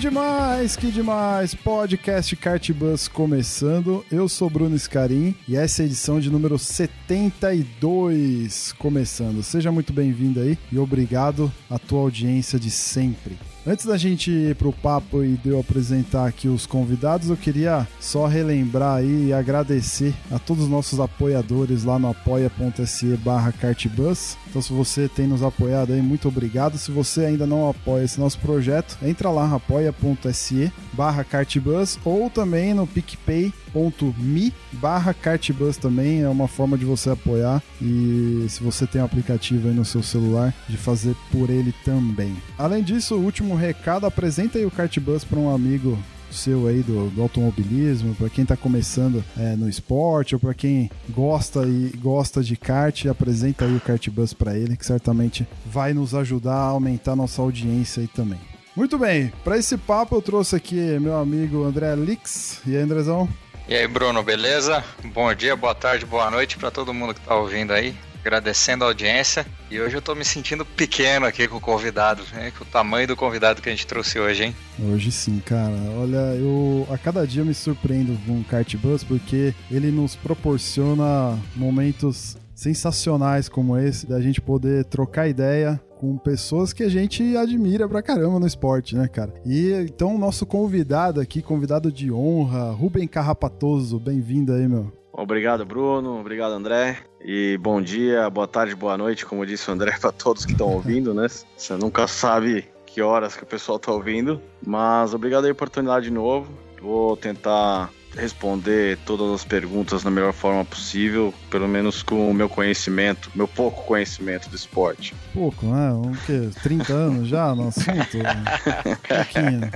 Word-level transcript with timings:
Demais, 0.00 0.74
que 0.76 0.90
demais! 0.90 1.54
Podcast 1.54 2.34
Cartbus 2.34 3.06
começando. 3.06 4.02
Eu 4.10 4.30
sou 4.30 4.48
Bruno 4.48 4.78
Scarim 4.78 5.34
e 5.46 5.54
essa 5.54 5.82
é 5.82 5.84
a 5.84 5.86
edição 5.86 6.18
de 6.18 6.30
número 6.30 6.58
72 6.58 8.72
começando. 8.78 9.42
Seja 9.42 9.70
muito 9.70 9.92
bem-vindo 9.92 10.40
aí 10.40 10.56
e 10.72 10.78
obrigado 10.78 11.52
à 11.68 11.78
tua 11.78 12.00
audiência 12.00 12.58
de 12.58 12.70
sempre. 12.70 13.36
Antes 13.66 13.84
da 13.84 13.98
gente 13.98 14.30
ir 14.30 14.56
pro 14.56 14.72
papo 14.72 15.22
e 15.22 15.36
de 15.36 15.50
eu 15.50 15.60
apresentar 15.60 16.26
aqui 16.26 16.48
os 16.48 16.64
convidados, 16.64 17.28
eu 17.28 17.36
queria 17.36 17.86
só 18.00 18.26
relembrar 18.26 18.96
aí 18.96 19.26
e 19.26 19.34
agradecer 19.34 20.14
a 20.30 20.38
todos 20.38 20.64
os 20.64 20.70
nossos 20.70 20.98
apoiadores 20.98 21.84
lá 21.84 21.98
no 21.98 22.08
apoia.se 22.08 23.06
barra 23.18 23.52
cartbus. 23.52 24.38
Então 24.50 24.60
se 24.60 24.72
você 24.72 25.08
tem 25.08 25.26
nos 25.26 25.42
apoiado 25.42 25.92
aí, 25.92 26.02
muito 26.02 26.26
obrigado. 26.26 26.76
Se 26.76 26.90
você 26.90 27.24
ainda 27.24 27.46
não 27.46 27.70
apoia 27.70 28.04
esse 28.04 28.18
nosso 28.18 28.38
projeto, 28.40 28.98
entra 29.02 29.30
lá 29.30 29.54
apoia.se 29.54 30.72
barra 30.92 31.22
cartbus 31.22 31.98
ou 32.04 32.28
também 32.28 32.74
no 32.74 32.86
picpay.me 32.86 34.52
barra 34.72 35.14
cartbus 35.14 35.76
também 35.76 36.22
é 36.22 36.28
uma 36.28 36.48
forma 36.48 36.76
de 36.76 36.84
você 36.84 37.10
apoiar 37.10 37.62
e 37.80 38.46
se 38.48 38.62
você 38.62 38.86
tem 38.86 39.00
um 39.00 39.04
aplicativo 39.04 39.68
aí 39.68 39.74
no 39.74 39.84
seu 39.84 40.02
celular 40.02 40.52
de 40.68 40.76
fazer 40.76 41.14
por 41.30 41.48
ele 41.48 41.72
também. 41.84 42.36
Além 42.58 42.82
disso, 42.82 43.14
o 43.14 43.24
último 43.24 43.54
recado, 43.54 44.04
apresenta 44.04 44.58
aí 44.58 44.66
o 44.66 44.70
Cartbus 44.70 45.24
para 45.24 45.38
um 45.38 45.54
amigo 45.54 45.96
seu 46.30 46.66
aí 46.66 46.82
do, 46.82 47.10
do 47.10 47.22
automobilismo, 47.22 48.14
para 48.14 48.28
quem 48.28 48.42
está 48.42 48.56
começando 48.56 49.24
é, 49.36 49.56
no 49.56 49.68
esporte 49.68 50.34
ou 50.34 50.40
para 50.40 50.54
quem 50.54 50.90
gosta 51.10 51.64
e 51.64 51.92
gosta 51.98 52.42
de 52.42 52.56
kart, 52.56 53.06
apresenta 53.06 53.64
aí 53.64 53.74
o 53.74 53.80
Cartbus 53.80 54.32
para 54.32 54.56
ele, 54.56 54.76
que 54.76 54.86
certamente 54.86 55.46
vai 55.66 55.92
nos 55.92 56.14
ajudar 56.14 56.54
a 56.54 56.68
aumentar 56.68 57.16
nossa 57.16 57.42
audiência 57.42 58.00
aí 58.00 58.08
também. 58.08 58.38
Muito 58.76 58.96
bem, 58.96 59.32
para 59.42 59.58
esse 59.58 59.76
papo 59.76 60.14
eu 60.14 60.22
trouxe 60.22 60.54
aqui 60.54 60.76
meu 61.00 61.16
amigo 61.18 61.64
André 61.64 61.94
Lix. 61.96 62.60
E 62.66 62.76
aí, 62.76 62.82
Andrezão? 62.82 63.28
E 63.70 63.74
aí, 63.76 63.86
Bruno, 63.86 64.20
beleza? 64.20 64.82
Bom 65.14 65.32
dia, 65.32 65.54
boa 65.54 65.76
tarde, 65.76 66.04
boa 66.04 66.28
noite 66.28 66.58
para 66.58 66.72
todo 66.72 66.92
mundo 66.92 67.14
que 67.14 67.20
tá 67.20 67.36
ouvindo 67.36 67.72
aí. 67.72 67.94
Agradecendo 68.20 68.82
a 68.82 68.88
audiência. 68.88 69.46
E 69.70 69.80
hoje 69.80 69.96
eu 69.96 70.02
tô 70.02 70.12
me 70.12 70.24
sentindo 70.24 70.66
pequeno 70.66 71.24
aqui 71.24 71.46
com 71.46 71.58
o 71.58 71.60
convidado, 71.60 72.20
né? 72.32 72.50
Com 72.58 72.64
o 72.64 72.66
tamanho 72.66 73.06
do 73.06 73.14
convidado 73.14 73.62
que 73.62 73.68
a 73.68 73.72
gente 73.72 73.86
trouxe 73.86 74.18
hoje, 74.18 74.42
hein? 74.42 74.56
Hoje 74.76 75.12
sim, 75.12 75.38
cara. 75.38 75.76
Olha, 75.96 76.34
eu 76.34 76.84
a 76.90 76.98
cada 76.98 77.24
dia 77.24 77.44
me 77.44 77.54
surpreendo 77.54 78.18
com 78.26 78.40
o 78.40 78.44
Cartbus 78.44 79.04
porque 79.04 79.54
ele 79.70 79.92
nos 79.92 80.16
proporciona 80.16 81.38
momentos 81.54 82.36
sensacionais 82.52 83.48
como 83.48 83.78
esse, 83.78 84.04
da 84.04 84.20
gente 84.20 84.40
poder 84.40 84.84
trocar 84.86 85.28
ideia 85.28 85.80
com 86.00 86.16
pessoas 86.16 86.72
que 86.72 86.82
a 86.82 86.88
gente 86.88 87.36
admira 87.36 87.86
pra 87.86 88.00
caramba 88.00 88.40
no 88.40 88.46
esporte, 88.46 88.96
né, 88.96 89.06
cara? 89.06 89.34
E 89.44 89.70
então 89.82 90.14
o 90.14 90.18
nosso 90.18 90.46
convidado 90.46 91.20
aqui, 91.20 91.42
convidado 91.42 91.92
de 91.92 92.10
honra, 92.10 92.70
Rubem 92.70 93.06
Carrapatoso, 93.06 94.00
bem-vindo 94.00 94.54
aí, 94.54 94.66
meu. 94.66 94.90
Obrigado, 95.12 95.66
Bruno. 95.66 96.18
Obrigado, 96.18 96.52
André. 96.52 96.96
E 97.22 97.58
bom 97.58 97.82
dia, 97.82 98.30
boa 98.30 98.48
tarde, 98.48 98.74
boa 98.74 98.96
noite, 98.96 99.26
como 99.26 99.44
disse 99.44 99.68
o 99.68 99.74
André, 99.74 99.94
para 100.00 100.10
todos 100.10 100.46
que 100.46 100.52
estão 100.52 100.68
ouvindo, 100.68 101.12
né? 101.12 101.26
Você 101.54 101.76
nunca 101.76 102.06
sabe 102.06 102.64
que 102.86 103.02
horas 103.02 103.36
que 103.36 103.42
o 103.42 103.46
pessoal 103.46 103.78
tá 103.78 103.92
ouvindo. 103.92 104.40
Mas 104.66 105.12
obrigado 105.12 105.44
aí 105.44 105.50
a 105.50 105.52
oportunidade 105.52 106.06
de 106.06 106.12
novo. 106.12 106.50
Vou 106.80 107.14
tentar 107.14 107.90
responder 108.16 108.98
todas 109.04 109.30
as 109.32 109.44
perguntas 109.44 110.02
da 110.02 110.10
melhor 110.10 110.32
forma 110.32 110.64
possível, 110.64 111.32
pelo 111.50 111.68
menos 111.68 112.02
com 112.02 112.30
o 112.30 112.34
meu 112.34 112.48
conhecimento, 112.48 113.30
meu 113.34 113.46
pouco 113.46 113.84
conhecimento 113.84 114.48
do 114.48 114.56
esporte. 114.56 115.14
Pouco, 115.32 115.66
né? 115.66 115.92
O 115.92 116.12
quê? 116.26 116.50
30 116.62 116.92
anos 116.92 117.28
já 117.28 117.54
no 117.54 117.68
assunto? 117.68 118.18
Pouquinho. 119.06 119.70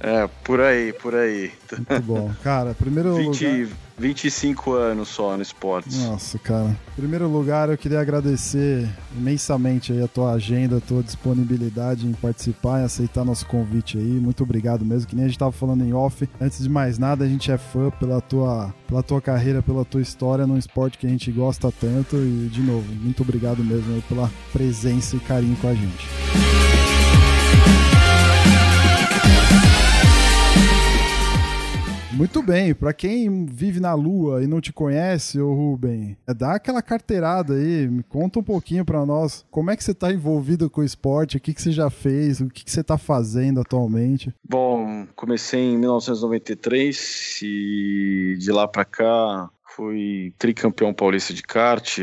É, 0.00 0.28
por 0.44 0.60
aí, 0.60 0.92
por 0.92 1.14
aí. 1.14 1.52
Muito 1.72 2.02
bom. 2.02 2.32
Cara, 2.42 2.74
primeiro 2.74 3.14
20, 3.14 3.46
lugar... 3.46 3.87
25 3.98 4.72
anos 4.72 5.08
só 5.08 5.36
no 5.36 5.42
esporte. 5.42 5.96
Nossa, 5.96 6.38
cara. 6.38 6.76
Em 6.92 7.00
primeiro 7.00 7.28
lugar, 7.28 7.68
eu 7.68 7.76
queria 7.76 8.00
agradecer 8.00 8.88
imensamente 9.16 9.92
aí 9.92 10.02
a 10.02 10.08
tua 10.08 10.32
agenda, 10.32 10.76
a 10.76 10.80
tua 10.80 11.02
disponibilidade 11.02 12.06
em 12.06 12.12
participar 12.12 12.80
e 12.80 12.84
aceitar 12.84 13.24
nosso 13.24 13.46
convite 13.46 13.98
aí. 13.98 14.04
Muito 14.04 14.42
obrigado 14.42 14.84
mesmo, 14.84 15.08
que 15.08 15.16
nem 15.16 15.24
a 15.24 15.28
gente 15.28 15.38
tava 15.38 15.52
falando 15.52 15.84
em 15.84 15.92
off. 15.92 16.28
Antes 16.40 16.62
de 16.62 16.68
mais 16.68 16.98
nada, 16.98 17.24
a 17.24 17.28
gente 17.28 17.50
é 17.50 17.58
fã 17.58 17.90
pela 17.90 18.20
tua, 18.20 18.72
pela 18.86 19.02
tua 19.02 19.20
carreira, 19.20 19.62
pela 19.62 19.84
tua 19.84 20.00
história 20.00 20.46
num 20.46 20.56
esporte 20.56 20.98
que 20.98 21.06
a 21.06 21.10
gente 21.10 21.30
gosta 21.32 21.72
tanto 21.72 22.16
e, 22.16 22.48
de 22.52 22.60
novo, 22.60 22.86
muito 22.92 23.22
obrigado 23.22 23.64
mesmo 23.64 24.00
pela 24.02 24.30
presença 24.52 25.16
e 25.16 25.20
carinho 25.20 25.56
com 25.56 25.68
a 25.68 25.74
gente. 25.74 26.47
Muito 32.18 32.42
bem, 32.42 32.74
para 32.74 32.92
quem 32.92 33.46
vive 33.46 33.78
na 33.78 33.94
lua 33.94 34.42
e 34.42 34.48
não 34.48 34.60
te 34.60 34.72
conhece, 34.72 35.40
ô 35.40 35.54
Ruben, 35.54 36.16
dá 36.36 36.56
aquela 36.56 36.82
carteirada 36.82 37.54
aí, 37.54 37.86
me 37.86 38.02
conta 38.02 38.40
um 38.40 38.42
pouquinho 38.42 38.84
para 38.84 39.06
nós, 39.06 39.46
como 39.52 39.70
é 39.70 39.76
que 39.76 39.84
você 39.84 39.94
tá 39.94 40.12
envolvido 40.12 40.68
com 40.68 40.80
o 40.80 40.84
esporte, 40.84 41.36
o 41.36 41.40
que, 41.40 41.54
que 41.54 41.62
você 41.62 41.70
já 41.70 41.88
fez, 41.88 42.40
o 42.40 42.48
que, 42.48 42.64
que 42.64 42.72
você 42.72 42.82
tá 42.82 42.98
fazendo 42.98 43.60
atualmente? 43.60 44.34
Bom, 44.42 45.06
comecei 45.14 45.60
em 45.60 45.78
1993 45.78 47.38
e 47.40 48.36
de 48.36 48.50
lá 48.50 48.66
para 48.66 48.84
cá 48.84 49.48
fui 49.76 50.34
tricampeão 50.36 50.92
paulista 50.92 51.32
de 51.32 51.44
kart, 51.44 51.98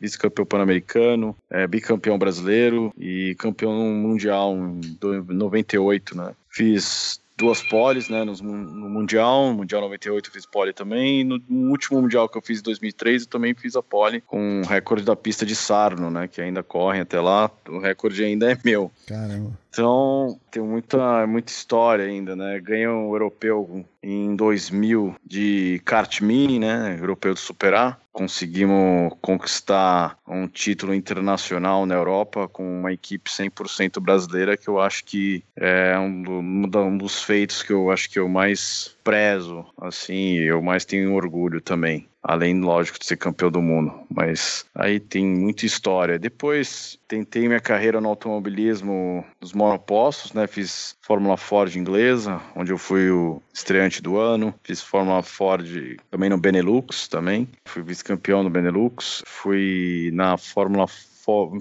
vice-campeão 0.00 0.46
pan-americano, 0.46 1.36
é, 1.50 1.66
bicampeão 1.66 2.18
brasileiro 2.18 2.90
e 2.96 3.34
campeão 3.38 3.74
mundial 3.74 4.56
em 4.56 4.80
98, 5.28 6.16
né? 6.16 6.32
Fiz 6.48 7.20
duas 7.38 7.62
poles, 7.62 8.08
né, 8.08 8.24
no, 8.24 8.34
no 8.34 8.90
Mundial, 8.90 9.50
no 9.50 9.54
Mundial 9.54 9.80
98 9.82 10.28
eu 10.28 10.32
fiz 10.32 10.44
pole 10.44 10.72
também, 10.72 11.20
e 11.20 11.24
no, 11.24 11.40
no, 11.48 11.70
último 11.70 12.02
Mundial 12.02 12.28
que 12.28 12.36
eu 12.36 12.42
fiz 12.42 12.58
em 12.58 12.62
2003 12.62 13.22
eu 13.22 13.28
também 13.28 13.54
fiz 13.54 13.76
a 13.76 13.82
pole 13.82 14.20
com 14.20 14.60
o 14.60 14.66
recorde 14.66 15.04
da 15.04 15.14
pista 15.14 15.46
de 15.46 15.54
Sarno, 15.54 16.10
né, 16.10 16.26
que 16.26 16.40
ainda 16.40 16.62
corre 16.62 17.00
até 17.00 17.20
lá, 17.20 17.48
o 17.68 17.78
recorde 17.78 18.24
ainda 18.24 18.50
é 18.50 18.58
meu. 18.64 18.90
Caramba. 19.06 19.52
Então, 19.70 20.40
tem 20.50 20.62
muita, 20.62 21.26
muita 21.26 21.52
história 21.52 22.04
ainda, 22.04 22.34
né? 22.34 22.58
Ganhei 22.60 22.88
um 22.88 23.12
europeu 23.12 23.84
em 24.02 24.34
2000 24.34 25.14
de 25.24 25.80
kart 25.84 26.20
mini, 26.20 26.58
né? 26.58 26.96
Europeu 26.98 27.34
de 27.34 27.40
Super 27.40 27.74
A. 27.74 27.96
Conseguimos 28.12 29.12
conquistar 29.20 30.18
um 30.26 30.48
título 30.48 30.94
internacional 30.94 31.86
na 31.86 31.94
Europa 31.94 32.48
com 32.48 32.80
uma 32.80 32.92
equipe 32.92 33.30
100% 33.30 34.00
brasileira, 34.00 34.56
que 34.56 34.68
eu 34.68 34.80
acho 34.80 35.04
que 35.04 35.44
é 35.54 35.96
um, 35.98 36.22
do, 36.66 36.80
um 36.80 36.98
dos 36.98 37.22
feitos 37.22 37.62
que 37.62 37.72
eu 37.72 37.90
acho 37.90 38.10
que 38.10 38.18
eu 38.18 38.28
mais 38.28 38.96
prezo, 39.08 39.64
assim, 39.80 40.34
eu 40.34 40.60
mais 40.60 40.84
tenho 40.84 41.14
orgulho 41.14 41.62
também. 41.62 42.06
Além, 42.22 42.60
lógico, 42.60 42.98
de 42.98 43.06
ser 43.06 43.16
campeão 43.16 43.50
do 43.50 43.62
mundo. 43.62 43.90
Mas 44.14 44.66
aí 44.74 45.00
tem 45.00 45.24
muita 45.24 45.64
história. 45.64 46.18
Depois 46.18 46.98
tentei 47.08 47.46
minha 47.46 47.60
carreira 47.60 48.02
no 48.02 48.08
automobilismo 48.10 49.24
dos 49.40 49.54
monopostos, 49.54 50.34
né? 50.34 50.46
Fiz 50.46 50.94
Fórmula 51.00 51.38
Ford 51.38 51.74
inglesa, 51.74 52.38
onde 52.54 52.70
eu 52.70 52.76
fui 52.76 53.10
o 53.10 53.40
estreante 53.54 54.02
do 54.02 54.18
ano. 54.18 54.52
Fiz 54.62 54.82
Fórmula 54.82 55.22
Ford 55.22 55.66
também 56.10 56.28
no 56.28 56.36
Benelux 56.36 57.08
também. 57.08 57.48
Fui 57.64 57.82
vice-campeão 57.82 58.42
no 58.42 58.50
Benelux. 58.50 59.22
Fui 59.24 60.10
na 60.12 60.36
Fórmula 60.36 60.86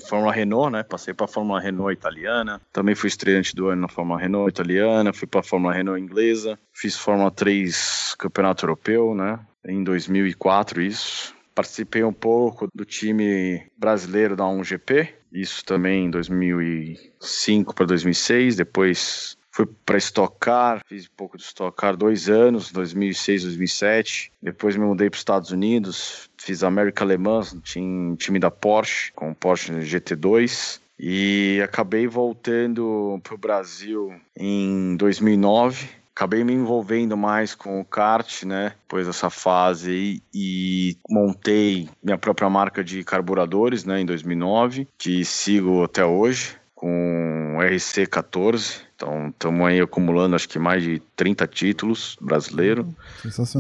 Fórmula 0.08 0.32
Renault, 0.32 0.72
né? 0.72 0.84
Passei 0.84 1.14
para 1.14 1.26
a 1.26 1.28
Fórmula 1.28 1.60
Renault 1.60 1.94
italiana. 1.94 2.62
Também 2.72 2.96
fui 2.96 3.08
estreante 3.08 3.54
do 3.54 3.68
ano 3.68 3.82
na 3.82 3.88
Fórmula 3.88 4.20
Renault 4.20 4.50
italiana. 4.50 5.12
Fui 5.12 5.28
para 5.28 5.42
a 5.42 5.44
Fórmula 5.44 5.74
Renault 5.74 6.02
inglesa. 6.02 6.58
Fiz 6.74 6.96
Fórmula 6.96 7.30
3 7.32 8.16
Campeonato 8.18 8.66
Europeu, 8.66 9.14
né? 9.14 9.40
Em 9.66 9.84
2004, 9.84 10.82
isso. 10.82 11.36
Participei 11.54 12.04
um 12.04 12.14
pouco 12.14 12.68
do 12.74 12.86
time 12.86 13.64
brasileiro 13.78 14.36
da 14.36 14.46
1GP. 14.46 15.10
Isso 15.32 15.66
também 15.66 16.06
em 16.06 16.10
2005 16.10 17.76
para 17.76 17.86
2006. 17.88 18.56
Depois 18.56 19.37
fui 19.58 19.66
para 19.84 19.98
Stock 19.98 20.38
Car, 20.40 20.82
fiz 20.86 21.06
um 21.06 21.16
pouco 21.18 21.36
de 21.36 21.42
Stock 21.42 21.76
Car 21.76 21.98
dois 21.98 22.30
anos, 22.30 22.72
2006, 22.72 23.44
2007. 23.44 24.32
Depois 24.40 24.76
me 24.76 24.86
mudei 24.86 25.10
para 25.10 25.16
os 25.16 25.22
Estados 25.22 25.50
Unidos, 25.50 26.30
fiz 26.38 26.64
América 26.64 27.04
Alemã, 27.04 27.42
time, 27.64 28.16
time 28.18 28.38
da 28.38 28.52
Porsche, 28.52 29.12
com 29.14 29.32
o 29.32 29.36
Porsche 29.36 29.72
GT2. 29.72 30.80
E 31.00 31.60
acabei 31.64 32.08
voltando 32.08 33.20
para 33.24 33.34
o 33.34 33.38
Brasil 33.38 34.14
em 34.36 34.96
2009 34.96 35.98
acabei 36.16 36.44
me 36.44 36.52
envolvendo 36.52 37.16
mais 37.16 37.54
com 37.54 37.80
o 37.80 37.86
kart, 37.86 38.44
né? 38.44 38.74
Depois 38.82 39.06
dessa 39.06 39.30
fase 39.30 40.20
e, 40.34 40.98
montei 41.08 41.88
minha 42.02 42.18
própria 42.18 42.50
marca 42.50 42.84
de 42.84 43.04
carburadores, 43.04 43.86
né? 43.86 44.02
Em 44.02 44.06
2009, 44.06 44.88
que 44.98 45.24
sigo 45.24 45.84
até 45.84 46.04
hoje 46.04 46.58
com 46.74 47.58
RC14. 47.60 48.87
Então, 48.98 49.28
estamos 49.30 49.68
aí 49.68 49.80
acumulando 49.80 50.36
acho 50.36 50.50
que 50.50 50.58
mais 50.58 50.82
de 50.82 51.00
30 51.16 51.46
títulos 51.46 52.18
brasileiro 52.20 52.84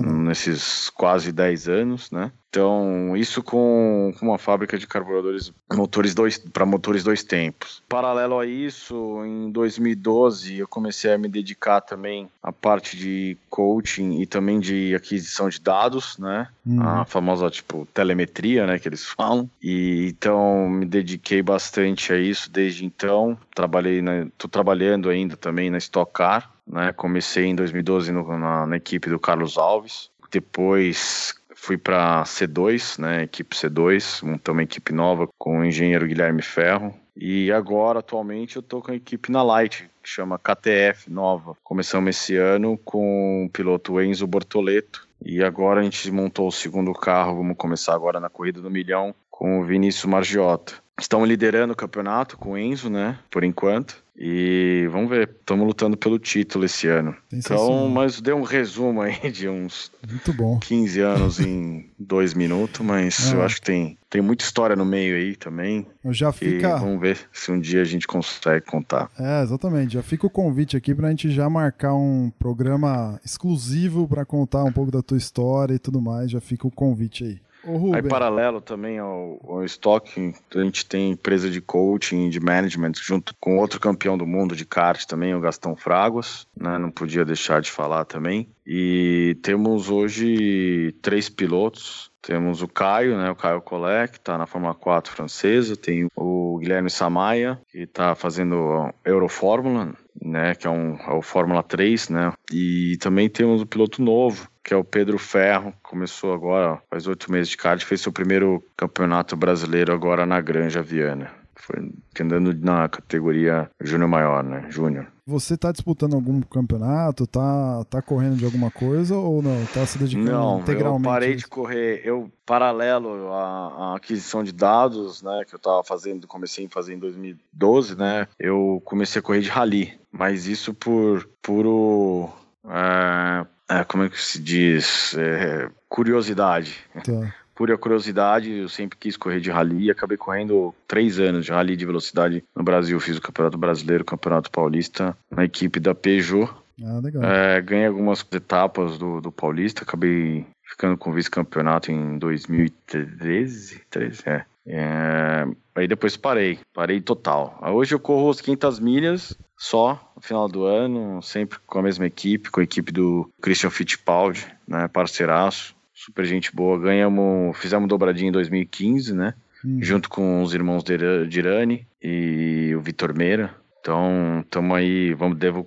nesses 0.03 0.89
quase 0.89 1.31
10 1.31 1.67
anos, 1.69 2.09
né? 2.09 2.31
Então, 2.49 3.15
isso 3.15 3.43
com, 3.43 4.13
com 4.17 4.25
uma 4.25 4.37
fábrica 4.37 4.77
de 4.77 4.87
carburadores 4.87 5.53
motores 5.73 6.15
dois 6.15 6.37
para 6.37 6.65
motores 6.65 7.03
dois 7.03 7.23
tempos. 7.23 7.83
Paralelo 7.89 8.39
a 8.39 8.45
isso, 8.45 9.23
em 9.25 9.51
2012 9.51 10.57
eu 10.59 10.67
comecei 10.67 11.13
a 11.13 11.17
me 11.17 11.27
dedicar 11.27 11.81
também 11.81 12.29
à 12.41 12.51
parte 12.51 12.95
de 12.95 13.37
coaching 13.49 14.21
e 14.21 14.25
também 14.25 14.59
de 14.59 14.95
aquisição 14.95 15.49
de 15.49 15.59
dados, 15.59 16.17
né? 16.17 16.47
Uhum. 16.65 16.81
A 16.81 17.05
famosa 17.05 17.49
tipo 17.49 17.87
telemetria, 17.93 18.65
né, 18.65 18.79
que 18.79 18.87
eles 18.87 19.05
falam. 19.05 19.49
E 19.61 20.07
então 20.07 20.69
me 20.69 20.85
dediquei 20.85 21.41
bastante 21.41 22.13
a 22.13 22.17
isso 22.17 22.49
desde 22.49 22.85
então. 22.85 23.37
Trabalhei 23.53 24.01
na, 24.01 24.27
tô 24.37 24.47
trabalhando 24.47 25.09
ainda 25.09 25.35
também 25.35 25.69
na 25.69 25.77
Stock 25.77 26.11
Car, 26.13 26.49
né? 26.65 26.93
Comecei 26.93 27.45
em 27.45 27.55
2012 27.55 28.11
no, 28.11 28.37
na, 28.37 28.65
na 28.65 28.77
equipe 28.77 29.09
do 29.09 29.19
Carlos 29.19 29.57
Alves. 29.57 30.09
Depois 30.31 31.33
fui 31.57 31.77
para 31.77 32.23
C2, 32.23 32.99
né, 32.99 33.23
equipe 33.23 33.55
C2, 33.55 34.23
montamos 34.23 34.57
uma 34.59 34.63
equipe 34.63 34.93
nova 34.93 35.27
com 35.37 35.59
o 35.59 35.65
engenheiro 35.65 36.07
Guilherme 36.07 36.41
Ferro. 36.41 36.93
E 37.15 37.51
agora, 37.51 37.99
atualmente, 37.99 38.55
eu 38.55 38.59
estou 38.59 38.81
com 38.81 38.91
a 38.91 38.95
equipe 38.95 39.31
na 39.31 39.41
Light, 39.41 39.89
que 40.01 40.07
chama 40.07 40.37
KTF 40.37 41.11
nova. 41.11 41.57
Começamos 41.63 42.15
esse 42.15 42.37
ano 42.37 42.77
com 42.85 43.45
o 43.45 43.49
piloto 43.49 43.99
Enzo 43.99 44.27
Bortoleto. 44.27 45.07
E 45.25 45.43
agora 45.43 45.81
a 45.81 45.83
gente 45.83 46.11
montou 46.11 46.47
o 46.47 46.51
segundo 46.51 46.93
carro, 46.93 47.37
vamos 47.37 47.57
começar 47.57 47.95
agora 47.95 48.19
na 48.19 48.29
corrida 48.29 48.61
do 48.61 48.69
milhão 48.69 49.15
com 49.31 49.59
o 49.59 49.63
Vinícius 49.63 50.05
Margiota. 50.05 50.75
Estamos 50.99 51.27
liderando 51.29 51.73
o 51.73 51.75
campeonato 51.75 52.37
com 52.37 52.51
o 52.51 52.57
Enzo, 52.57 52.89
né, 52.89 53.19
por 53.29 53.43
enquanto. 53.43 54.03
E 54.19 54.87
vamos 54.91 55.11
ver, 55.11 55.29
estamos 55.29 55.67
lutando 55.67 55.95
pelo 55.95 56.17
título 56.17 56.65
esse 56.65 56.87
ano. 56.87 57.15
Então, 57.31 57.87
mas 57.87 58.19
deu 58.19 58.35
um 58.35 58.41
resumo 58.41 59.01
aí 59.01 59.31
de 59.31 59.47
uns 59.47 59.91
Muito 60.09 60.33
bom. 60.33 60.57
15 60.59 60.99
anos 61.01 61.39
em 61.39 61.91
dois 61.99 62.33
minutos, 62.33 62.83
mas 62.83 63.31
é. 63.31 63.35
eu 63.35 63.43
acho 63.43 63.57
que 63.57 63.61
tem, 63.61 63.97
tem 64.09 64.19
muita 64.19 64.43
história 64.43 64.75
no 64.75 64.83
meio 64.83 65.15
aí 65.15 65.35
também. 65.35 65.85
Já 66.05 66.31
fica... 66.31 66.77
vamos 66.77 66.99
ver 66.99 67.19
se 67.31 67.51
um 67.51 67.59
dia 67.59 67.83
a 67.83 67.85
gente 67.85 68.07
consegue 68.07 68.65
contar. 68.65 69.11
É, 69.19 69.43
exatamente. 69.43 69.93
Já 69.93 70.01
fica 70.01 70.25
o 70.25 70.31
convite 70.31 70.75
aqui 70.75 70.95
para 70.95 71.07
a 71.07 71.09
gente 71.11 71.29
já 71.29 71.47
marcar 71.47 71.93
um 71.93 72.31
programa 72.39 73.19
exclusivo 73.23 74.07
para 74.07 74.25
contar 74.25 74.63
um 74.63 74.71
pouco 74.71 74.89
da 74.89 75.03
tua 75.03 75.17
história 75.17 75.75
e 75.75 75.79
tudo 75.79 76.01
mais. 76.01 76.31
Já 76.31 76.41
fica 76.41 76.65
o 76.65 76.71
convite 76.71 77.23
aí. 77.23 77.46
Aí, 77.93 78.01
paralelo 78.01 78.61
também 78.61 78.97
ao, 78.97 79.39
ao 79.47 79.63
estoque, 79.63 80.33
a 80.55 80.59
gente 80.59 80.85
tem 80.85 81.11
empresa 81.11 81.49
de 81.49 81.59
coaching, 81.59 82.29
de 82.29 82.39
management, 82.39 82.93
junto 82.95 83.35
com 83.39 83.57
outro 83.57 83.79
campeão 83.79 84.17
do 84.17 84.25
mundo 84.25 84.55
de 84.55 84.65
kart 84.65 85.05
também, 85.05 85.35
o 85.35 85.41
Gastão 85.41 85.75
Fraguas, 85.75 86.47
né? 86.55 86.77
Não 86.77 86.89
podia 86.89 87.25
deixar 87.25 87.61
de 87.61 87.69
falar 87.69 88.05
também. 88.05 88.47
E 88.65 89.37
temos 89.41 89.89
hoje 89.89 90.93
três 91.01 91.29
pilotos. 91.29 92.11
Temos 92.21 92.61
o 92.61 92.67
Caio, 92.67 93.17
né, 93.17 93.31
o 93.31 93.35
Caio 93.35 93.61
Collet, 93.61 94.11
que 94.11 94.17
está 94.17 94.37
na 94.37 94.45
Fórmula 94.45 94.73
4 94.73 95.13
francesa. 95.13 95.77
Tem 95.77 96.07
o 96.13 96.57
Guilherme 96.57 96.89
Samaia, 96.89 97.57
que 97.69 97.79
está 97.79 98.15
fazendo 98.15 98.93
Eurofórmula, 99.05 99.93
né, 100.21 100.55
que 100.55 100.67
é, 100.67 100.69
um, 100.69 100.95
é 100.95 101.13
o 101.13 101.21
Fórmula 101.21 101.63
3, 101.63 102.09
né. 102.09 102.33
E 102.51 102.97
também 102.97 103.29
temos 103.29 103.61
o 103.61 103.65
piloto 103.65 104.01
novo, 104.01 104.49
que 104.63 104.73
é 104.73 104.77
o 104.77 104.83
Pedro 104.83 105.17
Ferro, 105.17 105.73
começou 105.81 106.33
agora, 106.33 106.81
faz 106.89 107.07
oito 107.07 107.31
meses 107.31 107.49
de 107.49 107.57
kart, 107.57 107.83
fez 107.83 108.01
seu 108.01 108.11
primeiro 108.11 108.63
campeonato 108.75 109.35
brasileiro 109.35 109.93
agora 109.93 110.25
na 110.25 110.41
Granja 110.41 110.81
Viana. 110.81 111.31
Foi 111.55 111.91
andando 112.19 112.53
na 112.53 112.87
categoria 112.87 113.69
júnior 113.81 114.09
maior, 114.09 114.43
né? 114.43 114.65
Júnior. 114.69 115.07
Você 115.27 115.55
está 115.55 115.73
disputando 115.73 116.13
algum 116.13 116.39
campeonato? 116.39 117.27
Tá, 117.27 117.83
tá 117.89 118.01
correndo 118.01 118.37
de 118.37 118.45
alguma 118.45 118.71
coisa 118.71 119.13
ou 119.17 119.41
não? 119.41 119.65
Tá 119.73 119.85
se 119.85 119.97
dedicando 119.97 120.31
não, 120.31 120.59
integralmente? 120.61 121.03
Não, 121.03 121.11
eu 121.11 121.13
parei 121.13 121.35
de 121.35 121.45
correr. 121.45 122.01
Eu, 122.05 122.31
paralelo 122.45 123.33
à, 123.33 123.67
à, 123.91 123.95
aquisição 123.97 124.41
de 124.41 124.53
dados, 124.53 125.21
né, 125.21 125.43
que 125.45 125.53
eu 125.53 125.57
estava 125.57 125.83
fazendo, 125.83 126.25
comecei 126.27 126.65
a 126.65 126.69
fazer 126.69 126.93
em 126.93 126.99
2012, 126.99 127.97
né, 127.97 128.25
eu 128.39 128.81
comecei 128.85 129.19
a 129.19 129.21
correr 129.21 129.41
de 129.41 129.49
rally. 129.49 129.99
Mas 130.09 130.47
isso 130.47 130.73
por 130.73 131.27
puro... 131.41 132.29
É, 132.65 133.45
é, 133.79 133.83
como 133.83 134.03
é 134.03 134.09
que 134.09 134.21
se 134.21 134.41
diz? 134.41 135.13
É, 135.17 135.69
curiosidade. 135.89 136.77
Tá. 137.03 137.35
Pura 137.57 137.75
curiosidade, 137.75 138.51
eu 138.51 138.69
sempre 138.69 138.95
quis 138.99 139.17
correr 139.17 139.39
de 139.39 139.49
rally 139.49 139.85
e 139.85 139.91
acabei 139.91 140.15
correndo 140.15 140.75
três 140.87 141.19
anos 141.19 141.43
de 141.43 141.51
rally 141.51 141.75
de 141.75 141.87
velocidade 141.87 142.43
no 142.55 142.63
Brasil. 142.63 142.99
Fiz 142.99 143.17
o 143.17 143.21
Campeonato 143.21 143.57
Brasileiro, 143.57 144.03
o 144.03 144.05
Campeonato 144.05 144.51
Paulista 144.51 145.17
na 145.31 145.43
equipe 145.43 145.79
da 145.79 145.95
Peugeot. 145.95 146.53
Ah, 146.85 146.99
legal. 147.03 147.23
É, 147.23 147.59
ganhei 147.59 147.87
algumas 147.87 148.23
etapas 148.31 148.99
do, 148.99 149.19
do 149.19 149.31
Paulista, 149.31 149.81
acabei 149.81 150.45
ficando 150.61 150.95
com 150.95 151.11
vice-campeonato 151.11 151.91
em 151.91 152.19
2013. 152.19 153.81
13, 153.89 154.23
é. 154.27 154.45
É, 154.67 155.47
aí 155.73 155.87
depois 155.87 156.15
parei, 156.15 156.59
parei 156.75 157.01
total. 157.01 157.57
Hoje 157.73 157.95
eu 157.95 157.99
corro 157.99 158.29
as 158.29 158.39
500 158.39 158.79
milhas 158.79 159.35
só 159.57 160.13
no 160.15 160.21
final 160.21 160.47
do 160.47 160.65
ano, 160.65 161.21
sempre 161.23 161.57
com 161.65 161.79
a 161.79 161.83
mesma 161.83 162.05
equipe, 162.05 162.51
com 162.51 162.59
a 162.59 162.63
equipe 162.63 162.91
do 162.91 163.27
Christian 163.41 163.71
Fittipaldi, 163.71 164.45
né, 164.67 164.87
parceiraço, 164.87 165.75
super 165.97 166.25
gente 166.25 166.55
boa. 166.55 166.79
Ganhamos, 166.79 167.57
fizemos 167.57 167.89
dobradinha 167.89 168.29
em 168.29 168.31
2015, 168.31 169.13
né, 169.13 169.33
hum. 169.65 169.79
junto 169.81 170.07
com 170.09 170.43
os 170.43 170.53
irmãos 170.53 170.83
de 170.83 170.93
Irani 171.39 171.87
e 172.01 172.73
o 172.75 172.81
Vitor 172.81 173.13
Meira. 173.15 173.53
Então, 173.81 174.41
estamos 174.41 174.77
aí, 174.77 175.13
vamos, 175.13 175.37
devo, 175.37 175.65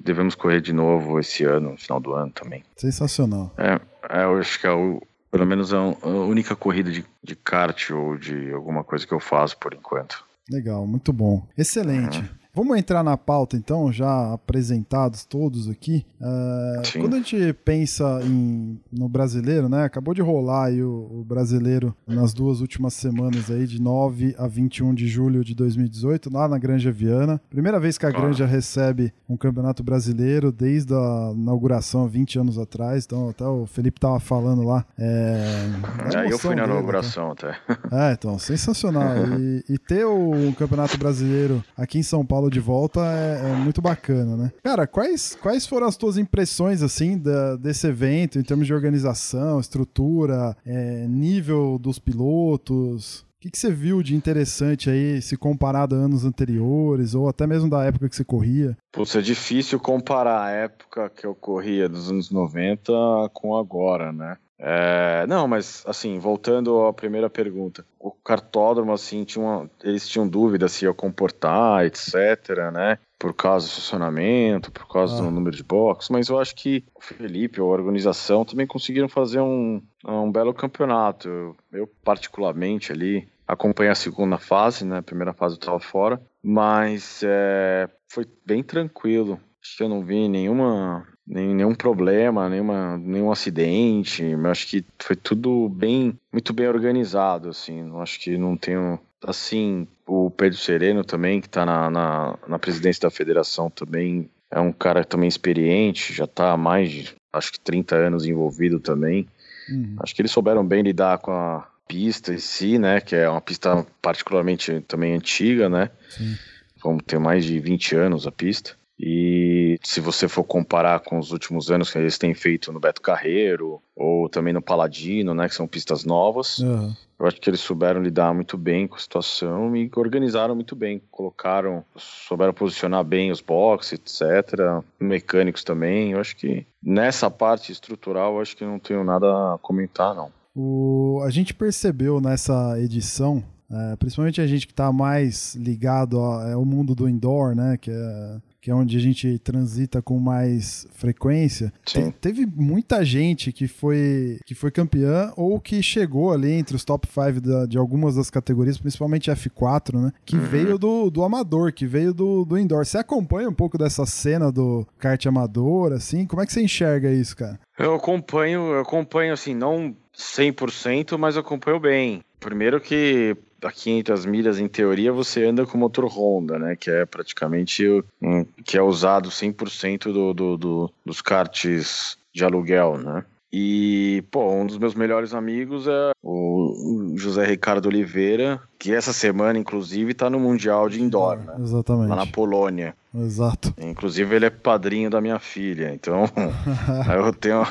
devemos 0.00 0.34
correr 0.34 0.60
de 0.60 0.72
novo 0.72 1.20
esse 1.20 1.44
ano, 1.44 1.70
no 1.70 1.76
final 1.78 2.00
do 2.00 2.12
ano 2.12 2.32
também. 2.32 2.64
Sensacional. 2.76 3.54
É, 3.56 3.80
é 4.10 4.24
eu 4.24 4.38
acho 4.38 4.60
que 4.60 4.66
é 4.66 4.72
o, 4.72 5.00
pelo 5.30 5.46
menos 5.46 5.72
a 5.72 5.80
única 5.80 6.56
corrida 6.56 6.90
de, 6.90 7.04
de 7.22 7.36
kart 7.36 7.90
ou 7.90 8.18
de 8.18 8.50
alguma 8.50 8.82
coisa 8.82 9.06
que 9.06 9.14
eu 9.14 9.20
faço 9.20 9.56
por 9.56 9.72
enquanto. 9.72 10.24
Legal, 10.50 10.84
muito 10.84 11.12
bom. 11.12 11.46
Excelente. 11.56 12.18
Uhum. 12.18 12.39
Vamos 12.52 12.76
entrar 12.76 13.04
na 13.04 13.16
pauta 13.16 13.56
então, 13.56 13.92
já 13.92 14.32
apresentados 14.32 15.24
todos 15.24 15.68
aqui. 15.68 16.04
Uh, 16.20 17.00
quando 17.00 17.14
a 17.14 17.18
gente 17.18 17.52
pensa 17.64 18.20
em, 18.24 18.78
no 18.90 19.08
brasileiro, 19.08 19.68
né? 19.68 19.84
Acabou 19.84 20.12
de 20.12 20.20
rolar 20.20 20.66
aí 20.66 20.82
o, 20.82 21.08
o, 21.12 21.24
brasileiro 21.24 21.94
nas 22.06 22.34
duas 22.34 22.60
últimas 22.60 22.94
semanas 22.94 23.50
aí, 23.50 23.66
de 23.66 23.80
9 23.80 24.34
a 24.36 24.48
21 24.48 24.94
de 24.94 25.06
julho 25.06 25.44
de 25.44 25.54
2018, 25.54 26.32
lá 26.32 26.48
na 26.48 26.58
Granja 26.58 26.90
Viana. 26.90 27.40
Primeira 27.48 27.78
vez 27.78 27.96
que 27.96 28.04
a 28.04 28.10
Granja 28.10 28.46
recebe 28.46 29.12
um 29.28 29.36
campeonato 29.36 29.84
brasileiro 29.84 30.50
desde 30.50 30.92
a 30.92 31.32
inauguração 31.32 32.08
20 32.08 32.40
anos 32.40 32.58
atrás. 32.58 33.04
Então, 33.04 33.28
até 33.28 33.46
o 33.46 33.64
Felipe 33.64 34.00
tava 34.00 34.18
falando 34.18 34.64
lá. 34.64 34.84
É, 34.98 35.68
é 36.16 36.32
eu 36.32 36.38
fui 36.38 36.56
na 36.56 36.62
dele, 36.62 36.74
inauguração 36.74 37.32
tá? 37.36 37.50
até. 37.50 38.10
É, 38.10 38.12
então, 38.12 38.38
sensacional. 38.38 39.14
e, 39.38 39.64
e 39.68 39.78
ter 39.78 40.04
o 40.04 40.32
um 40.32 40.52
campeonato 40.52 40.98
brasileiro 40.98 41.62
aqui 41.76 41.98
em 41.98 42.02
São 42.02 42.26
Paulo 42.26 42.39
Paulo 42.40 42.50
de 42.50 42.60
volta 42.60 43.00
é, 43.00 43.50
é, 43.50 43.54
muito 43.54 43.82
bacana, 43.82 44.34
né? 44.34 44.52
Cara, 44.62 44.86
quais, 44.86 45.36
quais 45.42 45.66
foram 45.66 45.86
as 45.86 45.94
tuas 45.94 46.16
impressões, 46.16 46.82
assim, 46.82 47.18
da, 47.18 47.56
desse 47.56 47.86
evento, 47.86 48.38
em 48.38 48.42
termos 48.42 48.66
de 48.66 48.72
organização, 48.72 49.60
estrutura, 49.60 50.56
é, 50.64 51.06
nível 51.06 51.78
dos 51.78 51.98
pilotos? 51.98 53.20
O 53.20 53.42
que, 53.42 53.50
que 53.50 53.58
você 53.58 53.70
viu 53.70 54.02
de 54.02 54.14
interessante 54.14 54.88
aí, 54.88 55.20
se 55.20 55.36
comparado 55.36 55.94
a 55.94 55.98
anos 55.98 56.24
anteriores, 56.24 57.14
ou 57.14 57.28
até 57.28 57.46
mesmo 57.46 57.68
da 57.68 57.84
época 57.84 58.08
que 58.08 58.16
você 58.16 58.24
corria? 58.24 58.76
Putz, 58.90 59.14
é 59.16 59.20
difícil 59.20 59.78
comparar 59.78 60.42
a 60.42 60.50
época 60.50 61.10
que 61.10 61.26
eu 61.26 61.34
corria 61.34 61.90
dos 61.90 62.10
anos 62.10 62.30
90 62.30 62.92
com 63.34 63.54
agora, 63.54 64.12
né? 64.12 64.38
É, 64.62 65.26
não, 65.26 65.48
mas 65.48 65.82
assim, 65.86 66.18
voltando 66.18 66.84
à 66.84 66.92
primeira 66.92 67.30
pergunta, 67.30 67.84
o 67.98 68.10
cartódromo, 68.10 68.92
assim, 68.92 69.24
tinha 69.24 69.42
uma, 69.42 69.70
eles 69.82 70.06
tinham 70.06 70.28
dúvida 70.28 70.68
se 70.68 70.84
ia 70.84 70.92
comportar, 70.92 71.86
etc, 71.86 72.70
né? 72.70 72.98
Por 73.18 73.32
causa 73.32 73.66
do 73.66 73.70
estacionamento, 73.70 74.70
por 74.70 74.86
causa 74.86 75.18
ah. 75.18 75.22
do 75.22 75.30
número 75.30 75.56
de 75.56 75.62
boxes, 75.62 76.10
mas 76.10 76.28
eu 76.28 76.38
acho 76.38 76.54
que 76.54 76.84
o 76.94 77.02
Felipe, 77.02 77.58
a 77.58 77.64
organização, 77.64 78.44
também 78.44 78.66
conseguiram 78.66 79.08
fazer 79.08 79.40
um, 79.40 79.82
um 80.06 80.30
belo 80.30 80.52
campeonato. 80.52 81.26
Eu, 81.28 81.56
eu 81.72 81.86
particularmente 82.04 82.92
ali, 82.92 83.26
acompanhei 83.48 83.90
a 83.90 83.94
segunda 83.94 84.36
fase, 84.36 84.84
né? 84.84 84.98
A 84.98 85.02
primeira 85.02 85.32
fase 85.32 85.54
eu 85.54 85.58
estava 85.58 85.80
fora, 85.80 86.20
mas 86.42 87.22
é, 87.24 87.88
foi 88.08 88.26
bem 88.44 88.62
tranquilo. 88.62 89.40
Acho 89.62 89.76
que 89.76 89.82
eu 89.82 89.88
não 89.88 90.04
vi 90.04 90.28
nenhuma 90.28 91.06
nenhum 91.26 91.74
problema, 91.74 92.48
nenhuma, 92.48 92.96
nenhum 92.98 93.30
acidente. 93.30 94.22
Eu 94.22 94.46
acho 94.46 94.66
que 94.66 94.84
foi 94.98 95.16
tudo 95.16 95.68
bem, 95.68 96.18
muito 96.32 96.52
bem 96.52 96.68
organizado, 96.68 97.48
assim. 97.48 97.88
Eu 97.88 98.00
acho 98.00 98.18
que 98.20 98.36
não 98.36 98.56
tenho, 98.56 98.98
assim, 99.24 99.86
o 100.06 100.30
Pedro 100.30 100.58
Sereno 100.58 101.04
também, 101.04 101.40
que 101.40 101.46
está 101.46 101.64
na, 101.64 101.90
na, 101.90 102.38
na, 102.46 102.58
presidência 102.58 103.02
da 103.02 103.10
federação 103.10 103.70
também, 103.70 104.28
é 104.50 104.60
um 104.60 104.72
cara 104.72 105.04
também 105.04 105.28
experiente, 105.28 106.12
já 106.12 106.24
está 106.24 106.52
há 106.52 106.56
mais 106.56 106.90
de, 106.90 107.14
acho 107.32 107.52
que 107.52 107.60
30 107.60 107.94
anos 107.94 108.26
envolvido 108.26 108.80
também. 108.80 109.28
Uhum. 109.68 109.96
Acho 110.00 110.14
que 110.14 110.22
eles 110.22 110.32
souberam 110.32 110.66
bem 110.66 110.82
lidar 110.82 111.18
com 111.18 111.30
a 111.30 111.68
pista 111.86 112.32
em 112.32 112.38
si, 112.38 112.78
né? 112.78 113.00
Que 113.00 113.14
é 113.16 113.28
uma 113.28 113.40
pista 113.40 113.86
particularmente 114.02 114.80
também 114.86 115.14
antiga, 115.14 115.68
né? 115.68 115.90
Sim. 116.08 116.36
Vamos 116.82 117.02
ter 117.06 117.18
mais 117.18 117.44
de 117.44 117.58
20 117.58 117.96
anos 117.96 118.26
a 118.26 118.32
pista. 118.32 118.79
E 119.02 119.78
se 119.82 119.98
você 119.98 120.28
for 120.28 120.44
comparar 120.44 121.00
com 121.00 121.18
os 121.18 121.32
últimos 121.32 121.70
anos 121.70 121.90
que 121.90 121.96
eles 121.96 122.18
têm 122.18 122.34
feito 122.34 122.70
no 122.70 122.78
Beto 122.78 123.00
Carreiro 123.00 123.80
ou 123.96 124.28
também 124.28 124.52
no 124.52 124.60
Paladino, 124.60 125.32
né, 125.32 125.48
que 125.48 125.54
são 125.54 125.66
pistas 125.66 126.04
novas, 126.04 126.58
uhum. 126.58 126.94
eu 127.18 127.26
acho 127.26 127.40
que 127.40 127.48
eles 127.48 127.60
souberam 127.60 128.02
lidar 128.02 128.34
muito 128.34 128.58
bem 128.58 128.86
com 128.86 128.96
a 128.96 128.98
situação 128.98 129.74
e 129.74 129.90
organizaram 129.96 130.54
muito 130.54 130.76
bem, 130.76 131.00
colocaram, 131.10 131.82
souberam 131.96 132.52
posicionar 132.52 133.02
bem 133.02 133.30
os 133.30 133.40
boxes, 133.40 133.94
etc, 133.94 134.84
mecânicos 135.00 135.64
também. 135.64 136.12
Eu 136.12 136.20
acho 136.20 136.36
que 136.36 136.66
nessa 136.82 137.30
parte 137.30 137.72
estrutural, 137.72 138.34
eu 138.34 138.42
acho 138.42 138.54
que 138.54 138.66
não 138.66 138.78
tenho 138.78 139.02
nada 139.02 139.54
a 139.54 139.58
comentar, 139.58 140.14
não. 140.14 140.30
O, 140.54 141.22
a 141.24 141.30
gente 141.30 141.54
percebeu 141.54 142.20
nessa 142.20 142.78
edição 142.78 143.42
é, 143.72 143.94
principalmente 143.94 144.40
a 144.40 144.46
gente 144.48 144.66
que 144.66 144.72
está 144.72 144.92
mais 144.92 145.54
ligado 145.54 146.18
ao, 146.18 146.54
ao, 146.54 146.64
mundo 146.64 146.92
do 146.92 147.08
indoor, 147.08 147.54
né? 147.54 147.78
Que 147.80 147.92
é 147.92 148.40
que 148.60 148.70
é 148.70 148.74
onde 148.74 148.96
a 148.96 149.00
gente 149.00 149.38
transita 149.38 150.02
com 150.02 150.18
mais 150.18 150.86
frequência, 150.92 151.72
te, 151.84 152.12
teve 152.20 152.46
muita 152.46 153.04
gente 153.04 153.52
que 153.52 153.66
foi, 153.66 154.38
que 154.44 154.54
foi 154.54 154.70
campeã 154.70 155.32
ou 155.36 155.58
que 155.60 155.82
chegou 155.82 156.32
ali 156.32 156.52
entre 156.52 156.76
os 156.76 156.84
top 156.84 157.08
5 157.08 157.66
de 157.66 157.78
algumas 157.78 158.16
das 158.16 158.30
categorias, 158.30 158.78
principalmente 158.78 159.30
F4, 159.30 160.00
né? 160.00 160.12
Que 160.24 160.36
uhum. 160.36 160.42
veio 160.42 160.78
do, 160.78 161.10
do 161.10 161.24
amador, 161.24 161.72
que 161.72 161.86
veio 161.86 162.12
do, 162.12 162.44
do 162.44 162.58
indoor. 162.58 162.84
Você 162.84 162.98
acompanha 162.98 163.48
um 163.48 163.54
pouco 163.54 163.78
dessa 163.78 164.04
cena 164.04 164.52
do 164.52 164.86
kart 164.98 165.24
amador, 165.26 165.92
assim? 165.92 166.26
Como 166.26 166.42
é 166.42 166.46
que 166.46 166.52
você 166.52 166.62
enxerga 166.62 167.10
isso, 167.10 167.36
cara? 167.36 167.58
Eu 167.78 167.94
acompanho, 167.94 168.72
eu 168.72 168.80
acompanho 168.80 169.32
assim, 169.32 169.54
não 169.54 169.96
100%, 170.16 171.16
mas 171.16 171.36
acompanho 171.36 171.80
bem. 171.80 172.22
Primeiro 172.38 172.80
que 172.80 173.36
a 173.62 173.72
500 173.72 174.26
milhas, 174.26 174.58
em 174.58 174.68
teoria, 174.68 175.12
você 175.12 175.44
anda 175.44 175.66
com 175.66 175.78
motor 175.78 176.06
Honda, 176.06 176.58
né? 176.58 176.76
Que 176.76 176.90
é 176.90 177.06
praticamente 177.06 177.86
um, 178.22 178.44
que 178.64 178.76
é 178.76 178.82
usado 178.82 179.28
100% 179.28 180.12
do, 180.12 180.34
do, 180.34 180.56
do, 180.56 180.90
dos 181.04 181.20
karts 181.20 182.18
de 182.32 182.44
aluguel, 182.44 182.98
né? 182.98 183.24
E, 183.52 184.22
pô, 184.30 184.48
um 184.52 184.64
dos 184.64 184.78
meus 184.78 184.94
melhores 184.94 185.34
amigos 185.34 185.88
é 185.88 186.12
o 186.22 187.14
José 187.16 187.44
Ricardo 187.44 187.86
Oliveira, 187.86 188.60
que 188.78 188.94
essa 188.94 189.12
semana, 189.12 189.58
inclusive, 189.58 190.14
tá 190.14 190.30
no 190.30 190.38
Mundial 190.38 190.88
de 190.88 191.02
Indoor, 191.02 191.38
né? 191.38 191.54
Exatamente. 191.58 192.08
Lá 192.08 192.16
na 192.16 192.26
Polônia. 192.26 192.94
Exato. 193.14 193.74
Inclusive, 193.78 194.36
ele 194.36 194.46
é 194.46 194.50
padrinho 194.50 195.10
da 195.10 195.20
minha 195.20 195.38
filha, 195.38 195.92
então 195.92 196.24
eu 197.14 197.32
tenho, 197.32 197.62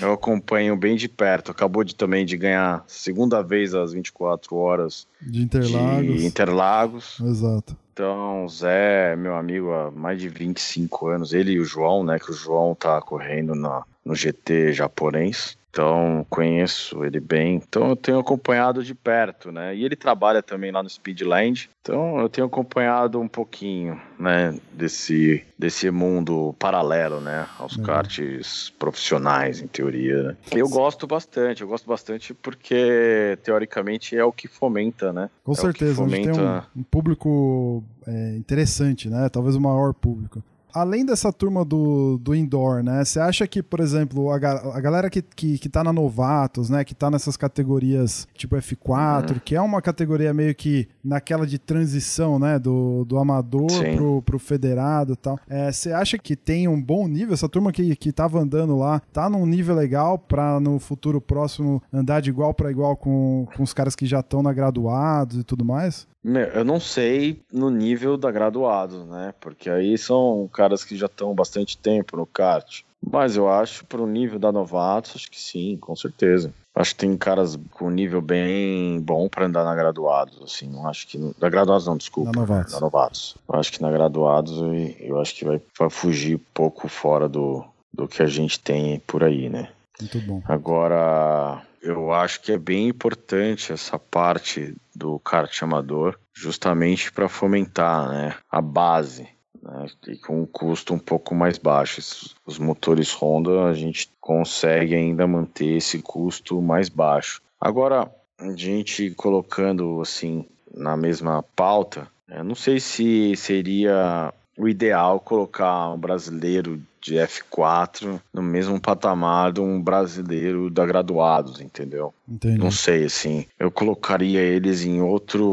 eu 0.00 0.12
acompanho 0.12 0.76
bem 0.76 0.96
de 0.96 1.08
perto. 1.08 1.50
Acabou 1.50 1.84
de 1.84 1.94
também 1.94 2.24
de 2.24 2.36
ganhar 2.36 2.82
segunda 2.86 3.42
vez 3.42 3.74
às 3.74 3.92
24 3.92 4.56
horas 4.56 5.06
de 5.20 5.42
Interlagos. 5.42 6.20
De 6.20 6.26
Interlagos. 6.26 7.20
Exato. 7.20 7.76
Então, 7.92 8.46
Zé 8.48 9.16
meu 9.16 9.36
amigo 9.36 9.72
há 9.72 9.90
mais 9.90 10.20
de 10.20 10.28
25 10.28 11.08
anos. 11.08 11.32
Ele 11.32 11.52
e 11.52 11.60
o 11.60 11.64
João, 11.64 12.04
né? 12.04 12.18
Que 12.18 12.30
o 12.30 12.34
João 12.34 12.74
tá 12.74 13.00
correndo 13.00 13.54
na, 13.54 13.84
no 14.04 14.14
GT 14.14 14.72
japonês. 14.72 15.56
Então, 15.76 16.24
conheço 16.30 17.04
ele 17.04 17.20
bem. 17.20 17.56
Então, 17.56 17.90
eu 17.90 17.96
tenho 17.96 18.18
acompanhado 18.18 18.82
de 18.82 18.94
perto, 18.94 19.52
né? 19.52 19.76
E 19.76 19.84
ele 19.84 19.94
trabalha 19.94 20.42
também 20.42 20.72
lá 20.72 20.82
no 20.82 20.88
Speedland. 20.88 21.68
Então, 21.82 22.18
eu 22.18 22.30
tenho 22.30 22.46
acompanhado 22.46 23.20
um 23.20 23.28
pouquinho, 23.28 24.00
né, 24.18 24.58
desse, 24.72 25.44
desse 25.58 25.90
mundo 25.90 26.54
paralelo, 26.58 27.20
né, 27.20 27.46
aos 27.58 27.76
uhum. 27.76 27.84
karts 27.84 28.72
profissionais, 28.78 29.60
em 29.60 29.66
teoria. 29.66 30.22
Né? 30.22 30.36
Eu 30.50 30.68
gosto 30.68 31.06
bastante, 31.06 31.60
eu 31.60 31.68
gosto 31.68 31.86
bastante 31.86 32.32
porque, 32.32 33.38
teoricamente, 33.44 34.16
é 34.16 34.24
o 34.24 34.32
que 34.32 34.48
fomenta, 34.48 35.12
né? 35.12 35.28
Com 35.44 35.52
é 35.52 35.56
certeza, 35.56 35.96
fomenta... 35.96 36.30
a 36.30 36.32
gente 36.32 36.34
tem 36.34 36.42
um, 36.42 36.80
um 36.80 36.82
público 36.84 37.84
é, 38.06 38.36
interessante, 38.36 39.10
né? 39.10 39.28
Talvez 39.28 39.54
o 39.54 39.60
maior 39.60 39.92
público 39.92 40.42
além 40.76 41.06
dessa 41.06 41.32
turma 41.32 41.64
do, 41.64 42.18
do 42.18 42.34
indoor, 42.34 42.82
né? 42.82 43.02
Você 43.02 43.18
acha 43.18 43.46
que, 43.46 43.62
por 43.62 43.80
exemplo, 43.80 44.30
a, 44.30 44.36
a 44.36 44.80
galera 44.80 45.08
que, 45.08 45.22
que, 45.22 45.58
que 45.58 45.68
tá 45.68 45.82
na 45.82 45.92
Novatos, 45.92 46.68
né? 46.68 46.84
Que 46.84 46.94
tá 46.94 47.10
nessas 47.10 47.36
categorias 47.36 48.28
tipo 48.34 48.54
F4, 48.56 49.30
uhum. 49.30 49.40
que 49.42 49.56
é 49.56 49.60
uma 49.60 49.80
categoria 49.80 50.34
meio 50.34 50.54
que 50.54 50.86
naquela 51.02 51.46
de 51.46 51.58
transição, 51.58 52.38
né? 52.38 52.58
Do, 52.58 53.04
do 53.06 53.18
amador 53.18 53.66
pro, 53.96 54.22
pro 54.22 54.38
federado 54.38 55.14
e 55.14 55.16
tal. 55.16 55.38
É, 55.48 55.72
você 55.72 55.92
acha 55.92 56.18
que 56.18 56.36
tem 56.36 56.68
um 56.68 56.80
bom 56.80 57.08
nível? 57.08 57.32
Essa 57.32 57.48
turma 57.48 57.72
que, 57.72 57.96
que 57.96 58.12
tava 58.12 58.38
andando 58.38 58.76
lá 58.76 59.00
tá 59.12 59.30
num 59.30 59.46
nível 59.46 59.74
legal 59.74 60.18
pra 60.18 60.60
no 60.60 60.78
futuro 60.78 61.20
próximo 61.20 61.82
andar 61.92 62.20
de 62.20 62.28
igual 62.28 62.52
para 62.52 62.70
igual 62.70 62.96
com, 62.96 63.46
com 63.56 63.62
os 63.62 63.72
caras 63.72 63.96
que 63.96 64.04
já 64.04 64.20
estão 64.20 64.42
na 64.42 64.52
graduados 64.52 65.38
e 65.38 65.44
tudo 65.44 65.64
mais? 65.64 66.06
Eu 66.52 66.64
não 66.64 66.80
sei 66.80 67.40
no 67.52 67.70
nível 67.70 68.16
da 68.16 68.32
graduado, 68.32 69.04
né? 69.04 69.32
Porque 69.40 69.70
aí 69.70 69.96
são 69.96 70.48
caras 70.52 70.65
que 70.74 70.96
já 70.96 71.06
estão 71.06 71.34
bastante 71.34 71.76
tempo 71.76 72.16
no 72.16 72.26
kart. 72.26 72.82
Mas 73.08 73.36
eu 73.36 73.48
acho, 73.48 73.84
para 73.84 74.02
o 74.02 74.06
nível 74.06 74.38
da 74.38 74.50
novatos, 74.50 75.12
acho 75.14 75.30
que 75.30 75.40
sim, 75.40 75.76
com 75.76 75.94
certeza. 75.94 76.52
Acho 76.74 76.90
que 76.90 77.00
tem 77.00 77.16
caras 77.16 77.58
com 77.70 77.88
nível 77.88 78.20
bem 78.20 79.00
bom 79.00 79.28
para 79.28 79.46
andar 79.46 79.64
na 79.64 79.74
graduados, 79.74 80.42
assim. 80.42 80.68
Não 80.68 80.88
acho 80.88 81.06
que. 81.06 81.18
Da 81.38 81.48
graduados 81.48 81.86
não, 81.86 81.96
desculpa. 81.96 82.32
Na 82.32 82.40
novatos. 82.40 82.74
Na 82.74 82.80
novatos. 82.80 83.36
Eu 83.48 83.58
acho 83.58 83.72
que 83.72 83.80
na 83.80 83.90
graduados 83.90 84.58
eu, 84.58 84.74
eu 84.98 85.20
acho 85.20 85.34
que 85.34 85.44
vai, 85.44 85.60
vai 85.78 85.88
fugir 85.88 86.36
um 86.36 86.44
pouco 86.52 86.88
fora 86.88 87.28
do, 87.28 87.64
do 87.92 88.08
que 88.08 88.22
a 88.22 88.26
gente 88.26 88.60
tem 88.60 89.00
por 89.06 89.22
aí, 89.22 89.48
né? 89.48 89.70
Muito 90.00 90.20
bom. 90.20 90.42
Agora, 90.44 91.62
eu 91.80 92.12
acho 92.12 92.40
que 92.40 92.52
é 92.52 92.58
bem 92.58 92.88
importante 92.88 93.72
essa 93.72 93.98
parte 93.98 94.76
do 94.94 95.18
kart 95.20 95.62
amador, 95.62 96.18
justamente 96.34 97.12
para 97.12 97.28
fomentar 97.28 98.08
né, 98.08 98.34
a 98.50 98.60
base. 98.60 99.28
Né, 99.66 99.86
e 100.08 100.16
com 100.16 100.42
um 100.42 100.46
custo 100.46 100.94
um 100.94 100.98
pouco 100.98 101.34
mais 101.34 101.58
baixo. 101.58 102.00
Os 102.46 102.58
motores 102.58 103.12
Honda 103.12 103.64
a 103.64 103.74
gente 103.74 104.08
consegue 104.20 104.94
ainda 104.94 105.26
manter 105.26 105.76
esse 105.76 105.98
custo 106.00 106.62
mais 106.62 106.88
baixo. 106.88 107.42
Agora, 107.60 108.10
a 108.38 108.52
gente 108.52 109.10
colocando 109.10 110.00
assim 110.00 110.44
na 110.72 110.96
mesma 110.96 111.42
pauta, 111.42 112.06
eu 112.28 112.44
não 112.44 112.54
sei 112.54 112.78
se 112.78 113.34
seria 113.36 114.32
o 114.58 114.68
ideal 114.68 115.20
colocar 115.20 115.92
um 115.92 115.98
brasileiro 115.98 116.80
de 117.00 117.14
F4 117.14 118.20
no 118.32 118.42
mesmo 118.42 118.80
patamar 118.80 119.52
de 119.52 119.60
um 119.60 119.80
brasileiro 119.80 120.70
da 120.70 120.84
graduados, 120.84 121.60
entendeu? 121.60 122.12
Entendi. 122.28 122.58
Não 122.58 122.70
sei, 122.70 123.04
assim. 123.04 123.46
Eu 123.58 123.70
colocaria 123.70 124.40
eles 124.40 124.84
em 124.84 125.00
outro, 125.00 125.44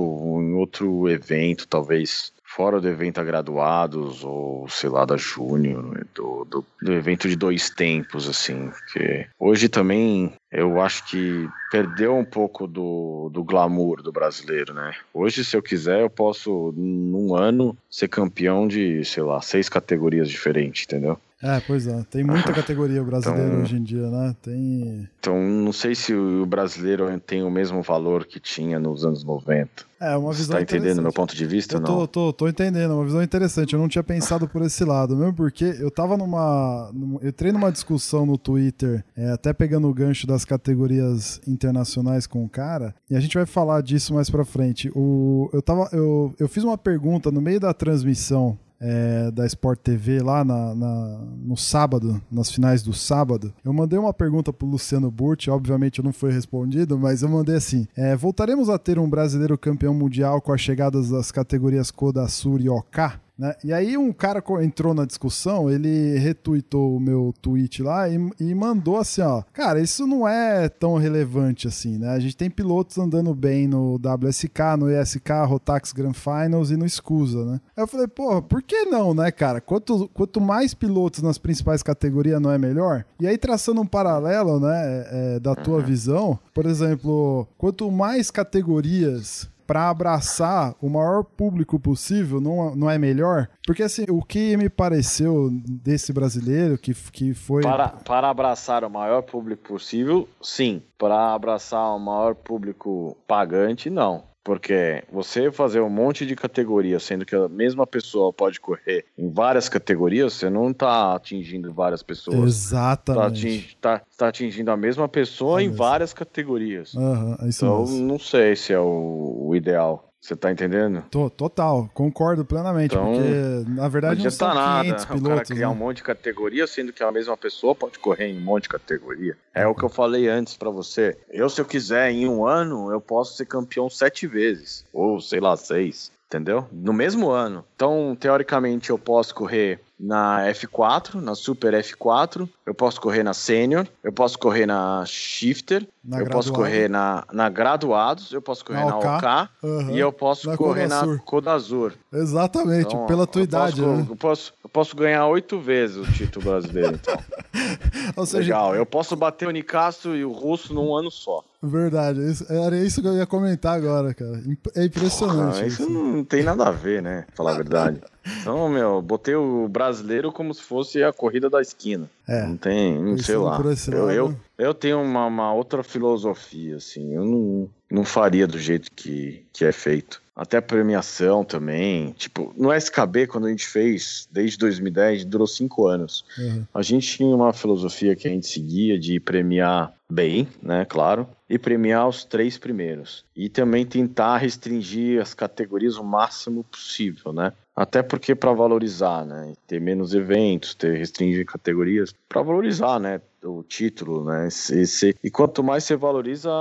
em 0.42 0.54
outro 0.54 1.08
evento, 1.10 1.68
talvez 1.68 2.32
fora 2.56 2.80
do 2.80 2.88
evento 2.88 3.20
a 3.20 3.24
graduados 3.24 4.24
ou 4.24 4.70
sei 4.70 4.90
lá 4.90 5.06
da 5.06 5.18
Júnior, 5.18 6.06
do, 6.14 6.46
do, 6.46 6.66
do, 6.82 6.94
evento 6.94 7.28
de 7.28 7.36
dois 7.36 7.70
tempos 7.70 8.30
assim, 8.30 8.72
que 8.92 9.26
hoje 9.40 9.68
também 9.68 10.34
eu 10.52 10.80
acho 10.80 11.06
que 11.08 11.50
perdeu 11.72 12.16
um 12.16 12.24
pouco 12.24 12.68
do, 12.68 13.30
do 13.34 13.44
glamour 13.44 14.04
do 14.04 14.12
brasileiro, 14.12 14.74
né? 14.74 14.94
Hoje 15.12 15.44
se 15.44 15.58
eu 15.58 15.64
quiser 15.64 16.02
eu 16.02 16.10
posso 16.10 16.72
num 16.78 17.36
ano 17.36 17.76
ser 17.90 18.08
campeão 18.08 18.68
de 18.68 19.04
sei 19.04 19.24
lá 19.24 19.42
seis 19.42 19.68
categorias 19.68 20.30
diferentes, 20.30 20.84
entendeu? 20.84 21.20
É, 21.44 21.60
pois 21.60 21.86
é. 21.86 22.02
Tem 22.10 22.24
muita 22.24 22.54
categoria 22.54 23.04
brasileira 23.04 23.50
então, 23.50 23.62
hoje 23.64 23.76
em 23.76 23.84
dia, 23.84 24.10
né? 24.10 24.34
Tem. 24.42 25.10
Então, 25.20 25.38
não 25.38 25.74
sei 25.74 25.94
se 25.94 26.14
o 26.14 26.46
brasileiro 26.46 27.20
tem 27.20 27.44
o 27.44 27.52
mesmo 27.52 27.82
valor 27.82 28.26
que 28.26 28.40
tinha 28.40 28.80
nos 28.80 29.04
anos 29.04 29.26
90. 29.26 29.70
É, 30.00 30.16
uma 30.16 30.32
visão. 30.32 30.46
Você 30.46 30.52
tá 30.54 30.62
entendendo 30.62 31.02
meu 31.02 31.12
ponto 31.12 31.36
de 31.36 31.46
vista? 31.46 31.76
Eu 31.76 31.82
tô, 31.82 32.00
não? 32.00 32.08
Tô, 32.08 32.32
tô 32.32 32.48
entendendo, 32.48 32.92
é 32.92 32.96
uma 32.96 33.04
visão 33.04 33.22
interessante. 33.22 33.74
Eu 33.74 33.80
não 33.80 33.90
tinha 33.90 34.04
pensado 34.04 34.48
por 34.48 34.62
esse 34.62 34.86
lado, 34.86 35.18
mesmo 35.18 35.34
porque 35.34 35.66
eu 35.80 35.92
tava 35.92 36.16
numa. 36.16 36.90
Eu 37.22 37.30
entrei 37.30 37.52
numa 37.52 37.72
discussão 37.72 38.26
no 38.26 38.38
Twitter, 38.38 39.04
é, 39.16 39.30
até 39.32 39.52
pegando 39.52 39.90
o 39.90 39.94
gancho 39.94 40.26
das 40.26 40.46
categorias 40.46 41.42
internacionais 41.46 42.26
com 42.26 42.46
o 42.46 42.50
cara, 42.50 42.96
e 43.10 43.18
a 43.18 43.20
gente 43.20 43.36
vai 43.36 43.46
falar 43.46 43.82
disso 43.82 44.14
mais 44.14 44.30
pra 44.30 44.46
frente. 44.46 44.90
O, 44.96 45.50
eu, 45.52 45.62
tava, 45.62 45.90
eu, 45.92 46.34
eu 46.40 46.48
fiz 46.48 46.64
uma 46.64 46.78
pergunta 46.78 47.30
no 47.32 47.42
meio 47.42 47.60
da 47.60 47.74
transmissão 47.74 48.58
é, 48.84 49.32
da 49.32 49.46
Sport 49.46 49.80
TV 49.80 50.22
lá 50.22 50.44
na, 50.44 50.76
na, 50.76 51.20
no 51.42 51.56
sábado, 51.56 52.22
nas 52.30 52.52
finais 52.52 52.84
do 52.84 52.94
sábado, 52.94 53.54
eu 53.64 53.72
mandei 53.72 53.98
uma 53.98 54.14
pergunta 54.14 54.52
pro 54.52 54.68
Luciano 54.68 55.10
Burti, 55.10 55.50
obviamente 55.50 56.04
não 56.04 56.12
foi 56.12 56.34
respondido, 56.34 57.00
mas 57.00 57.22
eu 57.22 57.30
mandei 57.30 57.56
assim: 57.56 57.88
é, 57.96 58.14
voltaremos 58.16 58.70
a 58.70 58.78
ter 58.78 59.00
um 59.00 59.10
brasileiro 59.10 59.58
campeão 59.58 59.94
mundial 59.94 60.42
com 60.42 60.52
as 60.52 60.60
chegadas 60.60 61.10
das 61.10 61.32
categorias 61.32 61.90
Koda 61.90 62.28
Sur 62.28 62.60
e 62.60 62.70
OK? 62.70 63.04
Né? 63.44 63.56
E 63.62 63.74
aí 63.74 63.98
um 63.98 64.14
cara 64.14 64.42
entrou 64.62 64.94
na 64.94 65.04
discussão, 65.04 65.70
ele 65.70 66.18
retuitou 66.18 66.96
o 66.96 67.00
meu 67.00 67.34
tweet 67.42 67.84
lá 67.84 68.08
e, 68.08 68.18
e 68.40 68.56
mandou 68.56 68.96
assim, 68.96 69.22
ó, 69.22 69.44
cara, 69.52 69.82
isso 69.82 70.08
não 70.08 70.26
é 70.26 70.70
tão 70.70 70.96
relevante 70.96 71.68
assim, 71.68 71.98
né? 71.98 72.12
A 72.12 72.20
gente 72.22 72.38
tem 72.38 72.50
pilotos 72.50 72.98
andando 72.98 73.36
bem 73.36 73.68
no 73.68 73.96
WSK, 73.96 74.78
no 74.80 74.90
ESK, 74.90 75.30
Rotax 75.46 75.92
Grand 75.92 76.14
Finals 76.14 76.72
e 76.72 76.78
no 76.78 76.88
Scusa, 76.88 77.44
né? 77.44 77.60
Aí 77.76 77.84
eu 77.84 77.88
falei, 77.88 78.08
porra, 78.08 78.42
por 78.42 78.64
que 78.64 78.86
não, 78.86 79.14
né, 79.14 79.30
cara? 79.30 79.60
Quanto, 79.60 80.10
quanto 80.14 80.40
mais 80.40 80.74
pilotos 80.74 81.22
nas 81.22 81.38
principais 81.38 81.84
categorias 81.84 82.40
não 82.40 82.50
é 82.50 82.58
melhor? 82.58 83.04
E 83.20 83.28
aí 83.28 83.38
traçando 83.38 83.82
um 83.82 83.86
paralelo, 83.86 84.58
né, 84.58 85.06
é, 85.12 85.40
da 85.42 85.54
tua 85.54 85.82
visão, 85.82 86.40
por 86.54 86.66
exemplo, 86.66 87.46
quanto 87.58 87.92
mais 87.92 88.32
categorias 88.32 89.52
para 89.66 89.90
abraçar 89.90 90.76
o 90.82 90.90
maior 90.90 91.24
público 91.24 91.80
possível, 91.80 92.40
não, 92.40 92.76
não 92.76 92.90
é 92.90 92.98
melhor? 92.98 93.50
Porque 93.66 93.84
assim, 93.84 94.06
o 94.10 94.22
que 94.22 94.56
me 94.58 94.70
pareceu 94.70 95.50
desse 95.52 96.12
brasileiro 96.12 96.78
que, 96.78 96.94
que 96.94 97.34
foi. 97.34 97.64
Para, 97.64 97.90
para 97.90 98.30
abraçar 98.30 98.84
o 98.84 98.90
maior 98.90 99.22
público 99.22 99.64
possível, 99.64 100.28
sim. 100.42 100.82
Para 100.98 101.34
abraçar 101.34 101.96
o 101.96 102.00
maior 102.00 102.36
público 102.36 103.18
pagante, 103.28 103.90
não. 103.90 104.24
Porque 104.44 105.04
você 105.10 105.50
fazer 105.52 105.80
um 105.80 105.90
monte 105.90 106.26
de 106.26 106.36
categorias, 106.36 107.04
sendo 107.04 107.26
que 107.26 107.36
a 107.36 107.48
mesma 107.48 107.88
pessoa 107.88 108.34
pode 108.34 108.60
correr 108.60 109.06
em 109.18 109.32
várias 109.32 109.70
categorias, 109.70 110.34
você 110.34 110.50
não 110.50 110.72
está 110.72 111.16
atingindo 111.16 111.74
várias 111.74 112.04
pessoas. 112.04 112.44
Exatamente. 112.44 113.24
Está 113.24 113.28
atingindo, 113.28 113.76
tá, 113.80 114.02
tá 114.18 114.28
atingindo 114.28 114.72
a 114.72 114.78
mesma 114.78 115.08
pessoa 115.08 115.62
é 115.62 115.64
em 115.64 115.72
várias 115.72 116.14
categorias. 116.14 116.94
Uhum, 116.94 117.38
é 117.40 117.48
isso 117.48 117.66
então, 117.66 117.86
não 117.86 118.20
sei 118.20 118.56
se 118.56 118.74
é 118.74 118.80
o, 118.80 119.48
o 119.48 119.56
ideal. 119.56 120.13
Você 120.24 120.38
tá 120.38 120.50
entendendo? 120.50 121.04
Tô, 121.12 121.30
total, 121.30 121.90
concordo 121.94 122.46
plenamente, 122.46 122.96
então, 122.96 123.12
porque 123.12 123.70
na 123.72 123.90
verdade 123.90 124.24
não, 124.24 124.32
são 124.32 124.54
nada, 124.54 124.84
500 124.86 125.06
pilotos. 125.06 125.26
O 125.26 125.28
cara 125.28 125.46
criar 125.46 125.68
né? 125.68 125.74
um 125.74 125.76
monte 125.76 125.98
de 125.98 126.04
categoria, 126.04 126.66
sendo 126.66 126.94
que 126.94 127.04
a 127.04 127.12
mesma 127.12 127.36
pessoa 127.36 127.76
pode 127.76 128.00
correr 128.00 128.28
em 128.28 128.38
um 128.38 128.42
monte 128.42 128.64
de 128.64 128.70
categoria. 128.70 129.36
É 129.54 129.68
o 129.68 129.76
que 129.76 129.84
eu 129.84 129.90
falei 129.90 130.30
antes 130.30 130.56
para 130.56 130.70
você. 130.70 131.18
Eu, 131.30 131.50
se 131.50 131.60
eu 131.60 131.66
quiser, 131.66 132.10
em 132.10 132.26
um 132.26 132.46
ano, 132.46 132.90
eu 132.90 133.02
posso 133.02 133.36
ser 133.36 133.46
campeão 133.48 133.90
sete 133.90 134.26
vezes, 134.26 134.86
ou 134.94 135.20
sei 135.20 135.42
lá, 135.42 135.58
seis 135.58 136.10
entendeu? 136.34 136.68
No 136.72 136.92
mesmo 136.92 137.30
ano. 137.30 137.64
Então, 137.76 138.18
teoricamente, 138.20 138.90
eu 138.90 138.98
posso 138.98 139.36
correr 139.36 139.80
na 140.00 140.48
F4, 140.48 141.22
na 141.22 141.36
Super 141.36 141.74
F4, 141.76 142.50
eu 142.66 142.74
posso 142.74 143.00
correr 143.00 143.24
na 143.24 143.34
Sênior, 143.34 143.88
eu 144.04 144.12
posso 144.12 144.40
correr 144.40 144.66
na 144.66 145.04
Shifter, 145.06 145.88
na 146.04 146.20
eu 146.20 146.26
posso 146.28 146.52
correr 146.52 146.90
na, 146.90 147.24
na 147.32 147.50
Graduados, 147.50 148.34
eu 148.34 148.42
posso 148.42 148.66
correr 148.66 148.84
na 148.84 148.98
OK, 148.98 149.10
na 149.10 149.18
OK 149.18 149.50
uhum. 149.64 149.90
e 149.92 150.00
eu 150.00 150.12
posso 150.12 150.50
na 150.50 150.58
correr 150.58 150.88
na 150.88 151.18
Codazur. 151.20 151.94
Exatamente, 152.12 152.94
então, 152.94 153.06
pela 153.06 153.26
tua 153.26 153.42
idade. 153.42 153.82
Posso, 153.82 153.96
né? 153.96 154.06
eu, 154.10 154.16
posso, 154.16 154.54
eu 154.64 154.70
posso 154.70 154.96
ganhar 154.98 155.26
oito 155.28 155.60
vezes 155.60 155.96
o 155.96 156.12
título 156.12 156.46
brasileiro, 156.46 156.96
então. 156.96 157.18
Ou 158.18 158.26
seja, 158.26 158.54
Legal, 158.54 158.76
eu 158.76 158.86
posso 158.86 159.16
bater 159.16 159.48
o 159.48 159.52
Nicastro 159.52 160.16
e 160.16 160.26
o 160.26 160.32
Russo 160.32 160.74
num 160.74 160.94
ano 160.94 161.10
só. 161.10 161.42
Verdade, 161.62 162.20
era 162.50 162.76
isso 162.76 163.02
que 163.02 163.08
eu 163.08 163.16
ia 163.16 163.26
comentar 163.26 163.78
agora, 163.78 164.14
cara. 164.14 164.44
É 164.76 164.84
impressionante. 164.84 165.54
Porra, 165.54 165.66
isso, 165.66 165.84
isso 165.84 165.90
não 165.90 166.22
tem 166.26 166.44
nada 166.44 166.68
a 166.68 166.72
ver, 166.72 167.02
né? 167.02 167.26
Falar 167.34 167.52
a 167.52 167.56
verdade. 167.56 168.02
Então, 168.42 168.70
meu, 168.70 169.02
botei 169.02 169.36
o 169.36 169.68
brasileiro 169.68 170.32
como 170.32 170.54
se 170.54 170.64
fosse 170.64 171.04
a 171.04 171.12
corrida 171.12 171.50
da 171.50 171.62
esquina. 171.62 172.10
É. 172.26 172.48
Não 172.48 172.56
tem, 172.56 172.98
não 172.98 173.18
sei 173.18 173.36
lá. 173.36 173.62
Eu, 173.92 174.12
eu, 174.12 174.36
eu, 174.64 174.74
tenho 174.74 175.02
uma, 175.02 175.26
uma, 175.26 175.54
outra 175.54 175.84
filosofia, 175.84 176.78
assim. 176.78 177.14
Eu 177.14 177.26
não, 177.26 177.70
não 177.92 178.06
faria 178.06 178.48
do 178.48 178.58
jeito 178.58 178.92
que, 178.92 179.46
que 179.52 179.66
é 179.66 179.72
feito. 179.72 180.22
Até 180.36 180.58
a 180.58 180.62
premiação 180.62 181.44
também. 181.44 182.12
Tipo, 182.14 182.54
no 182.58 182.74
SKB, 182.74 183.28
quando 183.28 183.46
a 183.46 183.50
gente 183.50 183.68
fez, 183.68 184.28
desde 184.32 184.58
2010, 184.58 185.26
durou 185.26 185.46
cinco 185.46 185.88
anos. 185.88 186.26
Uhum. 186.38 186.66
A 186.74 186.82
gente 186.82 187.18
tinha 187.18 187.36
uma 187.36 187.54
filosofia 187.54 188.16
que 188.16 188.28
a 188.28 188.32
gente 188.32 188.48
seguia 188.48 188.98
de 188.98 189.20
premiar 189.20 189.94
bem, 190.10 190.48
né, 190.62 190.86
claro, 190.86 191.28
e 191.50 191.58
premiar 191.60 192.08
os 192.08 192.24
três 192.24 192.58
primeiros. 192.58 193.24
E 193.36 193.48
também 193.48 193.86
tentar 193.86 194.38
restringir 194.38 195.22
as 195.22 195.34
categorias 195.34 195.98
o 195.98 196.04
máximo 196.04 196.64
possível, 196.64 197.32
né? 197.32 197.54
Até 197.76 198.04
porque 198.04 198.36
para 198.36 198.54
valorizar, 198.54 199.26
né? 199.26 199.54
Ter 199.66 199.82
menos 199.82 200.14
eventos, 200.14 200.76
ter 200.76 200.98
restringir 200.98 201.46
categorias, 201.46 202.14
para 202.30 202.42
valorizar, 202.42 203.00
né? 203.00 203.20
O 203.44 203.62
título, 203.64 204.24
né? 204.24 204.48
Esse... 204.48 205.16
E 205.22 205.30
quanto 205.30 205.64
mais 205.64 205.84
você 205.84 205.96
valoriza, 205.96 206.52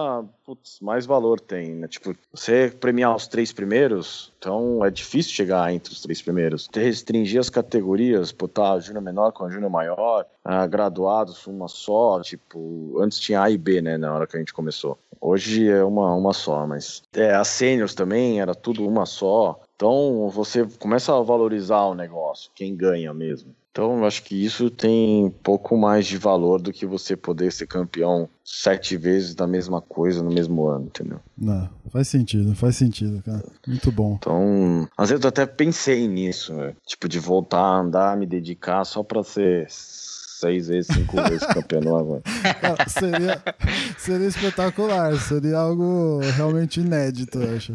putz, 0.45 0.79
mais 0.81 1.07
valor 1.07 1.39
tem, 1.39 1.75
né? 1.77 1.87
Tipo, 1.87 2.15
você 2.33 2.75
premiar 2.81 3.15
os 3.15 3.29
três 3.29 3.53
primeiros, 3.53 4.33
então 4.39 4.85
é 4.85 4.91
difícil 4.91 5.33
chegar 5.33 5.73
entre 5.73 5.93
os 5.93 6.01
três 6.01 6.21
primeiros. 6.21 6.67
Ter 6.67 6.83
restringir 6.85 7.39
as 7.39 7.51
categorias, 7.51 8.33
botar 8.33 8.73
a 8.73 8.81
júnior 8.81 9.05
menor 9.05 9.33
com 9.33 9.45
a 9.45 9.51
júnior 9.51 9.71
maior, 9.71 10.27
a 10.45 10.67
graduados 10.67 11.47
uma 11.47 11.69
só, 11.69 12.21
tipo, 12.23 12.99
antes 12.99 13.19
tinha 13.19 13.43
A 13.43 13.51
e 13.51 13.59
B, 13.59 13.81
né? 13.83 13.97
Na 13.97 14.13
hora 14.15 14.27
que 14.27 14.37
a 14.37 14.41
gente 14.41 14.55
começou. 14.55 14.99
Hoje 15.21 15.71
é 15.71 15.85
uma, 15.85 16.13
uma 16.17 16.33
só, 16.33 16.67
mas 16.67 17.01
é, 17.15 17.33
as 17.33 17.47
seniors 17.47 17.95
também 17.95 18.41
era 18.41 18.57
tudo 18.57 18.85
uma 18.85 19.07
só. 19.07 19.61
Então 19.83 20.31
você 20.31 20.65
começa 20.79 21.13
a 21.13 21.21
valorizar 21.21 21.81
o 21.87 21.95
negócio, 21.95 22.53
quem 22.55 22.77
ganha 22.77 23.13
mesmo. 23.13 23.53
Então 23.73 23.99
eu 23.99 24.05
acho 24.05 24.23
que 24.23 24.37
isso 24.37 24.71
tem 24.71 25.29
pouco 25.43 25.77
mais 25.77 26.07
de 26.07 26.17
valor 26.17 26.63
do 26.63 26.73
que 26.73 26.87
você 26.87 27.17
poder 27.17 27.51
ser 27.51 27.67
campeão 27.67 28.29
sete 28.45 28.97
vezes 28.97 29.35
da 29.35 29.45
mesma 29.45 29.81
coisa 29.81 30.23
no 30.23 30.31
mesmo 30.31 30.67
ano, 30.69 30.85
entendeu? 30.85 31.19
Não, 31.37 31.69
faz 31.91 32.07
sentido, 32.07 32.55
faz 32.55 32.77
sentido, 32.77 33.21
cara. 33.25 33.43
Muito 33.67 33.91
bom. 33.91 34.19
Então, 34.21 34.89
às 34.97 35.09
vezes 35.09 35.25
eu 35.25 35.29
até 35.29 35.47
pensei 35.47 36.07
nisso, 36.07 36.53
né? 36.53 36.75
tipo, 36.87 37.09
de 37.09 37.19
voltar 37.19 37.63
a 37.63 37.81
andar, 37.81 38.17
me 38.17 38.27
dedicar 38.27 38.85
só 38.85 39.03
pra 39.03 39.25
ser 39.25 39.67
seis 40.43 40.67
vezes, 40.67 40.89
cinco 40.93 41.17
vezes 41.23 41.47
campeão 41.47 41.97
agora. 41.97 42.23
seria, 42.89 43.43
seria 43.97 44.27
espetacular, 44.27 45.17
seria 45.17 45.57
algo 45.57 46.19
realmente 46.37 46.81
inédito, 46.81 47.39
eu 47.39 47.57
acho. 47.57 47.73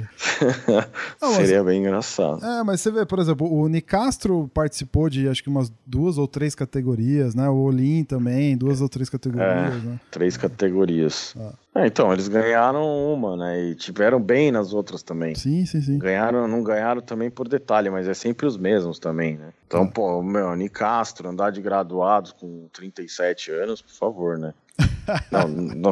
Não, 1.21 1.33
seria 1.33 1.63
bem 1.63 1.79
engraçado. 1.79 2.45
É, 2.45 2.63
mas 2.63 2.81
você 2.81 2.91
vê, 2.91 3.05
por 3.05 3.19
exemplo, 3.19 3.49
o 3.49 3.67
Nicastro 3.69 4.51
participou 4.53 5.09
de 5.09 5.29
acho 5.29 5.41
que 5.41 5.49
umas 5.49 5.71
duas 5.85 6.17
ou 6.17 6.27
três 6.27 6.53
categorias, 6.53 7.33
né? 7.33 7.47
O 7.49 7.55
Olim 7.55 8.03
também, 8.03 8.57
duas 8.57 8.81
ou 8.81 8.89
três 8.89 9.09
categorias, 9.09 9.73
é, 9.73 9.87
né? 9.87 9.99
Três 10.11 10.35
categorias. 10.35 11.33
Ah. 11.39 11.53
É, 11.77 11.85
então, 11.85 12.11
eles 12.11 12.27
ganharam 12.27 12.83
uma, 13.13 13.37
né? 13.37 13.61
E 13.65 13.75
tiveram 13.75 14.19
bem 14.19 14.51
nas 14.51 14.73
outras 14.73 15.03
também. 15.03 15.35
Sim, 15.35 15.63
sim, 15.63 15.79
sim. 15.79 15.99
Ganharam, 15.99 16.47
não 16.47 16.63
ganharam 16.63 17.01
também 17.01 17.29
por 17.29 17.47
detalhe, 17.47 17.87
mas 17.91 18.07
é 18.07 18.15
sempre 18.15 18.47
os 18.47 18.57
mesmos 18.57 18.97
também, 18.97 19.37
né? 19.37 19.53
Então, 19.67 19.83
ah. 19.83 19.91
pô, 19.91 20.23
meu, 20.23 20.55
Nicastro, 20.55 21.29
andar 21.29 21.51
de 21.51 21.61
graduados 21.61 22.31
com 22.31 22.67
37 22.73 23.51
anos, 23.51 23.83
por 23.83 23.93
favor, 23.93 24.39
né? 24.39 24.55
não, 25.31 25.47
não, 25.47 25.91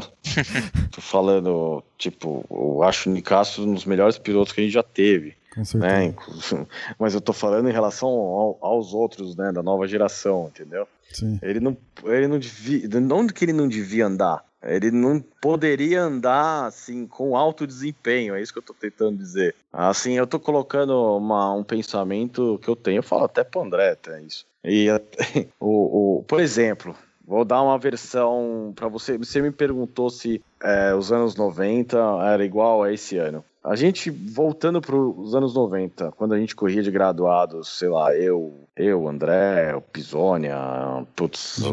tô 0.91 1.01
falando, 1.01 1.83
tipo, 1.99 2.43
eu 2.49 2.81
acho 2.81 3.07
o 3.07 3.13
Nicastro 3.13 3.63
um 3.63 3.73
dos 3.75 3.85
melhores 3.85 4.17
pilotos 4.17 4.53
que 4.53 4.61
a 4.61 4.63
gente 4.63 4.73
já 4.73 4.83
teve. 4.83 5.35
Com 5.53 5.63
certeza. 5.63 5.93
Né? 5.93 6.15
Mas 6.97 7.13
eu 7.13 7.21
tô 7.21 7.31
falando 7.31 7.69
em 7.69 7.73
relação 7.73 8.09
ao, 8.09 8.57
aos 8.59 8.91
outros, 8.91 9.35
né, 9.35 9.51
da 9.51 9.61
nova 9.61 9.87
geração, 9.87 10.51
entendeu? 10.53 10.87
Sim. 11.11 11.39
Ele 11.41 11.59
não, 11.59 11.77
ele 12.05 12.27
não 12.27 12.39
devia, 12.39 12.87
não 12.99 13.27
que 13.27 13.45
ele 13.45 13.53
não 13.53 13.67
devia 13.67 14.07
andar, 14.07 14.43
ele 14.65 14.91
não 14.91 15.19
poderia 15.19 16.01
andar 16.01 16.65
assim 16.65 17.05
com 17.05 17.37
alto 17.37 17.67
desempenho, 17.67 18.35
é 18.35 18.41
isso 18.41 18.51
que 18.51 18.59
eu 18.59 18.63
tô 18.63 18.73
tentando 18.73 19.17
dizer. 19.17 19.55
Assim, 19.71 20.13
eu 20.13 20.25
tô 20.25 20.39
colocando 20.39 21.17
uma, 21.17 21.53
um 21.53 21.63
pensamento 21.63 22.59
que 22.61 22.69
eu 22.69 22.75
tenho, 22.75 22.99
eu 22.99 23.03
falo 23.03 23.25
até 23.25 23.43
pro 23.43 23.61
André, 23.61 23.91
até 23.91 24.21
isso. 24.21 24.45
E 24.63 24.87
o, 25.59 26.19
o, 26.19 26.23
por 26.23 26.39
exemplo, 26.39 26.95
vou 27.25 27.45
dar 27.45 27.61
uma 27.61 27.77
versão 27.77 28.73
para 28.75 28.87
você. 28.87 29.17
Você 29.17 29.41
me 29.41 29.51
perguntou 29.51 30.09
se 30.09 30.41
é, 30.61 30.93
os 30.93 31.11
anos 31.11 31.35
90 31.35 31.97
era 32.23 32.43
igual 32.43 32.83
a 32.83 32.91
esse 32.91 33.17
ano. 33.17 33.43
A 33.65 33.75
gente, 33.75 34.11
voltando 34.11 34.79
para 34.79 34.95
os 34.95 35.33
anos 35.33 35.55
90, 35.55 36.11
quando 36.11 36.33
a 36.33 36.39
gente 36.39 36.55
corria 36.55 36.83
de 36.83 36.91
graduados, 36.91 37.79
sei 37.79 37.89
lá, 37.89 38.15
eu, 38.15 38.67
eu, 38.75 39.07
André, 39.07 39.75
o 39.75 39.81
Pisônia, 39.81 40.55
putz, 41.15 41.63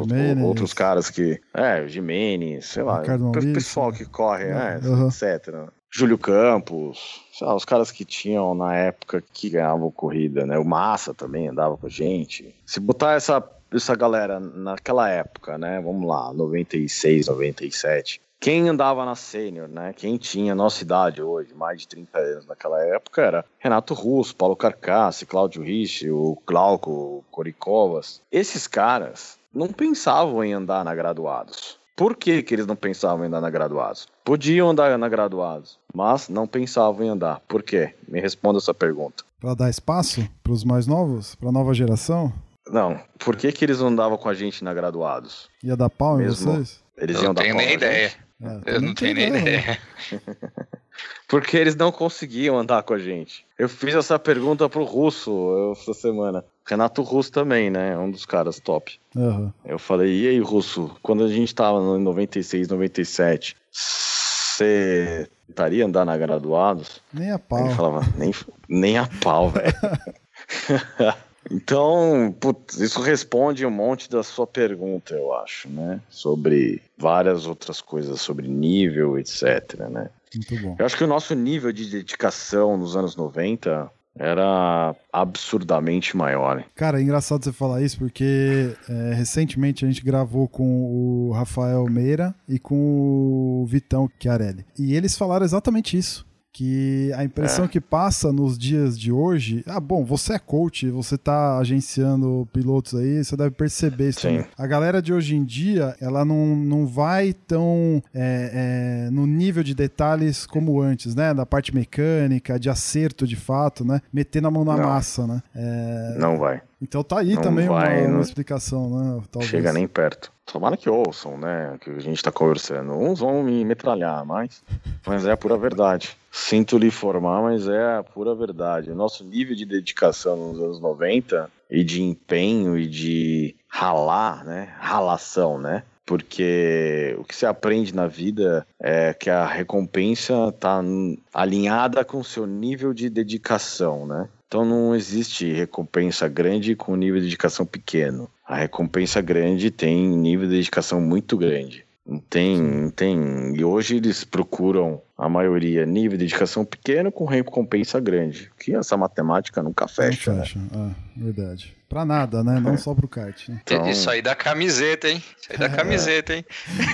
outros 0.42 0.72
caras 0.72 1.10
que. 1.10 1.38
É, 1.52 1.82
o 1.82 1.88
Jimenez, 1.88 2.66
sei 2.66 2.82
lá, 2.82 3.02
o 3.02 3.32
pessoal 3.52 3.92
que 3.92 4.06
corre, 4.06 4.44
é, 4.44 4.80
uhum. 4.82 5.08
etc. 5.08 5.68
Júlio 5.94 6.16
Campos, 6.16 7.20
lá, 7.42 7.54
os 7.54 7.66
caras 7.66 7.90
que 7.90 8.06
tinham 8.06 8.54
na 8.54 8.74
época 8.74 9.22
que 9.32 9.50
ganhavam 9.50 9.90
corrida, 9.90 10.46
né? 10.46 10.58
O 10.58 10.64
Massa 10.64 11.12
também 11.12 11.48
andava 11.48 11.76
com 11.76 11.86
a 11.86 11.90
gente. 11.90 12.54
Se 12.64 12.80
botar 12.80 13.12
essa, 13.12 13.46
essa 13.70 13.94
galera 13.94 14.40
naquela 14.40 15.10
época, 15.10 15.58
né? 15.58 15.78
Vamos 15.82 16.08
lá, 16.08 16.32
96, 16.32 17.26
97 17.26 18.22
quem 18.42 18.68
andava 18.68 19.04
na 19.04 19.14
sênior, 19.14 19.68
né? 19.68 19.92
Quem 19.96 20.16
tinha 20.16 20.52
nossa 20.52 20.82
idade 20.82 21.22
hoje, 21.22 21.54
mais 21.54 21.82
de 21.82 21.86
30 21.86 22.18
anos 22.18 22.46
naquela 22.46 22.84
época, 22.84 23.22
era 23.22 23.44
Renato 23.60 23.94
Russo, 23.94 24.34
Paulo 24.34 24.56
Carcassi, 24.56 25.24
Cláudio 25.24 25.62
Rich, 25.62 26.10
o 26.10 26.36
Glauco, 26.44 26.90
o 26.90 27.24
Coricovas. 27.30 28.20
Esses 28.32 28.66
caras 28.66 29.38
não 29.54 29.68
pensavam 29.68 30.42
em 30.42 30.52
andar 30.52 30.84
na 30.84 30.92
graduados. 30.92 31.78
Por 31.94 32.16
que, 32.16 32.42
que 32.42 32.52
eles 32.52 32.66
não 32.66 32.74
pensavam 32.74 33.22
em 33.24 33.28
andar 33.28 33.40
na 33.40 33.48
graduados? 33.48 34.08
Podiam 34.24 34.70
andar 34.70 34.98
na 34.98 35.08
graduados, 35.08 35.78
mas 35.94 36.28
não 36.28 36.44
pensavam 36.48 37.06
em 37.06 37.10
andar. 37.10 37.40
Por 37.46 37.62
quê? 37.62 37.94
Me 38.08 38.20
responda 38.20 38.58
essa 38.58 38.74
pergunta. 38.74 39.22
Para 39.40 39.54
dar 39.54 39.70
espaço 39.70 40.28
para 40.42 40.52
os 40.52 40.64
mais 40.64 40.88
novos, 40.88 41.36
para 41.36 41.48
a 41.50 41.52
nova 41.52 41.72
geração? 41.72 42.32
Não, 42.68 42.98
por 43.20 43.36
que, 43.36 43.52
que 43.52 43.64
eles 43.64 43.78
não 43.78 43.86
andavam 43.88 44.18
com 44.18 44.28
a 44.28 44.34
gente 44.34 44.64
na 44.64 44.74
graduados? 44.74 45.48
Ia 45.62 45.76
dar 45.76 45.90
pau 45.90 46.20
em 46.20 46.24
Mesmo. 46.24 46.52
vocês? 46.54 46.82
Eles 46.96 47.16
Eu 47.16 47.22
iam 47.22 47.28
não 47.28 47.34
dar 47.34 47.42
tenho 47.42 47.54
pau 47.54 47.64
nem 47.64 47.74
ideia. 47.74 48.08
gente? 48.08 48.22
É, 48.42 48.76
Eu 48.76 48.80
não 48.80 48.94
tenho 48.94 49.14
nem 49.14 49.28
ideia. 49.28 49.78
Porque 51.28 51.56
eles 51.56 51.74
não 51.74 51.90
conseguiam 51.90 52.58
andar 52.58 52.82
com 52.82 52.92
a 52.92 52.98
gente. 52.98 53.46
Eu 53.58 53.68
fiz 53.68 53.94
essa 53.94 54.18
pergunta 54.18 54.68
pro 54.68 54.84
Russo 54.84 55.72
essa 55.72 55.94
semana. 55.94 56.44
Renato 56.66 57.02
Russo 57.02 57.32
também, 57.32 57.70
né? 57.70 57.96
Um 57.96 58.10
dos 58.10 58.26
caras 58.26 58.60
top. 58.60 59.00
Aham. 59.16 59.52
Eu 59.64 59.78
falei, 59.78 60.24
e 60.24 60.28
aí, 60.28 60.40
Russo, 60.40 60.94
quando 61.02 61.24
a 61.24 61.28
gente 61.28 61.54
tava 61.54 61.80
no 61.80 61.98
96, 61.98 62.68
97, 62.68 63.56
você 63.70 65.26
estaria 65.48 65.86
andar 65.86 66.04
na 66.04 66.16
graduados? 66.16 67.00
Nem 67.12 67.30
a 67.30 67.38
pau. 67.38 67.64
Ele 67.64 67.74
falava, 67.74 68.06
nem, 68.16 68.34
nem 68.68 68.98
a 68.98 69.08
pau, 69.22 69.48
velho. 69.48 69.72
então, 71.52 72.34
putz, 72.40 72.80
isso 72.80 73.00
responde 73.00 73.66
um 73.66 73.70
monte 73.70 74.10
da 74.10 74.22
sua 74.22 74.46
pergunta, 74.46 75.14
eu 75.14 75.34
acho, 75.34 75.68
né? 75.68 76.00
Sobre 76.08 76.80
várias 76.96 77.46
outras 77.46 77.80
coisas, 77.80 78.20
sobre 78.20 78.48
nível, 78.48 79.18
etc, 79.18 79.78
né? 79.90 80.08
Muito 80.34 80.62
bom. 80.62 80.76
Eu 80.78 80.86
acho 80.86 80.96
que 80.96 81.04
o 81.04 81.08
nosso 81.08 81.34
nível 81.34 81.72
de 81.72 81.90
dedicação 81.90 82.76
nos 82.76 82.96
anos 82.96 83.16
90 83.16 83.90
era 84.18 84.94
absurdamente 85.12 86.16
maior. 86.16 86.64
Cara, 86.74 86.98
é 86.98 87.02
engraçado 87.02 87.44
você 87.44 87.52
falar 87.52 87.82
isso 87.82 87.98
porque 87.98 88.74
é, 88.88 89.14
recentemente 89.14 89.84
a 89.84 89.88
gente 89.88 90.04
gravou 90.04 90.46
com 90.48 90.64
o 90.64 91.32
Rafael 91.32 91.84
Meira 91.86 92.34
e 92.48 92.58
com 92.58 93.62
o 93.62 93.66
Vitão 93.66 94.10
Chiarelli. 94.20 94.64
E 94.78 94.94
eles 94.94 95.16
falaram 95.16 95.44
exatamente 95.44 95.96
isso. 95.96 96.26
Que 96.54 97.10
a 97.16 97.24
impressão 97.24 97.64
É. 97.64 97.68
que 97.68 97.80
passa 97.80 98.30
nos 98.30 98.58
dias 98.58 98.98
de 98.98 99.10
hoje. 99.10 99.64
Ah, 99.66 99.80
bom, 99.80 100.04
você 100.04 100.34
é 100.34 100.38
coach, 100.38 100.88
você 100.90 101.16
tá 101.16 101.56
agenciando 101.58 102.46
pilotos 102.52 102.94
aí, 102.94 103.24
você 103.24 103.34
deve 103.36 103.52
perceber 103.52 104.10
isso 104.10 104.20
Sim. 104.20 104.28
também. 104.28 104.46
A 104.58 104.66
galera 104.66 105.00
de 105.00 105.14
hoje 105.14 105.34
em 105.34 105.44
dia, 105.44 105.96
ela 105.98 106.24
não, 106.26 106.54
não 106.54 106.86
vai 106.86 107.32
tão 107.32 108.02
é, 108.14 109.06
é, 109.06 109.10
no 109.10 109.26
nível 109.26 109.62
de 109.62 109.74
detalhes 109.74 110.44
como 110.44 110.80
antes, 110.80 111.14
né? 111.14 111.32
Da 111.32 111.46
parte 111.46 111.74
mecânica, 111.74 112.60
de 112.60 112.68
acerto 112.68 113.26
de 113.26 113.34
fato, 113.36 113.82
né? 113.82 114.02
Metendo 114.12 114.48
a 114.48 114.50
mão 114.50 114.64
na 114.64 114.76
Não. 114.76 114.84
massa, 114.88 115.26
né? 115.26 115.42
É, 115.54 116.16
Não 116.18 116.36
vai. 116.38 116.60
Então 116.82 117.02
tá 117.04 117.20
aí 117.20 117.34
Não 117.34 117.42
também 117.42 117.68
uma, 117.68 117.78
vai, 117.80 118.00
uma 118.02 118.14
não- 118.14 118.20
explicação, 118.20 118.90
né? 118.90 119.22
Talvez. 119.30 119.50
Chega 119.50 119.72
nem 119.72 119.86
perto. 119.86 120.32
Tomara 120.44 120.76
que 120.76 120.90
ouçam, 120.90 121.38
né? 121.38 121.78
Que 121.80 121.88
a 121.90 122.00
gente 122.00 122.22
tá 122.22 122.30
conversando. 122.32 122.92
Uns 122.92 123.20
vão 123.20 123.42
me 123.44 123.64
metralhar, 123.64 124.26
mas, 124.26 124.62
mas 125.06 125.24
é 125.24 125.30
a 125.32 125.36
pura 125.36 125.56
verdade. 125.56 126.16
Sinto 126.30 126.76
lhe 126.76 126.88
informar, 126.88 127.40
mas 127.42 127.68
é 127.68 127.96
a 127.98 128.02
pura 128.02 128.34
verdade. 128.34 128.90
O 128.90 128.94
nosso 128.94 129.22
nível 129.24 129.54
de 129.54 129.64
dedicação 129.64 130.36
nos 130.36 130.58
anos 130.60 130.80
90 130.80 131.48
e 131.70 131.84
de 131.84 132.02
empenho 132.02 132.76
e 132.76 132.86
de 132.86 133.54
ralar, 133.68 134.44
né? 134.44 134.74
Ralação, 134.78 135.58
né? 135.58 135.84
Porque 136.04 137.14
o 137.18 137.24
que 137.24 137.34
você 137.34 137.46
aprende 137.46 137.94
na 137.94 138.06
vida 138.06 138.66
é 138.80 139.14
que 139.14 139.30
a 139.30 139.46
recompensa 139.46 140.52
tá 140.52 140.82
n- 140.82 141.18
alinhada 141.32 142.04
com 142.04 142.18
o 142.18 142.24
seu 142.24 142.46
nível 142.46 142.92
de 142.92 143.08
dedicação, 143.08 144.06
né? 144.06 144.28
Então 144.48 144.64
não 144.64 144.94
existe 144.94 145.50
recompensa 145.52 146.28
grande 146.28 146.74
com 146.74 146.94
nível 146.96 147.18
de 147.20 147.26
dedicação 147.26 147.64
pequeno. 147.64 148.28
A 148.46 148.56
recompensa 148.56 149.20
grande 149.20 149.70
tem 149.70 150.06
nível 150.08 150.46
de 150.46 150.56
dedicação 150.56 151.00
muito 151.00 151.38
grande. 151.38 151.86
Tem, 152.28 152.90
tem. 152.90 153.54
E 153.54 153.64
hoje 153.64 153.96
eles 153.96 154.24
procuram, 154.24 155.00
a 155.16 155.28
maioria, 155.28 155.84
nível 155.86 156.16
de 156.18 156.24
dedicação 156.24 156.64
pequeno 156.64 157.12
com 157.12 157.24
recompensa 157.24 158.00
grande. 158.00 158.50
Que 158.58 158.74
essa 158.74 158.96
matemática 158.96 159.62
nunca 159.62 159.84
Não 159.84 159.88
fecha, 159.88 160.32
né? 160.32 160.40
fecha. 160.40 160.58
Ah, 160.74 160.90
verdade. 161.16 161.76
Pra 161.88 162.04
nada, 162.04 162.42
né? 162.42 162.58
Não 162.58 162.76
só 162.78 162.94
pro 162.94 163.06
kart. 163.06 163.48
Né? 163.48 163.60
Então, 163.62 163.88
Isso 163.88 164.08
aí 164.08 164.22
da 164.22 164.34
camiseta, 164.34 165.08
hein? 165.08 165.22
Isso 165.38 165.52
aí 165.52 165.58
da 165.58 165.68
camiseta, 165.76 166.34
hein? 166.34 166.44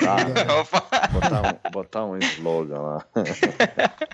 tá, 0.02 0.16
Opa. 0.60 1.08
botar, 1.12 1.42
um, 1.42 1.70
botar 1.70 2.04
um 2.04 2.18
slogan 2.18 2.78
lá. 2.80 3.06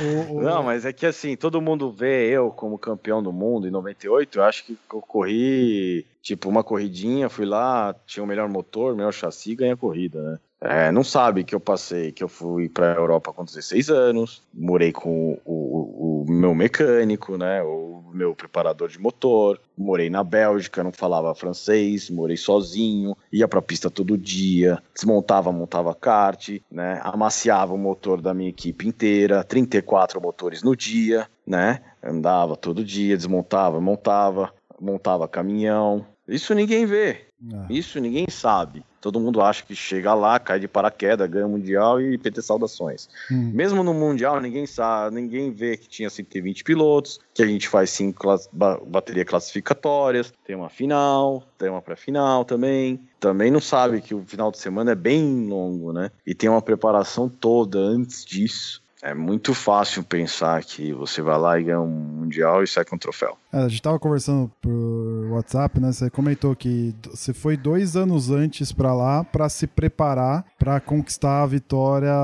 O- 0.00 0.38
o- 0.38 0.42
Não, 0.42 0.62
mas 0.62 0.84
é 0.84 0.92
que 0.92 1.06
assim, 1.06 1.36
todo 1.36 1.60
mundo 1.60 1.90
vê 1.92 2.28
eu 2.28 2.50
como 2.50 2.78
campeão 2.78 3.22
do 3.22 3.32
mundo 3.32 3.66
em 3.68 3.70
98. 3.70 4.38
Eu 4.38 4.44
acho 4.44 4.64
que 4.64 4.76
eu 4.92 5.00
corri, 5.00 6.04
tipo, 6.22 6.48
uma 6.48 6.64
corridinha, 6.64 7.28
fui 7.28 7.44
lá, 7.46 7.94
tinha 8.06 8.24
o 8.24 8.26
melhor 8.26 8.48
motor, 8.48 8.92
o 8.92 8.96
melhor 8.96 9.12
chassi, 9.12 9.54
ganhei 9.54 9.74
a 9.74 9.76
corrida, 9.76 10.20
né? 10.22 10.38
É, 10.64 10.92
não 10.92 11.02
sabe 11.02 11.42
que 11.42 11.54
eu 11.54 11.58
passei, 11.60 12.12
que 12.12 12.22
eu 12.22 12.28
fui 12.28 12.68
pra 12.68 12.94
Europa 12.94 13.32
com 13.32 13.44
16 13.44 13.90
anos, 13.90 14.42
morei 14.54 14.92
com 14.92 15.32
o, 15.44 15.52
o- 15.52 16.22
o 16.22 16.30
meu 16.30 16.54
mecânico, 16.54 17.36
né? 17.36 17.60
O 17.64 18.00
meu 18.14 18.32
preparador 18.36 18.88
de 18.88 18.98
motor, 18.98 19.60
morei 19.76 20.08
na 20.08 20.22
Bélgica, 20.22 20.84
não 20.84 20.92
falava 20.92 21.34
francês, 21.34 22.08
morei 22.10 22.36
sozinho, 22.36 23.16
ia 23.32 23.48
pra 23.48 23.60
pista 23.60 23.90
todo 23.90 24.16
dia, 24.16 24.80
desmontava, 24.94 25.50
montava 25.50 25.94
kart, 25.96 26.48
né? 26.70 27.00
Amaciava 27.02 27.74
o 27.74 27.78
motor 27.78 28.20
da 28.20 28.32
minha 28.32 28.50
equipe 28.50 28.86
inteira, 28.86 29.42
34 29.42 30.20
motores 30.20 30.62
no 30.62 30.76
dia, 30.76 31.26
né? 31.44 31.80
Andava 32.00 32.56
todo 32.56 32.84
dia, 32.84 33.16
desmontava, 33.16 33.80
montava, 33.80 34.52
montava 34.80 35.26
caminhão. 35.26 36.06
Isso 36.28 36.54
ninguém 36.54 36.86
vê. 36.86 37.26
Ah, 37.52 37.66
Isso 37.70 37.98
ninguém 38.00 38.26
sabe. 38.28 38.84
Todo 39.00 39.18
mundo 39.18 39.40
acha 39.42 39.64
que 39.64 39.74
chega 39.74 40.14
lá, 40.14 40.38
cai 40.38 40.60
de 40.60 40.68
paraquedas, 40.68 41.28
ganha 41.28 41.46
o 41.46 41.50
Mundial 41.50 42.00
e 42.00 42.16
PT 42.16 42.40
saudações. 42.40 43.08
hum. 43.30 43.50
Mesmo 43.52 43.82
no 43.82 43.92
Mundial, 43.92 44.40
ninguém 44.40 44.64
sabe, 44.64 45.16
ninguém 45.16 45.50
vê 45.50 45.76
que 45.76 45.88
tinha 45.88 46.08
120 46.08 46.62
pilotos, 46.62 47.18
que 47.34 47.42
a 47.42 47.46
gente 47.46 47.68
faz 47.68 47.90
cinco 47.90 48.20
class, 48.20 48.48
ba- 48.52 48.78
bateria 48.86 49.24
classificatórias, 49.24 50.32
tem 50.44 50.54
uma 50.54 50.68
final, 50.68 51.42
tem 51.58 51.68
uma 51.68 51.82
pré-final 51.82 52.44
também. 52.44 53.00
Também 53.18 53.50
não 53.50 53.60
sabe 53.60 54.00
que 54.00 54.14
o 54.14 54.24
final 54.24 54.52
de 54.52 54.58
semana 54.58 54.92
é 54.92 54.96
bem 54.96 55.48
longo, 55.48 55.92
né? 55.92 56.10
E 56.26 56.34
tem 56.34 56.48
uma 56.48 56.62
preparação 56.62 57.28
toda 57.28 57.78
antes 57.78 58.24
disso. 58.24 58.82
É 59.02 59.14
muito 59.14 59.52
fácil 59.52 60.04
pensar 60.04 60.62
que 60.64 60.92
você 60.92 61.20
vai 61.20 61.36
lá 61.38 61.58
e 61.58 61.64
ganha 61.64 61.80
um 61.80 61.88
Mundial 61.88 62.62
e 62.62 62.68
sai 62.68 62.84
com 62.84 62.94
um 62.94 62.98
troféu. 62.98 63.36
É, 63.52 63.58
a 63.58 63.68
gente 63.68 63.82
tava 63.82 63.98
conversando 63.98 64.50
por 64.60 65.28
WhatsApp, 65.32 65.78
né? 65.78 65.92
Você 65.92 66.08
comentou 66.08 66.56
que 66.56 66.94
você 67.10 67.34
foi 67.34 67.56
dois 67.56 67.96
anos 67.96 68.30
antes 68.30 68.72
pra 68.72 68.94
lá 68.94 69.22
pra 69.24 69.48
se 69.48 69.66
preparar 69.66 70.44
pra 70.58 70.80
conquistar 70.80 71.42
a 71.42 71.46
vitória 71.46 72.14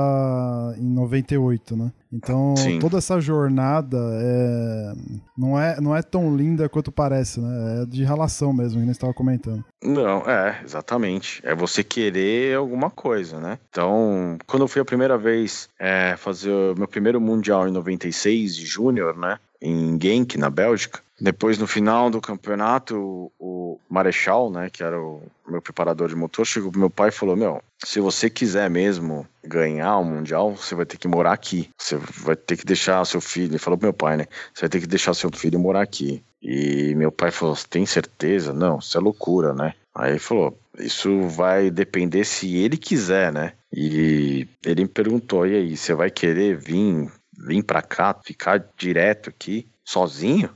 em 0.79 0.89
98, 0.91 1.77
né? 1.77 1.93
Então, 2.11 2.57
Sim. 2.57 2.79
toda 2.79 2.97
essa 2.97 3.21
jornada 3.21 3.99
é... 3.99 4.93
Não, 5.37 5.61
é, 5.61 5.79
não 5.81 5.95
é 5.95 6.03
tão 6.03 6.35
linda 6.35 6.69
quanto 6.69 6.91
parece, 6.91 7.41
né? 7.41 7.83
É 7.83 7.87
de 7.87 8.03
relação 8.03 8.53
mesmo, 8.53 8.79
que 8.79 8.85
nem 8.85 8.91
estava 8.91 9.13
comentando. 9.13 9.63
Não, 9.83 10.21
é, 10.29 10.61
exatamente. 10.65 11.41
É 11.45 11.55
você 11.55 11.85
querer 11.85 12.57
alguma 12.57 12.89
coisa, 12.89 13.39
né? 13.39 13.59
Então, 13.69 14.39
quando 14.47 14.63
eu 14.63 14.69
fui 14.69 14.81
a 14.81 14.87
primeira 14.87 15.19
vez 15.19 15.69
é, 15.79 16.17
fazer 16.17 16.51
o 16.51 16.75
meu 16.77 16.89
primeiro 16.89 17.21
Mundial 17.21 17.69
em 17.69 17.73
96 17.73 18.57
de 18.57 18.65
Júnior, 18.65 19.17
né? 19.17 19.39
Em 19.61 19.99
Genk, 20.01 20.39
na 20.39 20.51
Bélgica. 20.51 21.01
Depois, 21.21 21.59
no 21.59 21.67
final 21.67 22.11
do 22.11 22.21
campeonato, 22.21 23.33
o, 23.39 23.59
Marechal, 23.89 24.51
né? 24.51 24.69
Que 24.71 24.83
era 24.83 25.01
o 25.01 25.23
meu 25.49 25.63
preparador 25.63 26.09
de 26.09 26.15
motor, 26.15 26.47
chegou 26.47 26.71
pro 26.71 26.81
meu 26.81 26.91
pai 26.91 27.09
e 27.09 27.13
falou: 27.13 27.35
Meu, 27.35 27.63
se 27.85 28.01
você 28.01 28.29
quiser 28.29 28.69
mesmo 28.69 29.27
ganhar 29.43 29.97
o 29.97 30.05
Mundial, 30.05 30.55
você 30.55 30.75
vai 30.75 30.85
ter 30.87 30.99
que 30.99 31.09
morar 31.09 31.33
aqui. 31.33 31.71
Você 31.77 31.97
vai 31.97 32.37
ter 32.37 32.57
que 32.57 32.65
deixar 32.65 33.05
seu 33.05 33.21
filho. 33.21 33.53
Ele 33.53 33.59
falou 33.59 33.79
pro 33.79 33.87
meu 33.87 33.93
pai, 33.93 34.17
né? 34.17 34.27
Você 34.53 34.63
vai 34.63 34.69
ter 34.69 34.81
que 34.81 34.87
deixar 34.87 35.15
seu 35.15 35.31
filho 35.31 35.59
morar 35.59 35.83
aqui. 35.83 36.23
E 36.43 36.95
meu 36.95 37.11
pai 37.11 37.31
falou: 37.31 37.57
tem 37.69 37.87
certeza? 37.87 38.53
Não, 38.53 38.79
isso 38.79 38.97
é 38.97 39.01
loucura, 39.01 39.53
né? 39.53 39.75
Aí 39.95 40.13
ele 40.13 40.19
falou: 40.21 40.57
Isso 40.79 41.23
vai 41.23 41.71
depender 41.71 42.25
se 42.25 42.57
ele 42.57 42.77
quiser, 42.77 43.33
né? 43.33 43.55
E 43.73 44.47
ele 44.65 44.83
me 44.83 44.89
perguntou: 44.89 45.47
E 45.47 45.57
aí, 45.57 45.77
você 45.77 45.95
vai 45.95 46.11
querer 46.11 46.57
vir, 46.57 47.11
vir 47.39 47.63
pra 47.63 47.81
cá, 47.83 48.15
ficar 48.25 48.65
direto 48.77 49.31
aqui, 49.31 49.67
sozinho? 49.85 50.51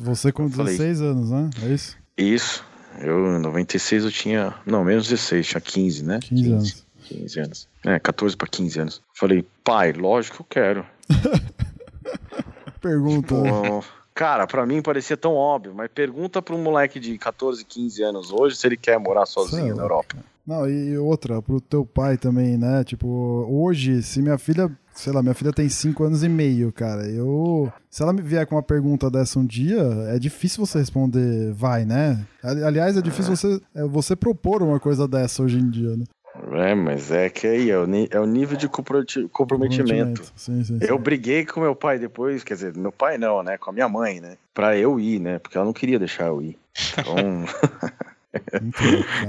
Você 0.00 0.32
com 0.32 0.44
Eu 0.44 0.50
falei- 0.50 0.76
16 0.76 1.00
anos, 1.00 1.30
né? 1.30 1.50
É 1.62 1.66
isso? 1.68 1.96
Isso. 2.16 2.64
Eu, 3.00 3.36
em 3.36 3.40
96, 3.40 4.04
eu 4.04 4.10
tinha. 4.10 4.54
Não, 4.66 4.84
menos 4.84 5.08
16, 5.08 5.46
tinha 5.46 5.60
15, 5.60 6.04
né? 6.04 6.18
15 6.20 6.52
anos. 6.52 6.86
15 7.04 7.40
anos. 7.40 7.68
É, 7.84 7.98
14 7.98 8.36
pra 8.36 8.46
15 8.46 8.80
anos. 8.80 9.02
Falei, 9.14 9.44
pai, 9.64 9.92
lógico 9.92 10.36
que 10.36 10.42
eu 10.42 10.46
quero. 10.62 10.86
Pergunta. 12.80 13.34
Pô, 13.34 13.84
cara, 14.14 14.46
pra 14.46 14.66
mim 14.66 14.82
parecia 14.82 15.16
tão 15.16 15.34
óbvio, 15.34 15.74
mas 15.74 15.90
pergunta 15.92 16.42
pra 16.42 16.54
um 16.54 16.62
moleque 16.62 16.98
de 16.98 17.16
14, 17.18 17.64
15 17.64 18.02
anos 18.02 18.32
hoje 18.32 18.56
se 18.56 18.66
ele 18.66 18.76
quer 18.76 18.98
morar 18.98 19.26
sozinho 19.26 19.66
Cê 19.66 19.70
é 19.70 19.74
na 19.74 19.82
Europa. 19.82 20.16
Não, 20.46 20.68
e 20.68 20.98
outra, 20.98 21.40
pro 21.40 21.60
teu 21.60 21.86
pai 21.86 22.16
também, 22.18 22.58
né? 22.58 22.82
Tipo, 22.82 23.06
hoje, 23.48 24.02
se 24.02 24.20
minha 24.20 24.36
filha, 24.36 24.70
sei 24.94 25.12
lá, 25.12 25.22
minha 25.22 25.34
filha 25.34 25.52
tem 25.52 25.68
5 25.68 26.04
anos 26.04 26.22
e 26.22 26.28
meio, 26.28 26.72
cara. 26.72 27.06
Eu. 27.08 27.72
Se 27.90 28.02
ela 28.02 28.12
me 28.12 28.22
vier 28.22 28.46
com 28.46 28.54
uma 28.56 28.62
pergunta 28.62 29.10
dessa 29.10 29.38
um 29.38 29.44
dia, 29.46 29.82
é 30.08 30.18
difícil 30.18 30.64
você 30.64 30.78
responder 30.78 31.52
vai, 31.52 31.84
né? 31.84 32.24
Ali- 32.42 32.64
Aliás, 32.64 32.96
é 32.96 33.02
difícil 33.02 33.34
Você, 33.36 33.60
é, 33.74 33.84
você 33.84 34.16
propor 34.16 34.62
uma 34.62 34.78
coisa 34.80 35.06
dessa 35.08 35.42
hoje 35.42 35.58
em 35.58 35.68
dia, 35.70 35.96
né? 35.96 36.04
É, 36.52 36.74
mas 36.74 37.10
é 37.10 37.28
que 37.28 37.46
aí 37.46 37.70
é 37.70 37.78
o, 37.78 37.84
é 38.10 38.18
o 38.18 38.24
nível 38.26 38.56
de 38.56 38.66
comprometimento. 38.66 39.28
comprometimento. 39.30 40.32
Sim, 40.34 40.64
sim, 40.64 40.78
sim. 40.80 40.86
Eu 40.86 40.98
briguei 40.98 41.44
com 41.44 41.60
meu 41.60 41.76
pai 41.76 41.98
depois, 41.98 42.42
quer 42.42 42.54
dizer, 42.54 42.74
meu 42.74 42.90
pai 42.90 43.18
não, 43.18 43.42
né? 43.42 43.58
Com 43.58 43.68
a 43.70 43.72
minha 43.72 43.88
mãe, 43.88 44.18
né? 44.20 44.36
Pra 44.54 44.76
eu 44.76 44.98
ir, 44.98 45.20
né? 45.20 45.38
Porque 45.38 45.58
ela 45.58 45.66
não 45.66 45.72
queria 45.74 45.98
deixar 45.98 46.28
eu 46.28 46.40
ir. 46.40 46.58
Então. 46.98 47.14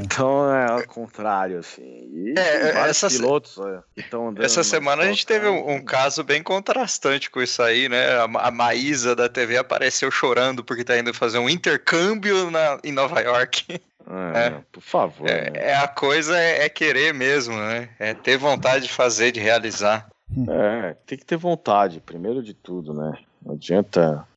Então 0.02 0.54
é 0.54 0.72
ao 0.72 0.88
contrário, 0.88 1.60
assim. 1.60 1.82
E 1.82 2.34
É, 2.38 2.72
vários 2.72 3.04
essa 3.04 3.10
pilotos 3.10 3.58
é, 3.58 4.04
andando. 4.16 4.44
Essa 4.44 4.62
na 4.62 4.64
semana 4.64 5.04
a 5.04 5.06
gente 5.06 5.26
teve 5.26 5.48
um, 5.48 5.72
um 5.72 5.84
caso 5.84 6.24
bem 6.24 6.42
contrastante 6.42 7.30
com 7.30 7.42
isso 7.42 7.62
aí, 7.62 7.90
né? 7.90 8.12
A, 8.14 8.24
a 8.48 8.52
Maísa 8.52 9.16
da 9.16 9.28
TV 9.28 9.58
apareceu 9.58 10.10
chorando 10.10 10.64
porque 10.64 10.84
tá 10.84 10.98
indo 10.98 11.14
fazer 11.14 11.38
um 11.38 11.50
intercâmbio 11.50 12.50
na, 12.50 12.80
em 12.84 12.92
Nova 12.92 13.20
York. 13.20 13.80
É, 14.06 14.48
É. 14.48 14.62
Por 14.70 14.82
favor. 14.82 15.26
né? 15.26 15.52
É, 15.54 15.72
é 15.72 15.76
a 15.78 15.88
coisa 15.88 16.38
é, 16.38 16.66
é 16.66 16.70
querer 16.70 17.14
mesmo, 17.14 17.56
né? 17.56 17.88
É 17.98 18.14
ter 18.14 18.36
vontade 18.36 18.84
de 18.84 18.92
fazer, 18.92 19.32
de 19.32 19.40
realizar. 19.40 20.10
É, 20.50 20.94
tem 21.06 21.18
que 21.18 21.26
ter 21.26 21.38
vontade, 21.38 22.02
primeiro 22.02 22.44
de 22.44 22.54
tudo, 22.54 22.94
né? 22.94 23.18
Não 23.42 23.54
adianta 23.54 24.28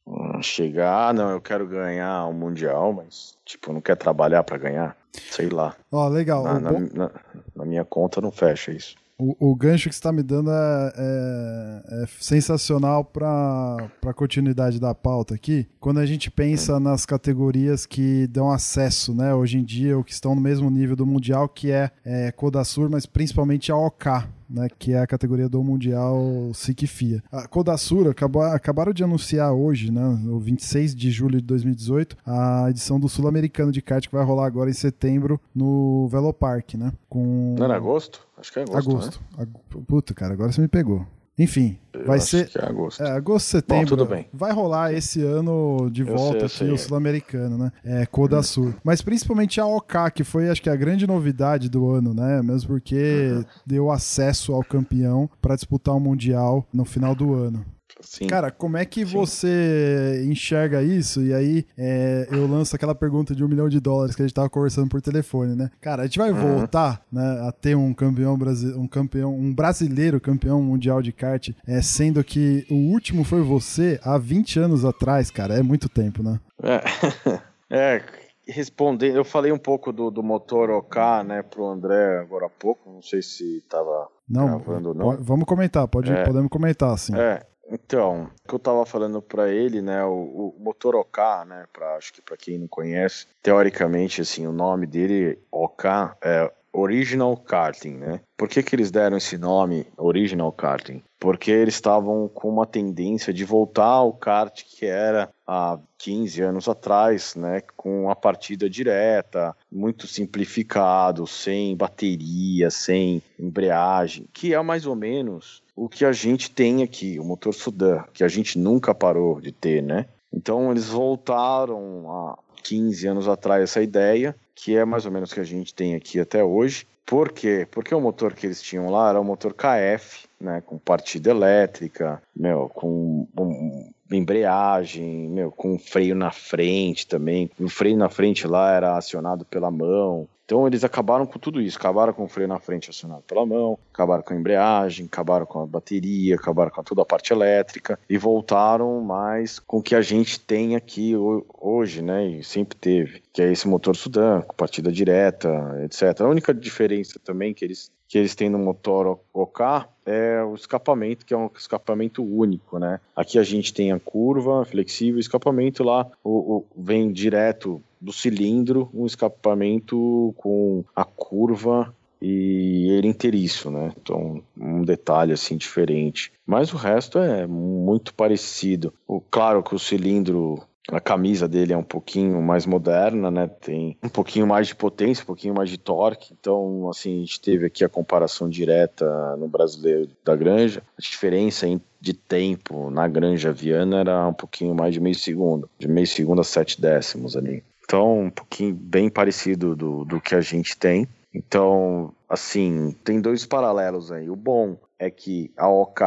chegar, 0.43 1.09
ah, 1.09 1.13
não, 1.13 1.31
eu 1.31 1.41
quero 1.41 1.67
ganhar 1.67 2.27
o 2.27 2.33
Mundial, 2.33 2.93
mas, 2.93 3.37
tipo, 3.45 3.73
não 3.73 3.81
quer 3.81 3.97
trabalhar 3.97 4.43
pra 4.45 4.57
ganhar. 4.59 4.97
Sei 5.31 5.49
lá. 5.49 5.75
Ó, 5.91 6.09
legal. 6.09 6.45
Na, 6.45 6.61
na- 6.61 6.73
bom- 6.73 6.89
na- 6.95 7.11
na 7.55 7.65
minha 7.65 7.85
conta 7.85 8.21
não 8.21 8.31
fecha 8.31 8.71
isso. 8.71 8.95
o- 9.19 9.35
o 9.53 9.57
gancho 9.57 9.89
que 9.89 9.95
você 9.95 9.99
está 9.99 10.13
me 10.13 10.23
dando 10.23 10.51
é, 10.51 10.93
é- 10.95 12.03
é 12.03 12.07
sensacional 12.21 13.03
para 13.03 13.89
a 14.05 14.13
continuidade 14.13 14.79
da 14.79 14.95
pauta 14.95 15.35
aqui. 15.35 15.67
Quando 15.81 16.01
a 16.01 16.05
gente 16.05 16.31
pensa 16.31 16.79
nas 16.79 17.07
categorias 17.07 17.87
que 17.87 18.27
dão 18.27 18.51
acesso, 18.53 19.15
né, 19.15 19.35
hoje 19.35 19.57
em 19.57 19.65
dia, 19.65 19.97
ou 19.97 20.05
que 20.05 20.13
estão 20.13 20.35
no 20.35 20.41
mesmo 20.43 20.69
nível 20.71 20.95
do 20.95 21.07
Mundial, 21.07 21.49
que 21.49 21.71
é, 21.73 21.91
é 22.05 22.31
Codasur, 22.31 22.91
mas 22.91 23.07
principalmente 23.07 23.73
a 23.73 23.77
OK. 23.79 24.13
Né, 24.49 24.69
que 24.79 24.93
é 24.93 25.01
a 25.01 25.07
categoria 25.09 25.49
do 25.49 25.61
Mundial 25.63 26.53
SIC 26.55 26.87
FIA. 26.87 27.23
A 27.33 27.49
Codasur 27.49 28.09
acabou, 28.09 28.43
acabaram 28.43 28.93
de 28.93 29.03
anunciar 29.03 29.53
hoje, 29.53 29.91
né, 29.91 30.01
no 30.23 30.39
26 30.39 30.95
de 30.95 31.11
julho 31.11 31.41
de 31.41 31.47
2018, 31.47 32.17
a 32.25 32.67
edição 32.71 33.01
do 33.01 33.09
Sul-Americano 33.09 33.73
de 33.73 33.83
kart 33.83 34.07
que 34.07 34.15
vai 34.15 34.25
rolar 34.25 34.47
agora 34.47 34.71
em 34.71 34.73
setembro 34.73 35.41
no 35.53 36.07
Velopark, 36.09 36.75
né? 36.75 36.93
Com 37.09 37.57
Não 37.59 37.65
era 37.65 37.75
agosto? 37.75 38.25
Acho 38.39 38.53
que 38.53 38.61
é 38.61 38.63
agosto. 38.63 38.91
agosto. 38.91 39.21
Ag- 39.37 39.83
Puta, 39.87 40.15
cara, 40.15 40.35
agora 40.35 40.53
você 40.53 40.61
me 40.61 40.69
pegou. 40.69 41.05
Enfim? 41.39 41.77
Eu 41.93 42.07
vai 42.07 42.19
ser 42.19 42.51
é 42.57 42.65
agosto. 42.65 43.03
é, 43.03 43.11
agosto, 43.11 43.47
setembro. 43.47 43.87
tudo 43.89 44.07
bem. 44.07 44.27
Vai 44.33 44.53
rolar 44.53 44.93
esse 44.95 45.23
ano 45.23 45.89
de 45.91 46.01
Eu 46.03 46.17
volta 46.17 46.31
sei, 46.33 46.41
eu 46.41 46.47
aqui 46.47 46.57
sei. 46.57 46.71
o 46.73 46.79
sul-americano, 46.79 47.59
né? 47.59 47.73
É 47.85 48.07
Codasur. 48.07 48.73
Mas 48.83 49.03
principalmente 49.03 49.61
a 49.61 49.67
OK, 49.67 50.11
que 50.15 50.25
foi 50.25 50.49
acho 50.49 50.63
que 50.63 50.71
a 50.71 50.77
grande 50.77 51.07
novidade 51.07 51.69
do 51.69 51.91
ano, 51.91 52.15
né? 52.15 52.41
Mesmo 52.43 52.69
porque 52.69 53.33
Uhum. 53.37 53.45
deu 53.67 53.91
acesso 53.91 54.53
ao 54.55 54.65
campeão 54.65 55.29
para 55.43 55.55
disputar 55.57 55.95
o 55.95 56.01
mundial 56.01 56.67
no 56.73 56.85
final 56.87 57.15
do 57.15 57.35
ano. 57.35 57.65
Sim. 58.01 58.27
Cara, 58.27 58.51
como 58.51 58.77
é 58.77 58.85
que 58.85 59.07
Sim. 59.07 59.13
você 59.13 60.25
enxerga 60.29 60.83
isso? 60.83 61.23
E 61.23 61.33
aí 61.33 61.67
é, 61.79 62.27
eu 62.31 62.47
lanço 62.47 62.77
aquela 62.77 62.95
pergunta 62.95 63.35
de 63.35 63.43
um 63.45 63.49
milhão 63.49 63.69
de 63.69 63.81
dólares 63.81 64.15
que 64.15 64.23
a 64.23 64.27
gente 64.27 64.35
tava 64.35 64.51
conversando 64.51 64.89
por 64.89 65.01
telefone, 65.01 65.55
né? 65.57 65.71
Cara, 65.81 66.03
a 66.03 66.07
gente 66.07 66.19
vai 66.19 66.31
Uhum. 66.31 66.57
voltar 66.59 67.03
né, 67.11 67.23
a 67.49 67.53
ter 67.53 67.75
um 67.77 67.93
campeão, 67.95 68.37
brasi- 68.37 68.75
um 68.75 68.87
campeão, 68.87 69.35
um 69.35 69.55
brasileiro 69.55 70.21
campeão 70.21 70.61
mundial 70.63 71.01
de 71.01 71.13
kart, 71.13 71.51
é, 71.67 71.81
sendo 71.81 72.23
que 72.23 72.67
o 72.71 72.75
último 72.93 73.25
foi 73.25 73.41
você 73.43 73.99
há 74.03 74.19
20 74.19 74.59
anos 74.59 74.85
atrás, 74.85 75.31
cara. 75.31 75.55
É 75.59 75.63
muito 75.63 75.89
tempo, 75.89 76.23
né? 76.23 76.39
É, 76.63 76.83
é, 77.71 78.03
respondendo, 78.47 79.17
eu 79.17 79.25
falei 79.25 79.51
um 79.53 79.59
pouco 79.59 79.93
do, 79.93 80.11
do 80.11 80.23
motor 80.23 80.71
OK, 80.71 81.01
né, 81.27 81.43
pro 81.43 81.67
André 81.67 82.19
agora 82.19 82.47
há 82.47 82.51
pouco, 82.51 82.91
não 82.93 83.03
sei 83.03 83.21
se 83.23 83.63
tava 83.69 84.07
Não, 84.29 84.47
gravando 84.47 84.89
ou 84.91 84.95
não. 84.95 85.17
vamos 85.23 85.45
comentar, 85.47 85.87
pode, 85.89 86.13
É. 86.13 86.25
podemos 86.25 86.49
comentar, 86.49 86.97
sim. 86.99 87.15
É, 87.17 87.43
então, 87.71 88.31
o 88.45 88.49
que 88.49 88.55
eu 88.55 88.59
tava 88.59 88.87
falando 88.87 89.21
pra 89.21 89.49
ele, 89.49 89.83
né, 89.83 90.05
o, 90.05 90.55
o 90.57 90.57
motor 90.59 90.95
OK, 90.95 91.23
né, 91.47 91.67
pra, 91.73 91.97
acho 91.97 92.13
que 92.13 92.23
pra 92.23 92.37
quem 92.37 92.59
não 92.59 92.69
conhece, 92.69 93.27
teoricamente, 93.43 94.21
assim, 94.21 94.47
o 94.47 94.53
nome 94.53 94.87
dele, 94.87 95.39
OK, 95.51 95.89
é 96.23 96.53
Original 96.79 97.35
Karting, 97.37 97.97
né? 97.97 98.21
Por 98.37 98.49
que 98.49 98.63
que 98.63 98.77
eles 98.77 98.91
deram 98.91 99.17
esse 99.17 99.39
nome, 99.39 99.87
Original 99.97 100.53
Karting? 100.53 101.03
Porque 101.19 101.51
eles 101.51 101.75
estavam 101.75 102.29
com 102.29 102.51
uma 102.51 102.67
tendência 102.67 103.33
de 103.33 103.45
voltar 103.45 103.87
ao 103.87 104.13
kart 104.13 104.63
que 104.63 104.85
era 104.85 105.31
há 105.47 105.79
15 105.97 106.43
anos 106.43 106.69
atrás, 106.69 107.35
né, 107.35 107.63
com 107.75 108.11
a 108.11 108.15
partida 108.15 108.69
direta, 108.69 109.57
muito 109.73 110.07
simplificado, 110.07 111.27
sem 111.27 111.75
bateria, 111.75 112.71
sem 112.71 113.23
embreagem, 113.41 114.29
que 114.33 114.53
é 114.53 114.63
mais 114.63 114.85
ou 114.85 114.95
menos 114.95 115.63
o 115.75 115.89
que 115.89 116.05
a 116.05 116.13
gente 116.13 116.51
tem 116.51 116.83
aqui, 116.83 117.19
o 117.19 117.25
motor 117.25 117.55
Sudan, 117.55 118.05
que 118.13 118.23
a 118.23 118.29
gente 118.29 118.59
nunca 118.59 118.95
parou 118.95 119.41
de 119.41 119.51
ter, 119.51 119.83
né? 119.83 120.07
Então 120.33 120.71
eles 120.71 120.89
voltaram 120.89 122.11
há 122.11 122.39
15 122.67 123.07
anos 123.07 123.29
atrás 123.29 123.63
essa 123.63 123.83
ideia, 123.83 124.35
que 124.55 124.77
é 124.77 124.85
mais 124.85 125.07
ou 125.07 125.13
menos 125.13 125.31
o 125.31 125.35
que 125.35 125.41
a 125.41 125.45
gente 125.45 125.75
tem 125.75 125.95
aqui 125.95 126.19
até 126.19 126.43
hoje. 126.43 126.87
Por 127.05 127.31
quê? 127.31 127.67
Porque 127.71 127.95
o 127.95 128.01
motor 128.01 128.35
que 128.35 128.47
eles 128.47 128.61
tinham 128.61 128.91
lá 128.91 129.11
era 129.11 129.21
o 129.21 129.25
motor 129.25 129.55
KF, 129.55 130.27
né, 130.41 130.61
com 130.67 130.77
partida 130.77 131.31
elétrica, 131.31 132.21
meu, 132.35 132.69
com 132.69 133.29
um- 133.39 133.91
embreagem, 134.11 135.29
meu, 135.29 135.51
com 135.51 135.79
freio 135.79 136.15
na 136.15 136.31
frente 136.31 137.07
também. 137.07 137.51
O 137.59 137.69
freio 137.69 137.97
na 137.97 138.09
frente 138.09 138.47
lá 138.47 138.73
era 138.73 138.97
acionado 138.97 139.45
pela 139.45 139.71
mão. 139.71 140.29
Então 140.45 140.65
eles 140.65 140.85
acabaram 140.85 141.27
com 141.27 141.41
tudo 141.41 141.61
isso, 141.61 141.77
acabaram 141.77 142.13
com 142.13 142.23
o 142.23 142.29
freio 142.29 142.47
na 142.47 142.61
frente 142.61 142.89
acionado 142.89 143.25
pela 143.27 143.45
mão, 143.45 143.77
acabaram 143.93 144.23
com 144.23 144.33
a 144.33 144.37
embreagem, 144.37 145.07
acabaram 145.07 145.45
com 145.45 145.61
a 145.61 145.67
bateria, 145.67 146.37
acabaram 146.37 146.71
com 146.71 146.85
toda 146.85 147.03
a 147.03 147.05
parte 147.05 147.33
elétrica 147.33 147.99
e 148.09 148.17
voltaram 148.17 149.01
mais 149.01 149.59
com 149.59 149.79
o 149.79 149.83
que 149.83 149.97
a 149.97 150.01
gente 150.01 150.39
tem 150.39 150.77
aqui 150.77 151.17
ho- 151.17 151.45
hoje, 151.61 152.01
né, 152.01 152.29
e 152.29 152.45
sempre 152.45 152.79
teve, 152.79 153.25
que 153.33 153.43
é 153.43 153.51
esse 153.51 153.67
motor 153.67 153.97
Sudan, 153.97 154.41
com 154.43 154.55
partida 154.55 154.93
direta, 154.93 155.49
etc. 155.83 156.21
A 156.21 156.29
única 156.29 156.55
diferença 156.55 157.19
também 157.19 157.53
que 157.53 157.65
eles 157.65 157.91
que 158.09 158.19
eles 158.19 158.35
têm 158.35 158.49
no 158.49 158.59
motor 158.59 159.19
OK 159.33 159.65
é 160.05 160.43
o 160.43 160.55
escapamento, 160.55 161.27
que 161.27 161.35
é 161.35 161.37
um 161.37 161.51
escapamento 161.57 162.23
único, 162.23 162.79
né? 162.79 163.01
Aqui 163.15 163.39
a 163.39 163.43
gente 163.43 163.73
tem 163.75 163.91
a 163.93 163.99
curva 163.99 164.65
flexível, 164.65 165.19
escapamento 165.19 165.83
lá 165.83 166.07
o, 166.23 166.57
o- 166.59 166.67
vem 166.77 167.11
direto 167.13 167.83
do 168.01 168.13
cilindro, 168.13 168.89
um 168.95 169.05
escapamento 169.07 170.33
com 170.37 170.85
a 170.95 171.05
curva 171.05 171.93
e 172.21 172.89
ele 172.93 173.09
inteiriço, 173.09 173.71
né? 173.71 173.93
Então, 174.01 174.43
um 174.57 174.83
detalhe 174.83 175.33
assim 175.33 175.57
diferente. 175.57 176.33
Mas 176.47 176.73
o 176.73 176.77
resto 176.77 177.19
é 177.19 177.47
muito 177.47 178.15
parecido. 178.15 178.93
O, 179.07 179.21
claro 179.21 179.63
que 179.63 179.75
o 179.75 179.79
cilindro 179.79 180.63
a 180.91 181.01
camisa 181.01 181.49
dele 181.49 181.73
é 181.73 181.77
um 181.77 181.83
pouquinho 181.83 182.41
mais 182.41 182.65
moderna, 182.65 183.31
né? 183.31 183.49
Tem 183.49 183.97
um 184.03 184.09
pouquinho 184.09 184.47
mais 184.47 184.69
de 184.69 184.75
potência, 184.75 185.23
um 185.23 185.27
pouquinho 185.27 185.55
mais 185.55 185.69
de 185.69 185.79
torque. 185.79 186.33
Então, 186.39 186.89
assim, 186.89 187.17
a 187.17 187.21
gente 187.21 187.41
teve 187.41 187.67
aqui 187.67 187.85
a 187.85 187.89
comparação 187.89 188.49
direta 188.49 189.37
no 189.37 189.49
brasileiro 189.49 190.11
da 190.25 190.37
Granja. 190.37 190.83
A 190.97 191.03
diferença 191.03 191.67
de 192.01 192.13
tempo 192.15 192.91
na 192.91 193.09
Granja 193.09 193.53
Viana 193.53 194.01
era 194.01 194.29
um 194.29 194.35
pouquinho 194.35 194.75
mais 194.75 194.95
de 194.95 195.01
meio 195.01 195.17
segundo, 195.17 195.69
de 195.79 195.89
meio 195.89 196.07
segundo 196.07 196.41
a 196.41 196.45
sete 196.45 196.81
décimos 196.81 197.37
ali. 197.37 197.65
Então, 197.85 198.21
um 198.21 198.31
pouquinho 198.31 198.75
bem 198.75 199.09
parecido 199.09 199.75
do, 199.75 200.05
do 200.05 200.21
que 200.21 200.35
a 200.35 200.41
gente 200.41 200.77
tem. 200.77 201.07
Então, 201.35 202.13
assim, 202.29 202.97
tem 203.05 203.21
dois 203.21 203.45
paralelos 203.45 204.11
aí. 204.11 204.31
O 204.31 204.37
bom 204.37 204.77
é 204.99 205.11
que 205.11 205.51
a 205.57 205.69
OK 205.69 206.07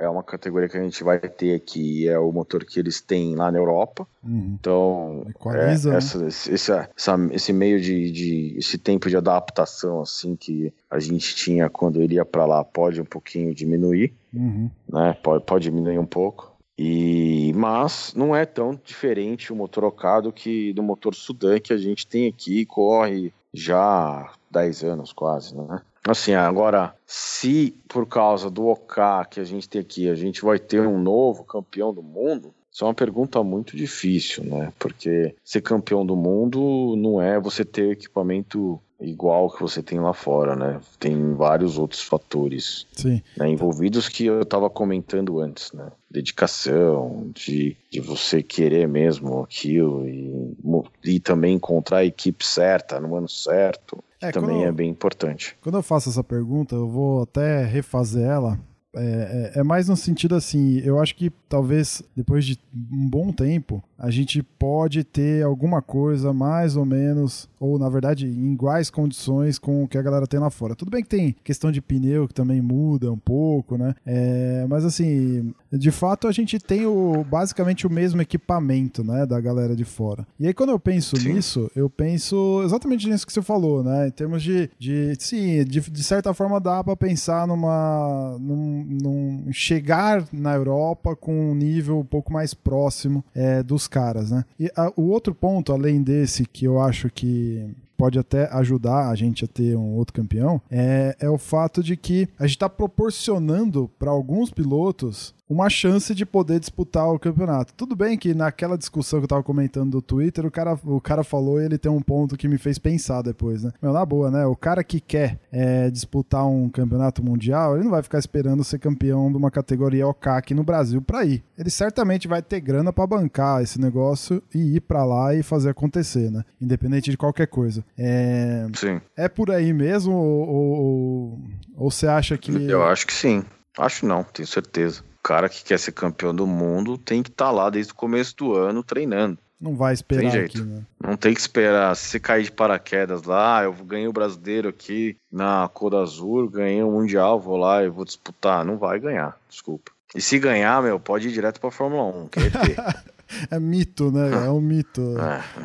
é 0.00 0.08
uma 0.08 0.22
categoria 0.22 0.68
que 0.68 0.76
a 0.76 0.82
gente 0.82 1.04
vai 1.04 1.18
ter 1.20 1.54
aqui, 1.54 2.08
é 2.08 2.18
o 2.18 2.32
motor 2.32 2.64
que 2.64 2.80
eles 2.80 3.00
têm 3.00 3.34
lá 3.36 3.52
na 3.52 3.58
Europa. 3.58 4.06
Uhum. 4.24 4.56
Então, 4.58 5.24
Equaliza, 5.28 5.90
é, 5.90 5.92
né? 5.92 5.98
essa, 5.98 6.26
esse, 6.26 6.54
essa- 6.54 6.90
essa- 6.96 7.28
esse 7.32 7.52
meio 7.52 7.80
de, 7.80 8.10
de- 8.10 8.54
esse 8.58 8.78
tempo 8.78 9.08
de 9.08 9.16
adaptação 9.16 10.00
assim 10.00 10.34
que 10.34 10.72
a 10.90 10.98
gente 10.98 11.34
tinha 11.34 11.68
quando 11.68 12.00
ele 12.00 12.14
ia 12.14 12.24
para 12.24 12.46
lá 12.46 12.64
pode 12.64 13.00
um 13.00 13.04
pouquinho 13.04 13.54
diminuir, 13.54 14.12
Uhum. 14.32 14.70
né? 14.88 15.16
Pode, 15.22 15.44
pode 15.44 15.64
diminuir 15.64 15.98
um 15.98 16.06
pouco. 16.06 16.50
E 16.78 17.52
mas 17.54 18.14
não 18.16 18.34
é 18.34 18.46
tão 18.46 18.78
diferente 18.82 19.52
o 19.52 19.56
motor 19.56 19.84
Okado 19.84 20.32
que 20.32 20.72
do 20.72 20.82
motor 20.82 21.14
Sudan 21.14 21.60
que 21.60 21.74
a 21.74 21.76
gente 21.76 22.06
tem 22.06 22.26
aqui, 22.26 22.64
corre 22.64 23.32
já 23.52 23.78
há 23.78 24.32
10 24.50 24.82
anos 24.82 25.12
quase, 25.12 25.54
né? 25.54 25.82
Assim, 26.08 26.32
agora, 26.32 26.94
se 27.06 27.74
por 27.88 28.06
causa 28.06 28.50
do 28.50 28.66
OK 28.66 29.02
que 29.30 29.40
a 29.40 29.44
gente 29.44 29.68
tem 29.68 29.80
aqui, 29.80 30.08
a 30.08 30.14
gente 30.14 30.42
vai 30.42 30.58
ter 30.58 30.80
um 30.80 30.98
novo 30.98 31.44
campeão 31.44 31.92
do 31.92 32.02
mundo, 32.02 32.54
isso 32.72 32.84
é 32.84 32.86
uma 32.86 32.94
pergunta 32.94 33.42
muito 33.42 33.76
difícil, 33.76 34.44
né? 34.44 34.72
Porque 34.78 35.34
ser 35.44 35.60
campeão 35.60 36.06
do 36.06 36.16
mundo 36.16 36.94
não 36.96 37.20
é 37.20 37.38
você 37.38 37.64
ter 37.64 37.90
equipamento 37.90 38.80
igual 39.00 39.50
que 39.50 39.60
você 39.60 39.82
tem 39.82 39.98
lá 39.98 40.12
fora, 40.12 40.54
né? 40.54 40.80
Tem 40.98 41.34
vários 41.34 41.78
outros 41.78 42.02
fatores 42.02 42.86
Sim. 42.92 43.20
né, 43.36 43.48
envolvidos 43.48 44.08
que 44.08 44.26
eu 44.26 44.42
estava 44.42 44.68
comentando 44.70 45.40
antes, 45.40 45.72
né? 45.72 45.90
Dedicação, 46.10 47.30
de, 47.34 47.76
de 47.90 48.00
você 48.00 48.42
querer 48.42 48.86
mesmo 48.86 49.42
aquilo 49.42 50.06
e, 50.08 50.56
e 51.04 51.18
também 51.18 51.54
encontrar 51.54 51.98
a 51.98 52.04
equipe 52.04 52.46
certa 52.46 53.00
no 53.00 53.16
ano 53.16 53.28
certo. 53.28 54.02
É, 54.20 54.30
também 54.30 54.64
é 54.64 54.72
bem 54.72 54.90
importante. 54.90 55.56
Quando 55.62 55.78
eu 55.78 55.82
faço 55.82 56.10
essa 56.10 56.22
pergunta, 56.22 56.74
eu 56.74 56.88
vou 56.88 57.22
até 57.22 57.64
refazer 57.64 58.22
ela 58.22 58.58
é, 58.94 59.52
é, 59.54 59.60
é, 59.60 59.62
mais 59.62 59.88
no 59.88 59.96
sentido 59.96 60.34
assim, 60.34 60.78
eu 60.80 60.98
acho 61.00 61.14
que 61.14 61.30
talvez 61.48 62.02
depois 62.16 62.44
de 62.44 62.58
um 62.74 63.08
bom 63.08 63.32
tempo 63.32 63.82
a 63.96 64.10
gente 64.10 64.42
pode 64.42 65.04
ter 65.04 65.44
alguma 65.44 65.80
coisa 65.80 66.32
mais 66.32 66.74
ou 66.74 66.84
menos, 66.84 67.48
ou 67.60 67.78
na 67.78 67.88
verdade 67.88 68.26
em 68.26 68.52
iguais 68.52 68.90
condições 68.90 69.58
com 69.58 69.84
o 69.84 69.88
que 69.88 69.96
a 69.96 70.02
galera 70.02 70.26
tem 70.26 70.40
lá 70.40 70.50
fora. 70.50 70.74
Tudo 70.74 70.90
bem 70.90 71.02
que 71.02 71.08
tem 71.08 71.36
questão 71.44 71.70
de 71.70 71.80
pneu 71.80 72.26
que 72.26 72.34
também 72.34 72.60
muda 72.60 73.12
um 73.12 73.18
pouco, 73.18 73.78
né? 73.78 73.94
É, 74.04 74.66
mas 74.68 74.84
assim, 74.84 75.54
de 75.72 75.90
fato 75.90 76.26
a 76.26 76.32
gente 76.32 76.58
tem 76.58 76.86
o, 76.86 77.24
basicamente 77.24 77.86
o 77.86 77.90
mesmo 77.90 78.20
equipamento, 78.20 79.04
né, 79.04 79.26
da 79.26 79.40
galera 79.40 79.76
de 79.76 79.84
fora. 79.84 80.26
E 80.38 80.46
aí 80.46 80.54
quando 80.54 80.70
eu 80.70 80.78
penso 80.78 81.16
sim. 81.16 81.32
nisso, 81.32 81.70
eu 81.74 81.88
penso 81.88 82.62
exatamente 82.64 83.08
nisso 83.08 83.26
que 83.26 83.32
você 83.32 83.42
falou, 83.42 83.82
né? 83.82 84.08
Em 84.08 84.10
termos 84.10 84.42
de, 84.42 84.70
de 84.78 85.14
sim, 85.18 85.64
de, 85.64 85.80
de 85.80 86.04
certa 86.04 86.34
forma 86.34 86.60
dá 86.60 86.82
para 86.82 86.96
pensar 86.96 87.46
numa, 87.46 88.36
num, 88.40 88.84
num, 88.84 89.52
chegar 89.52 90.24
na 90.32 90.54
Europa 90.54 91.14
com 91.16 91.50
um 91.50 91.54
nível 91.54 91.98
um 91.98 92.04
pouco 92.04 92.32
mais 92.32 92.54
próximo 92.54 93.24
é, 93.34 93.62
dos 93.62 93.86
caras, 93.86 94.30
né? 94.30 94.44
E 94.58 94.70
a, 94.76 94.92
o 94.96 95.08
outro 95.08 95.34
ponto, 95.34 95.72
além 95.72 96.02
desse, 96.02 96.44
que 96.44 96.64
eu 96.64 96.80
acho 96.80 97.10
que 97.10 97.66
pode 98.00 98.18
até 98.18 98.48
ajudar 98.54 99.10
a 99.10 99.14
gente 99.14 99.44
a 99.44 99.48
ter 99.48 99.76
um 99.76 99.92
outro 99.92 100.14
campeão, 100.14 100.58
é, 100.70 101.14
é 101.20 101.28
o 101.28 101.36
fato 101.36 101.82
de 101.82 101.98
que 101.98 102.26
a 102.38 102.46
gente 102.46 102.56
está 102.56 102.68
proporcionando 102.68 103.90
para 103.98 104.10
alguns 104.10 104.50
pilotos 104.50 105.34
uma 105.50 105.68
chance 105.68 106.14
de 106.14 106.24
poder 106.24 106.60
disputar 106.60 107.08
o 107.08 107.18
campeonato. 107.18 107.74
Tudo 107.74 107.96
bem 107.96 108.16
que 108.16 108.32
naquela 108.32 108.78
discussão 108.78 109.18
que 109.18 109.24
eu 109.24 109.28
tava 109.28 109.42
comentando 109.42 109.90
do 109.90 110.00
Twitter, 110.00 110.46
o 110.46 110.50
cara, 110.50 110.78
o 110.84 111.00
cara 111.00 111.24
falou 111.24 111.60
e 111.60 111.64
ele 111.64 111.76
tem 111.76 111.90
um 111.90 112.00
ponto 112.00 112.36
que 112.36 112.46
me 112.46 112.56
fez 112.56 112.78
pensar 112.78 113.20
depois, 113.20 113.64
né? 113.64 113.72
Meu, 113.82 113.92
na 113.92 114.06
boa, 114.06 114.30
né? 114.30 114.46
O 114.46 114.54
cara 114.54 114.84
que 114.84 115.00
quer 115.00 115.40
é, 115.50 115.90
disputar 115.90 116.46
um 116.46 116.68
campeonato 116.68 117.20
mundial, 117.20 117.74
ele 117.74 117.82
não 117.82 117.90
vai 117.90 118.02
ficar 118.02 118.20
esperando 118.20 118.62
ser 118.62 118.78
campeão 118.78 119.28
de 119.28 119.36
uma 119.36 119.50
categoria 119.50 120.06
OK 120.06 120.30
aqui 120.30 120.54
no 120.54 120.62
Brasil 120.62 121.02
para 121.02 121.24
ir. 121.24 121.42
Ele 121.58 121.68
certamente 121.68 122.28
vai 122.28 122.40
ter 122.40 122.60
grana 122.60 122.92
para 122.92 123.06
bancar 123.08 123.60
esse 123.60 123.80
negócio 123.80 124.40
e 124.54 124.76
ir 124.76 124.80
para 124.80 125.04
lá 125.04 125.34
e 125.34 125.42
fazer 125.42 125.70
acontecer, 125.70 126.30
né? 126.30 126.44
Independente 126.60 127.10
de 127.10 127.16
qualquer 127.16 127.48
coisa. 127.48 127.84
É, 127.98 128.68
sim. 128.74 129.00
é 129.16 129.28
por 129.28 129.50
aí 129.50 129.72
mesmo 129.72 130.14
ou, 130.14 130.48
ou, 130.48 131.40
ou 131.76 131.90
você 131.90 132.06
acha 132.06 132.38
que... 132.38 132.52
Eu 132.52 132.84
acho 132.84 133.04
que 133.04 133.12
sim. 133.12 133.42
Acho 133.76 134.06
não, 134.06 134.22
tenho 134.22 134.46
certeza 134.46 135.09
cara 135.22 135.48
que 135.48 135.64
quer 135.64 135.78
ser 135.78 135.92
campeão 135.92 136.34
do 136.34 136.46
mundo 136.46 136.98
tem 136.98 137.22
que 137.22 137.30
estar 137.30 137.46
tá 137.46 137.50
lá 137.50 137.70
desde 137.70 137.92
o 137.92 137.96
começo 137.96 138.36
do 138.36 138.54
ano 138.54 138.82
treinando. 138.82 139.38
Não 139.60 139.74
vai 139.74 139.92
esperar 139.92 140.22
tem 140.22 140.30
jeito. 140.30 140.58
Aqui, 140.58 140.66
né? 140.66 140.82
Não 140.98 141.16
tem 141.16 141.34
que 141.34 141.40
esperar. 141.40 141.94
Se 141.94 142.06
você 142.06 142.20
cair 142.20 142.44
de 142.44 142.52
paraquedas 142.52 143.24
lá, 143.24 143.58
ah, 143.58 143.64
eu 143.64 143.72
ganhei 143.72 144.08
o 144.08 144.12
brasileiro 144.12 144.70
aqui 144.70 145.16
na 145.30 145.68
Coda 145.68 146.00
Azul, 146.00 146.48
ganhei 146.48 146.82
o 146.82 146.90
Mundial, 146.90 147.38
vou 147.38 147.58
lá 147.58 147.84
e 147.84 147.90
vou 147.90 148.06
disputar. 148.06 148.64
Não 148.64 148.78
vai 148.78 148.98
ganhar, 148.98 149.38
desculpa. 149.48 149.92
E 150.14 150.20
se 150.20 150.38
ganhar, 150.38 150.82
meu, 150.82 150.98
pode 150.98 151.28
ir 151.28 151.32
direto 151.32 151.60
pra 151.60 151.70
Fórmula 151.70 152.04
1, 152.04 152.28
que 152.28 152.40
é 152.40 152.42
É 153.50 153.58
mito, 153.58 154.10
né? 154.10 154.46
É 154.46 154.50
um 154.50 154.60
mito. 154.60 155.00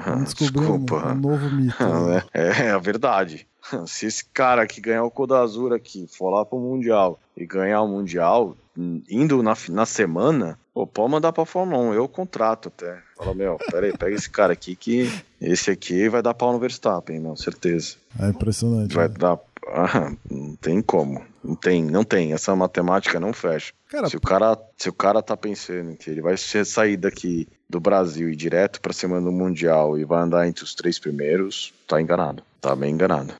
É, 0.05 0.15
descobrindo 0.23 0.95
um, 0.95 1.11
um, 1.11 1.15
novo 1.15 1.49
mito. 1.49 1.83
Né? 1.83 2.23
É, 2.33 2.67
é 2.67 2.71
a 2.71 2.77
verdade. 2.77 3.47
Se 3.87 4.05
esse 4.05 4.25
cara 4.25 4.67
que 4.67 4.79
ganhou 4.79 5.07
o 5.07 5.11
Coda 5.11 5.39
Azul 5.39 5.73
aqui 5.73 6.07
for 6.07 6.29
lá 6.29 6.45
pro 6.45 6.59
Mundial 6.59 7.19
e 7.35 7.45
ganhar 7.45 7.81
o 7.81 7.87
Mundial, 7.87 8.55
indo 9.09 9.41
na, 9.41 9.55
na 9.69 9.85
semana, 9.85 10.59
pô, 10.73 10.85
pode 10.85 11.11
mandar 11.11 11.31
pra 11.31 11.45
Fórmula 11.45 11.81
1, 11.91 11.93
eu 11.93 12.07
contrato 12.07 12.67
até. 12.67 12.99
Fala, 13.17 13.33
meu, 13.33 13.57
pera 13.71 13.87
aí, 13.87 13.97
pega 13.97 14.15
esse 14.15 14.29
cara 14.29 14.53
aqui 14.53 14.75
que 14.75 15.09
esse 15.41 15.71
aqui 15.71 16.09
vai 16.09 16.21
dar 16.21 16.33
pau 16.33 16.51
no 16.51 16.59
Verstappen, 16.59 17.19
meu, 17.19 17.35
certeza. 17.35 17.95
É 18.19 18.29
impressionante. 18.29 18.93
Vai 18.93 19.07
né? 19.07 19.15
dar. 19.17 19.39
Ah, 19.67 20.11
não 20.29 20.55
tem 20.55 20.81
como. 20.81 21.23
Não 21.45 21.55
tem, 21.55 21.83
não 21.83 22.03
tem. 22.03 22.33
Essa 22.33 22.55
matemática 22.55 23.19
não 23.19 23.31
fecha. 23.31 23.71
Cara, 23.87 24.09
se, 24.09 24.17
o 24.17 24.21
cara, 24.21 24.57
se 24.75 24.89
o 24.89 24.93
cara 24.93 25.21
tá 25.21 25.37
pensando 25.37 25.95
que 25.95 26.09
ele 26.09 26.21
vai 26.21 26.35
sair 26.37 26.97
daqui 26.97 27.47
do 27.69 27.79
Brasil 27.79 28.29
e 28.29 28.35
direto 28.35 28.81
pra 28.81 28.91
semana 28.91 29.21
do 29.21 29.31
Mundial 29.31 29.97
e 29.97 30.03
vai 30.03 30.23
andar 30.23 30.47
entre 30.47 30.63
os 30.63 30.73
três 30.73 30.97
primeiros, 30.97 31.73
tá 31.87 32.01
enganado. 32.01 32.43
Tá 32.59 32.75
bem 32.75 32.91
enganado. 32.93 33.33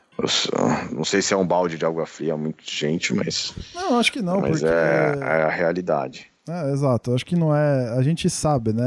Não 0.92 1.04
sei 1.04 1.22
se 1.22 1.34
é 1.34 1.38
um 1.38 1.46
balde 1.46 1.78
de 1.78 1.86
água 1.86 2.06
fria, 2.06 2.38
muita 2.38 2.64
gente, 2.64 3.14
mas. 3.14 3.54
Não, 3.74 4.00
acho 4.00 4.14
que 4.14 4.22
não. 4.22 4.40
Mas 4.40 4.62
porque... 4.62 4.74
é, 4.74 5.18
é 5.20 5.44
a 5.44 5.50
realidade. 5.50 6.32
É, 6.48 6.72
exato. 6.72 7.14
Acho 7.14 7.26
que 7.26 7.36
não 7.36 7.56
é. 7.56 7.90
A 7.98 8.02
gente 8.04 8.30
sabe, 8.30 8.72
né? 8.72 8.84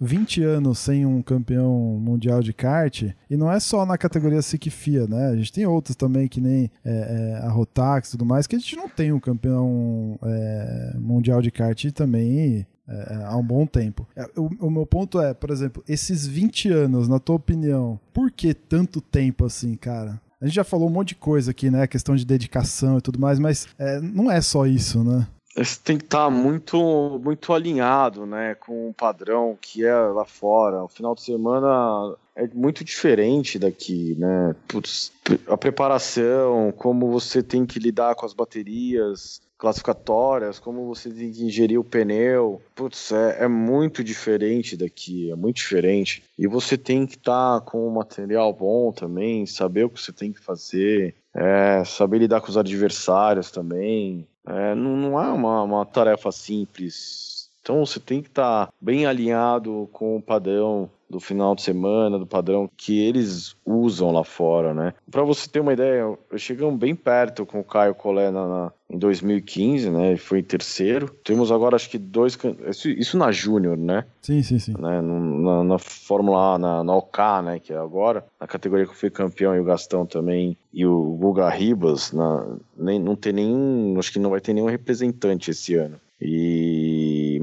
20 0.00 0.42
anos 0.44 0.78
sem 0.78 1.04
um 1.04 1.20
campeão 1.22 1.98
mundial 2.00 2.40
de 2.40 2.52
kart, 2.52 3.02
e 3.28 3.36
não 3.36 3.50
é 3.50 3.58
só 3.58 3.84
na 3.84 3.98
categoria 3.98 4.40
SIC 4.40 4.70
FIA, 4.70 5.06
né? 5.06 5.28
A 5.28 5.36
gente 5.36 5.52
tem 5.52 5.66
outros 5.66 5.96
também, 5.96 6.28
que 6.28 6.40
nem 6.40 6.70
é, 6.84 7.38
é, 7.42 7.46
a 7.46 7.50
Rotax 7.50 8.08
e 8.08 8.10
tudo 8.12 8.24
mais, 8.24 8.46
que 8.46 8.54
a 8.54 8.58
gente 8.58 8.76
não 8.76 8.88
tem 8.88 9.12
um 9.12 9.20
campeão 9.20 10.18
é, 10.22 10.92
mundial 10.96 11.42
de 11.42 11.50
kart 11.50 11.84
também 11.92 12.66
é, 12.86 13.24
há 13.24 13.36
um 13.36 13.42
bom 13.42 13.66
tempo. 13.66 14.06
É, 14.14 14.24
o, 14.36 14.66
o, 14.66 14.70
meu 14.70 14.86
ponto 14.86 15.20
é, 15.20 15.34
por 15.34 15.50
exemplo, 15.50 15.82
esses 15.88 16.26
20 16.26 16.68
anos, 16.70 17.08
na 17.08 17.18
tua 17.18 17.36
opinião, 17.36 17.98
por 18.12 18.30
que 18.30 18.54
tanto 18.54 19.00
tempo 19.00 19.44
assim, 19.44 19.74
cara? 19.74 20.20
A 20.40 20.46
gente 20.46 20.54
já 20.54 20.64
falou 20.64 20.88
um 20.88 20.92
monte 20.92 21.08
de 21.08 21.14
coisa 21.14 21.50
aqui, 21.50 21.70
né? 21.70 21.86
Questão 21.86 22.14
de 22.14 22.26
dedicação 22.26 22.98
e 22.98 23.00
tudo 23.00 23.18
mais, 23.18 23.38
mas 23.38 23.66
é, 23.78 24.00
não 24.00 24.30
é 24.30 24.40
só 24.40 24.66
isso, 24.66 25.02
né? 25.02 25.26
Você 25.56 25.78
tem 25.82 25.96
que 25.96 26.04
estar 26.04 26.24
tá 26.24 26.30
muito, 26.30 27.20
muito 27.22 27.52
alinhado, 27.52 28.26
né, 28.26 28.56
com 28.56 28.88
o 28.88 28.94
padrão 28.94 29.56
que 29.60 29.84
é 29.84 29.94
lá 29.94 30.24
fora. 30.24 30.82
O 30.82 30.88
final 30.88 31.14
de 31.14 31.22
semana 31.22 32.16
é 32.34 32.48
muito 32.48 32.84
diferente 32.84 33.58
daqui, 33.58 34.16
né? 34.18 34.56
Putz, 34.66 35.12
a 35.46 35.56
preparação, 35.56 36.72
como 36.76 37.10
você 37.10 37.42
tem 37.42 37.64
que 37.64 37.78
lidar 37.78 38.16
com 38.16 38.26
as 38.26 38.34
baterias, 38.34 39.40
classificatórias, 39.56 40.58
como 40.58 40.86
você 40.86 41.08
tem 41.10 41.30
que 41.30 41.44
ingerir 41.44 41.78
o 41.78 41.84
pneu. 41.84 42.60
Putz, 42.74 43.12
é, 43.12 43.44
é 43.44 43.48
muito 43.48 44.02
diferente 44.02 44.76
daqui, 44.76 45.30
é 45.30 45.36
muito 45.36 45.56
diferente. 45.56 46.22
E 46.38 46.46
você 46.46 46.76
tem 46.76 47.06
que 47.06 47.16
estar 47.16 47.60
tá 47.60 47.64
com 47.64 47.86
um 47.88 47.92
material 47.92 48.52
bom 48.52 48.92
também, 48.92 49.46
saber 49.46 49.84
o 49.84 49.90
que 49.90 50.00
você 50.00 50.12
tem 50.12 50.32
que 50.32 50.40
fazer, 50.40 51.14
é, 51.32 51.84
saber 51.84 52.18
lidar 52.18 52.40
com 52.40 52.48
os 52.48 52.58
adversários 52.58 53.50
também. 53.50 54.26
É, 54.46 54.74
não, 54.74 54.96
não 54.96 55.22
é 55.22 55.32
uma, 55.32 55.62
uma 55.62 55.86
tarefa 55.86 56.30
simples. 56.30 57.50
Então 57.60 57.84
você 57.84 57.98
tem 57.98 58.20
que 58.20 58.28
estar 58.28 58.66
tá 58.66 58.72
bem 58.80 59.06
alinhado 59.06 59.88
com 59.92 60.16
o 60.16 60.22
padrão 60.22 60.90
do 61.08 61.20
final 61.20 61.54
de 61.54 61.62
semana, 61.62 62.18
do 62.18 62.26
padrão 62.26 62.68
que 62.76 63.00
eles 63.00 63.56
usam 63.64 64.10
lá 64.10 64.24
fora, 64.24 64.74
né? 64.74 64.94
Para 65.10 65.22
você 65.22 65.48
ter 65.48 65.60
uma 65.60 65.72
ideia, 65.72 66.16
chegamos 66.36 66.78
bem 66.78 66.94
perto 66.94 67.46
com 67.46 67.60
o 67.60 67.64
Caio 67.64 67.94
Collet 67.94 68.30
na, 68.32 68.46
na, 68.46 68.72
em 68.90 68.98
2015, 68.98 69.90
né? 69.90 70.08
Ele 70.08 70.18
foi 70.18 70.42
terceiro. 70.42 71.08
Temos 71.24 71.52
agora 71.52 71.76
acho 71.76 71.88
que 71.88 71.98
dois. 71.98 72.38
Isso, 72.68 72.88
isso 72.88 73.18
na 73.18 73.30
Júnior, 73.30 73.76
né? 73.76 74.04
Sim, 74.22 74.42
sim, 74.42 74.58
sim. 74.58 74.74
Né? 74.78 75.00
Na, 75.00 75.64
na 75.64 75.78
Fórmula 75.78 76.54
A, 76.54 76.58
na, 76.58 76.84
na 76.84 76.96
OK, 76.96 77.22
né? 77.44 77.58
Que 77.58 77.72
é 77.72 77.76
agora. 77.76 78.24
Na 78.40 78.46
categoria 78.46 78.86
que 78.86 78.92
eu 78.92 78.96
fui 78.96 79.10
campeão 79.10 79.54
e 79.54 79.60
o 79.60 79.64
Gastão 79.64 80.06
também. 80.06 80.56
E 80.72 80.84
o 80.84 81.16
Guga 81.20 81.48
Ribas, 81.48 82.12
na, 82.12 82.56
nem, 82.76 82.98
não 82.98 83.14
tem 83.14 83.32
nenhum. 83.32 83.96
Acho 83.98 84.12
que 84.12 84.18
não 84.18 84.30
vai 84.30 84.40
ter 84.40 84.52
nenhum 84.52 84.68
representante 84.68 85.50
esse 85.50 85.74
ano. 85.74 86.00
E 86.20 86.73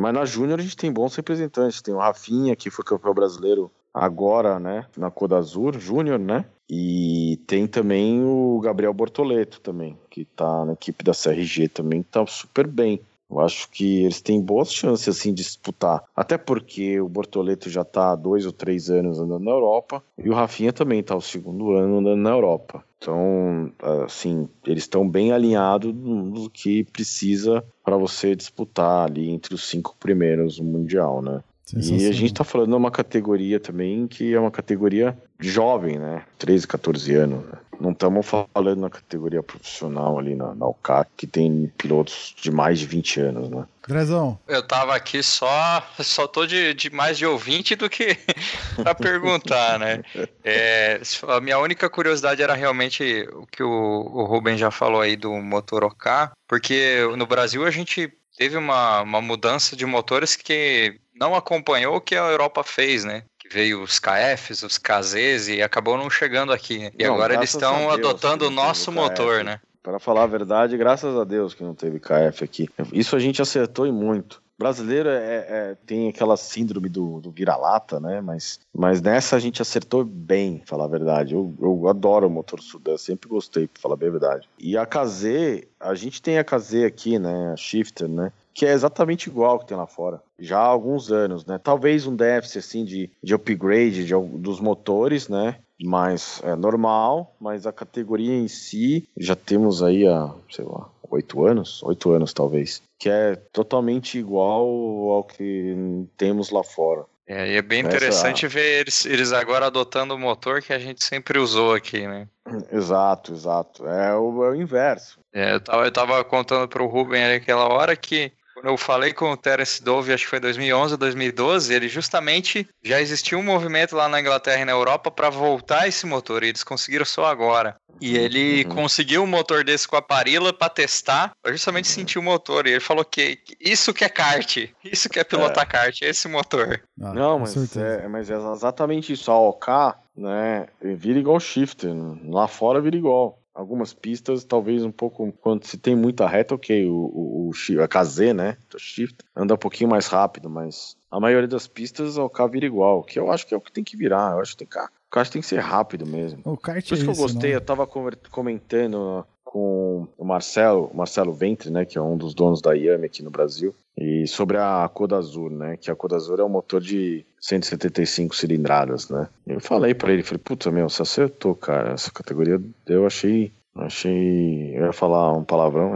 mas 0.01 0.13
na 0.13 0.25
Júnior 0.25 0.59
a 0.59 0.63
gente 0.63 0.75
tem 0.75 0.91
bons 0.91 1.15
representantes, 1.15 1.81
tem 1.81 1.93
o 1.93 1.99
Rafinha 1.99 2.55
que 2.55 2.71
foi 2.71 2.83
campeão 2.83 3.13
brasileiro 3.13 3.71
agora, 3.93 4.59
né, 4.59 4.87
na 4.97 5.11
Coda 5.11 5.37
Azul, 5.37 5.73
Júnior, 5.73 6.17
né? 6.17 6.45
E 6.69 7.39
tem 7.45 7.67
também 7.67 8.23
o 8.23 8.59
Gabriel 8.63 8.93
Bortoleto 8.93 9.59
também, 9.59 9.97
que 10.09 10.23
tá 10.23 10.65
na 10.65 10.73
equipe 10.73 11.03
da 11.03 11.11
CRG 11.11 11.67
também, 11.67 12.01
tá 12.01 12.25
super 12.25 12.65
bem. 12.65 13.01
Eu 13.31 13.39
acho 13.39 13.69
que 13.69 14.03
eles 14.03 14.21
têm 14.21 14.41
boas 14.41 14.73
chances 14.73 15.07
assim 15.07 15.33
de 15.33 15.43
disputar. 15.43 16.03
Até 16.15 16.37
porque 16.37 16.99
o 16.99 17.07
Bortoleto 17.07 17.69
já 17.69 17.81
está 17.81 18.11
há 18.11 18.15
dois 18.15 18.45
ou 18.45 18.51
três 18.51 18.89
anos 18.89 19.19
andando 19.19 19.45
na 19.45 19.51
Europa 19.51 20.03
e 20.17 20.29
o 20.29 20.33
Rafinha 20.33 20.73
também 20.73 20.99
está 20.99 21.15
o 21.15 21.21
segundo 21.21 21.71
ano 21.71 21.99
andando 21.99 22.21
na 22.21 22.31
Europa. 22.31 22.83
Então, 22.97 23.71
assim, 24.05 24.47
eles 24.65 24.83
estão 24.83 25.09
bem 25.09 25.31
alinhados 25.31 25.91
no 25.93 26.47
que 26.49 26.83
precisa 26.83 27.63
para 27.83 27.97
você 27.97 28.35
disputar 28.35 29.07
ali 29.07 29.31
entre 29.31 29.55
os 29.55 29.67
cinco 29.67 29.95
primeiros 29.99 30.59
no 30.59 30.65
Mundial, 30.65 31.19
né? 31.21 31.41
E 31.73 32.07
a 32.07 32.11
gente 32.11 32.33
está 32.33 32.43
falando 32.43 32.69
de 32.69 32.75
uma 32.75 32.91
categoria 32.91 33.59
também 33.59 34.05
que 34.05 34.33
é 34.33 34.39
uma 34.39 34.51
categoria 34.51 35.17
jovem, 35.39 35.97
né? 35.97 36.23
13, 36.37 36.67
14 36.67 37.15
anos. 37.15 37.45
Né? 37.45 37.57
Não 37.81 37.91
estamos 37.91 38.25
falando 38.25 38.81
na 38.81 38.89
categoria 38.89 39.41
profissional 39.41 40.19
ali 40.19 40.35
na, 40.35 40.53
na 40.53 40.67
UCAC, 40.67 41.09
que 41.17 41.27
tem 41.27 41.71
pilotos 41.77 42.35
de 42.39 42.51
mais 42.51 42.79
de 42.79 42.85
20 42.85 43.19
anos, 43.21 43.49
né? 43.49 43.65
Grezão. 43.87 44.39
Eu 44.47 44.61
tava 44.61 44.95
aqui 44.95 45.23
só, 45.23 45.83
só 45.99 46.27
tô 46.27 46.45
de, 46.45 46.73
de 46.75 46.91
mais 46.91 47.17
de 47.17 47.25
ouvinte 47.25 47.75
do 47.75 47.89
que 47.89 48.15
para 48.77 48.93
perguntar, 48.93 49.79
né? 49.79 50.03
É, 50.43 51.01
a 51.27 51.41
minha 51.41 51.57
única 51.57 51.89
curiosidade 51.89 52.43
era 52.43 52.53
realmente 52.53 53.27
o 53.33 53.47
que 53.47 53.63
o, 53.63 53.67
o 53.69 54.25
Ruben 54.25 54.57
já 54.57 54.69
falou 54.69 55.01
aí 55.01 55.15
do 55.15 55.31
motor 55.33 55.83
OK, 55.83 56.11
porque 56.47 56.99
no 57.17 57.25
Brasil 57.25 57.65
a 57.65 57.71
gente 57.71 58.13
teve 58.37 58.55
uma, 58.55 59.01
uma 59.01 59.21
mudança 59.21 59.75
de 59.75 59.85
motores 59.85 60.35
que 60.35 60.99
não 61.13 61.35
acompanhou 61.35 61.95
o 61.95 62.01
que 62.01 62.15
a 62.15 62.29
Europa 62.29 62.63
fez, 62.63 63.03
né? 63.03 63.23
Veio 63.51 63.81
os 63.83 63.99
KFs, 63.99 64.63
os 64.63 64.77
KZs 64.77 65.49
e 65.49 65.61
acabou 65.61 65.97
não 65.97 66.09
chegando 66.09 66.53
aqui. 66.53 66.91
E 66.97 67.03
Não, 67.03 67.15
agora 67.15 67.33
eles 67.33 67.53
estão 67.53 67.91
adotando 67.91 68.47
o 68.47 68.49
nosso 68.49 68.91
KF. 68.91 68.95
motor, 68.95 69.43
né? 69.43 69.59
Para 69.83 69.99
falar 69.99 70.23
a 70.23 70.27
verdade, 70.27 70.77
graças 70.77 71.15
a 71.17 71.23
Deus 71.23 71.53
que 71.53 71.63
não 71.63 71.73
teve 71.73 71.99
KF 71.99 72.43
aqui. 72.43 72.69
Isso 72.93 73.15
a 73.15 73.19
gente 73.19 73.41
acertou 73.41 73.85
e 73.87 73.91
muito. 73.91 74.41
Brasileiro 74.57 75.09
é, 75.09 75.37
é- 75.49 75.77
tem 75.87 76.07
aquela 76.07 76.37
síndrome 76.37 76.87
do, 76.87 77.19
do 77.19 77.31
vira-lata, 77.31 77.99
né? 77.99 78.21
Mas, 78.21 78.59
mas 78.71 79.01
nessa 79.01 79.35
a 79.35 79.39
gente 79.39 79.59
acertou 79.59 80.05
bem, 80.05 80.61
falar 80.67 80.85
a 80.85 80.87
verdade. 80.87 81.33
Eu, 81.33 81.51
eu 81.59 81.87
adoro 81.87 82.27
o 82.27 82.29
motor 82.29 82.61
Sudan, 82.61 82.95
sempre 82.95 83.27
gostei, 83.27 83.67
pra 83.67 83.81
falar 83.81 83.95
bem 83.95 84.09
a 84.09 84.11
verdade. 84.11 84.47
E 84.59 84.77
a 84.77 84.85
KZ, 84.85 85.65
a 85.79 85.95
gente 85.95 86.21
tem 86.21 86.37
a 86.37 86.43
KZ 86.43 86.83
aqui, 86.85 87.17
né? 87.17 87.51
A 87.51 87.57
Shifter, 87.57 88.07
né? 88.07 88.31
Que 88.53 88.65
é 88.65 88.71
exatamente 88.71 89.29
igual 89.29 89.59
que 89.59 89.67
tem 89.67 89.77
lá 89.77 89.87
fora. 89.87 90.21
Já 90.39 90.57
há 90.59 90.65
alguns 90.65 91.11
anos, 91.11 91.45
né? 91.45 91.57
Talvez 91.57 92.05
um 92.05 92.15
déficit, 92.15 92.59
assim, 92.59 92.83
de, 92.85 93.09
de 93.23 93.33
upgrade 93.33 94.05
de, 94.05 94.13
dos 94.37 94.59
motores, 94.59 95.29
né? 95.29 95.57
Mas 95.83 96.41
é 96.43 96.55
normal, 96.55 97.35
mas 97.39 97.65
a 97.65 97.71
categoria 97.71 98.33
em 98.35 98.47
si 98.47 99.07
já 99.17 99.35
temos 99.35 99.81
aí 99.81 100.05
há, 100.05 100.31
sei 100.49 100.65
lá, 100.65 100.87
oito 101.09 101.45
anos, 101.45 101.81
oito 101.83 102.11
anos 102.11 102.33
talvez, 102.33 102.81
que 102.99 103.09
é 103.09 103.35
totalmente 103.35 104.17
igual 104.19 104.65
ao 105.11 105.23
que 105.23 106.05
temos 106.17 106.51
lá 106.51 106.63
fora. 106.63 107.05
É, 107.25 107.53
e 107.53 107.55
é 107.55 107.61
bem 107.61 107.79
Essa- 107.79 107.87
interessante 107.87 108.47
ver 108.47 108.81
eles, 108.81 109.05
eles 109.05 109.31
agora 109.31 109.67
adotando 109.67 110.13
o 110.13 110.19
motor 110.19 110.61
que 110.61 110.73
a 110.73 110.79
gente 110.79 111.03
sempre 111.03 111.39
usou 111.39 111.73
aqui, 111.73 112.05
né? 112.05 112.27
Exato, 112.71 113.33
exato. 113.33 113.87
É 113.87 114.13
o, 114.15 114.43
é 114.43 114.49
o 114.49 114.55
inverso. 114.55 115.19
É, 115.33 115.53
eu, 115.53 115.59
tava, 115.61 115.85
eu 115.85 115.91
tava 115.91 116.23
contando 116.23 116.67
pro 116.67 116.87
Ruben 116.87 117.23
ali 117.23 117.35
aquela 117.35 117.67
hora 117.71 117.95
que 117.95 118.31
quando 118.61 118.73
eu 118.73 118.77
falei 118.77 119.11
com 119.11 119.31
o 119.31 119.37
Terence 119.37 119.83
Dove, 119.83 120.13
acho 120.13 120.23
que 120.23 120.29
foi 120.29 120.39
2011 120.39 120.93
ou 120.93 120.97
2012, 120.97 121.73
ele 121.73 121.89
justamente 121.89 122.67
já 122.83 123.01
existia 123.01 123.35
um 123.37 123.43
movimento 123.43 123.95
lá 123.95 124.07
na 124.07 124.21
Inglaterra 124.21 124.61
e 124.61 124.65
na 124.65 124.71
Europa 124.71 125.09
para 125.09 125.29
voltar 125.31 125.87
esse 125.87 126.05
motor, 126.05 126.43
e 126.43 126.49
eles 126.49 126.63
conseguiram 126.63 127.03
só 127.05 127.25
agora. 127.25 127.75
E 127.99 128.15
ele 128.15 128.63
Uhum. 128.65 128.75
conseguiu 128.75 129.23
um 129.23 129.27
motor 129.27 129.63
desse 129.63 129.87
com 129.87 129.95
a 129.95 130.01
Parila 130.01 130.53
para 130.53 130.69
testar, 130.69 131.31
pra 131.41 131.51
justamente 131.51 131.87
sentir 131.87 132.17
o 132.19 132.23
motor. 132.23 132.65
E 132.65 132.71
ele 132.71 132.79
falou 132.79 133.05
que 133.05 133.39
isso 133.59 133.93
que 133.93 134.03
é 134.03 134.09
kart, 134.09 134.57
isso 134.83 135.09
que 135.09 135.19
é 135.19 135.23
pilotar 135.23 135.67
kart, 135.67 136.01
é 136.01 136.09
esse 136.09 136.27
motor. 136.27 136.81
Ah, 137.01 137.13
Não, 137.13 137.39
mas 137.39 137.77
é, 137.77 138.07
mas 138.07 138.29
é 138.29 138.35
exatamente 138.35 139.13
isso. 139.13 139.31
A 139.31 139.39
OK, 139.39 139.71
né, 140.15 140.67
vira 140.81 141.19
igual 141.19 141.39
shifter. 141.39 141.91
Lá 142.25 142.47
fora 142.47 142.81
vira 142.81 142.95
igual. 142.95 143.39
Algumas 143.53 143.93
pistas, 143.93 144.43
talvez 144.43 144.83
um 144.83 144.91
pouco, 144.91 145.31
quando 145.41 145.65
se 145.65 145.77
tem 145.77 145.95
muita 145.95 146.27
reta, 146.27 146.55
ok, 146.55 146.85
o, 146.87 146.93
o, 146.93 147.51
o 147.51 147.81
a 147.81 147.87
KZ, 147.87 148.33
né, 148.33 148.57
o 148.73 148.79
shift, 148.79 149.17
anda 149.35 149.53
um 149.53 149.57
pouquinho 149.57 149.89
mais 149.89 150.07
rápido, 150.07 150.49
mas 150.49 150.95
a 151.09 151.19
maioria 151.19 151.47
das 151.47 151.67
pistas 151.67 152.17
a 152.17 152.23
OK 152.23 152.47
vira 152.47 152.65
igual, 152.65 153.03
que 153.03 153.19
eu 153.19 153.29
acho 153.29 153.45
que 153.45 153.53
é 153.53 153.57
o 153.57 153.61
que 153.61 153.71
tem 153.71 153.83
que 153.83 153.97
virar, 153.97 154.33
eu 154.33 154.39
acho 154.39 154.53
que 154.53 154.59
tem 154.59 154.67
que, 154.67 154.79
o 154.79 154.89
kart 155.09 155.29
tem 155.29 155.41
que 155.41 155.47
ser 155.47 155.59
rápido 155.59 156.05
mesmo. 156.05 156.41
O 156.45 156.55
kart 156.55 156.87
Por 156.87 156.93
isso 156.93 157.03
é 157.03 157.05
que 157.05 157.11
eu 157.11 157.21
gostei, 157.21 157.49
não? 157.51 157.57
eu 157.57 157.61
tava 157.61 157.85
comentando 157.85 159.25
com 159.43 160.07
o 160.17 160.23
Marcelo, 160.23 160.89
o 160.93 160.95
Marcelo 160.95 161.33
Ventre, 161.33 161.69
né, 161.69 161.83
que 161.83 161.97
é 161.97 162.01
um 162.01 162.15
dos 162.15 162.33
donos 162.33 162.61
da 162.61 162.71
Yami 162.71 163.05
aqui 163.05 163.21
no 163.21 163.29
Brasil, 163.29 163.75
e 163.97 164.25
sobre 164.27 164.57
a 164.57 164.89
Coda 164.93 165.17
Azul, 165.17 165.49
né, 165.49 165.77
que 165.77 165.91
a 165.91 165.95
Coda 165.95 166.15
Azul 166.15 166.37
é 166.37 166.43
um 166.43 166.49
motor 166.49 166.81
de 166.81 167.25
175 167.39 168.35
cilindradas, 168.35 169.09
né. 169.09 169.27
Eu 169.45 169.59
falei 169.59 169.93
pra 169.93 170.11
ele, 170.11 170.23
falei, 170.23 170.41
puta, 170.43 170.71
meu, 170.71 170.89
você 170.89 171.01
acertou, 171.01 171.55
cara, 171.55 171.93
essa 171.93 172.11
categoria 172.11 172.61
eu 172.87 173.05
achei... 173.05 173.51
Achei. 173.73 174.77
Eu 174.77 174.87
ia 174.87 174.93
falar 174.93 175.31
um 175.31 175.45
palavrão. 175.45 175.95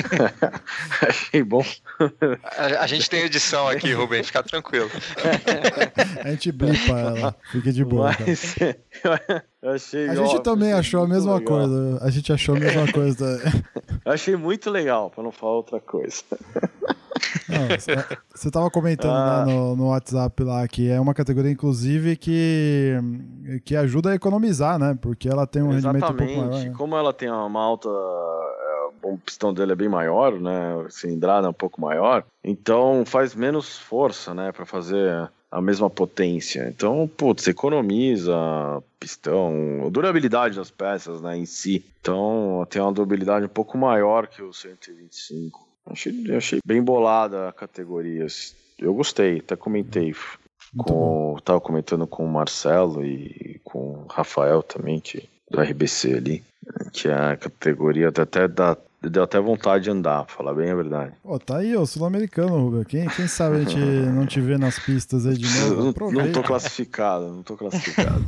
achei 1.06 1.42
bom. 1.42 1.62
A, 2.56 2.82
a 2.82 2.86
gente 2.86 3.08
tem 3.10 3.20
edição 3.24 3.68
aqui, 3.68 3.92
Ruben, 3.92 4.22
fica 4.22 4.42
tranquilo. 4.42 4.90
A 6.24 6.30
gente 6.30 6.50
blipa 6.50 6.98
ela. 6.98 7.36
Fica 7.52 7.70
de 7.70 7.84
boa. 7.84 8.16
Mas 8.18 8.56
eu 9.62 9.70
achei. 9.70 10.08
A 10.08 10.12
ó, 10.12 10.14
gente 10.14 10.42
também 10.42 10.72
achou 10.72 11.04
a 11.04 11.08
mesma 11.08 11.34
legal. 11.36 11.58
coisa. 11.58 11.98
A 12.02 12.10
gente 12.10 12.32
achou 12.32 12.56
a 12.56 12.58
mesma 12.58 12.90
coisa. 12.90 13.64
Eu 14.04 14.12
achei 14.12 14.34
muito 14.34 14.70
legal, 14.70 15.10
pra 15.10 15.22
não 15.22 15.32
falar 15.32 15.56
outra 15.56 15.80
coisa. 15.80 16.24
Não, 17.48 17.68
você- 17.78 18.18
Você 18.34 18.50
tava 18.50 18.70
comentando 18.70 19.12
Ah. 19.14 19.44
né, 19.46 19.52
no, 19.54 19.76
no 19.76 19.88
WhatsApp 19.88 20.42
lá 20.44 20.66
que 20.68 20.88
é 20.90 21.00
uma 21.00 21.14
categoria, 21.14 21.50
inclusive, 21.50 22.16
que, 22.16 22.94
que 23.64 23.74
ajuda 23.76 24.10
a 24.10 24.14
economizar, 24.14 24.78
né? 24.78 24.96
Porque 25.00 25.28
ela 25.28 25.46
tem 25.46 25.62
um 25.62 25.70
rendimento 25.70 26.04
um 26.12 26.16
pouco 26.16 26.32
maior. 26.36 26.50
né? 26.64 26.72
Como 26.76 26.96
ela 26.96 27.12
tem 27.12 27.30
uma 27.30 27.60
alta. 27.60 27.88
é, 27.88 29.06
O 29.06 29.18
pistão 29.18 29.52
dele 29.54 29.72
é 29.72 29.76
bem 29.76 29.88
maior, 29.88 30.38
né? 30.40 30.84
A 30.86 30.90
cilindrada 30.90 31.46
é 31.46 31.50
um 31.50 31.54
pouco 31.54 31.80
maior. 31.80 32.24
Então 32.44 33.04
faz 33.06 33.34
menos 33.34 33.78
força, 33.78 34.32
né? 34.34 34.52
Pra 34.52 34.64
fazer 34.66 35.30
a 35.50 35.60
mesma 35.60 35.90
potência. 35.90 36.68
Então, 36.68 37.10
putz, 37.16 37.48
economiza 37.48 38.32
pistão, 39.00 39.84
a 39.86 39.88
durabilidade 39.90 40.56
das 40.56 40.70
peças, 40.70 41.20
né? 41.20 41.36
Em 41.36 41.46
si. 41.46 41.84
Então 42.00 42.64
tem 42.70 42.80
uma 42.80 42.92
durabilidade 42.92 43.46
um 43.46 43.48
pouco 43.48 43.76
maior 43.76 44.26
que 44.28 44.42
o 44.42 44.52
125. 44.52 45.66
Achei, 45.86 46.34
achei 46.36 46.58
bem 46.64 46.82
bolada 46.82 47.48
a 47.48 47.52
categoria. 47.52 48.26
Eu 48.78 48.94
gostei, 48.94 49.38
até 49.38 49.56
comentei. 49.56 50.14
Muito 50.72 50.92
bom. 50.92 51.34
Com, 51.34 51.40
tava 51.44 51.60
comentando 51.60 52.06
com 52.06 52.24
o 52.24 52.28
Marcelo 52.30 53.04
e 53.04 53.60
com 53.64 53.78
o 53.78 54.06
Rafael 54.08 54.62
também, 54.62 55.00
que, 55.00 55.28
do 55.50 55.60
RBC 55.60 56.14
ali, 56.14 56.44
que 56.92 57.08
a 57.08 57.36
categoria 57.36 58.08
até 58.08 58.46
dá, 58.46 58.76
deu 59.02 59.24
até 59.24 59.40
vontade 59.40 59.84
de 59.84 59.90
andar, 59.90 60.26
falar 60.28 60.54
bem 60.54 60.70
a 60.70 60.74
verdade. 60.76 61.12
Pô, 61.24 61.38
tá 61.40 61.56
aí, 61.56 61.76
ô 61.76 61.84
sul-americano, 61.84 62.56
Rubio. 62.56 62.84
Quem, 62.84 63.08
quem 63.08 63.26
sabe 63.26 63.56
a 63.56 63.58
gente 63.60 63.76
não 64.14 64.26
te 64.26 64.40
vê 64.40 64.56
nas 64.56 64.78
pistas 64.78 65.26
aí 65.26 65.36
de 65.36 65.48
novo? 65.60 65.92
Não, 66.12 66.24
não 66.24 66.32
tô 66.32 66.42
classificado, 66.42 67.26
não 67.32 67.42
tô 67.42 67.56
classificado. 67.56 68.24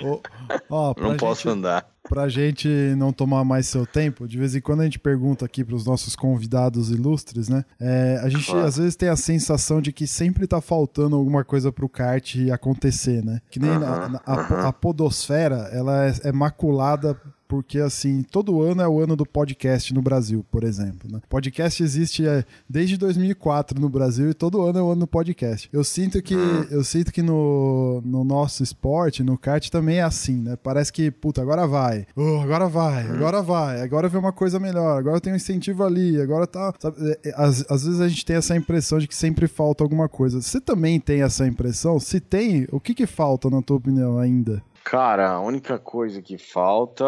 Ó, 0.70 0.94
pra 0.94 1.02
não 1.02 1.10
gente- 1.10 1.20
posso 1.20 1.48
andar. 1.50 1.86
Pra 2.10 2.28
gente 2.28 2.68
não 2.98 3.12
tomar 3.12 3.44
mais 3.44 3.66
seu 3.68 3.86
tempo, 3.86 4.26
de 4.26 4.36
vez 4.36 4.54
em 4.56 4.60
quando 4.60 4.80
a 4.80 4.84
gente 4.84 4.98
pergunta 4.98 5.44
aqui 5.44 5.64
pros 5.64 5.86
nossos 5.86 6.16
convidados 6.16 6.90
ilustres, 6.90 7.48
né? 7.48 7.64
É, 7.80 8.20
a 8.22 8.28
gente 8.28 8.46
Claro. 8.46 8.66
às 8.66 8.76
vezes 8.76 8.96
tem 8.96 9.08
a 9.08 9.14
sensação 9.16 9.80
de 9.80 9.92
que 9.92 10.06
sempre 10.08 10.46
tá 10.46 10.60
faltando 10.60 11.14
alguma 11.14 11.44
coisa 11.44 11.70
pro 11.70 11.88
kart 11.88 12.34
acontecer, 12.52 13.24
né? 13.24 13.40
Que 13.48 13.60
nem 13.60 13.78
na- 13.78 14.20
a, 14.26 14.68
a 14.68 14.72
podosfera, 14.72 15.68
ela 15.72 16.06
é, 16.08 16.14
é 16.24 16.32
maculada 16.32 17.16
porque, 17.50 17.80
assim, 17.80 18.22
todo 18.22 18.62
ano 18.62 18.80
é 18.80 18.86
o 18.86 19.00
ano 19.00 19.16
do 19.16 19.26
podcast 19.26 19.92
no 19.92 20.00
Brasil, 20.00 20.46
por 20.52 20.62
exemplo. 20.62 21.10
Né? 21.10 21.20
Podcast 21.28 21.82
existe 21.82 22.24
é, 22.24 22.44
desde 22.68 22.96
2004 22.96 23.80
no 23.80 23.88
Brasil 23.88 24.30
e 24.30 24.34
todo 24.34 24.62
ano 24.62 24.78
é 24.78 24.82
o 24.82 24.92
ano 24.92 25.00
do 25.00 25.06
podcast. 25.08 25.68
Eu 25.72 25.82
sinto 25.82 26.22
que, 26.22 26.32
eu 26.70 26.84
sinto 26.84 27.12
que 27.12 27.22
no, 27.22 28.00
no 28.04 28.22
nosso 28.22 28.62
esporte, 28.62 29.24
no 29.24 29.36
kart, 29.36 29.68
também 29.68 29.96
é 29.96 30.02
assim, 30.02 30.36
né? 30.36 30.54
Parece 30.62 30.92
que, 30.92 31.10
puta, 31.10 31.42
agora 31.42 31.66
vai. 31.66 32.06
Oh, 32.14 32.40
agora 32.40 32.68
vai, 32.68 33.02
agora 33.10 33.42
vai. 33.42 33.82
Agora 33.82 34.08
vem 34.08 34.20
uma 34.20 34.32
coisa 34.32 34.60
melhor. 34.60 34.96
Agora 35.00 35.20
tem 35.20 35.32
um 35.32 35.36
incentivo 35.36 35.82
ali. 35.82 36.20
Agora 36.20 36.46
tá. 36.46 36.72
sabe, 36.78 36.98
é, 37.00 37.30
é, 37.30 37.34
às, 37.34 37.68
às 37.68 37.84
vezes 37.84 38.00
a 38.00 38.06
gente 38.06 38.24
tem 38.24 38.36
essa 38.36 38.54
impressão 38.54 39.00
de 39.00 39.08
que 39.08 39.16
sempre 39.16 39.48
falta 39.48 39.82
alguma 39.82 40.08
coisa. 40.08 40.40
Você 40.40 40.60
também 40.60 41.00
tem 41.00 41.22
essa 41.22 41.44
impressão? 41.48 41.98
Se 41.98 42.20
tem, 42.20 42.68
o 42.70 42.78
que 42.78 42.94
que 42.94 43.08
falta, 43.08 43.50
na 43.50 43.60
tua 43.60 43.78
opinião, 43.78 44.18
ainda? 44.18 44.62
Cara, 44.84 45.32
a 45.32 45.40
única 45.40 45.78
coisa 45.78 46.22
que 46.22 46.38
falta 46.38 47.04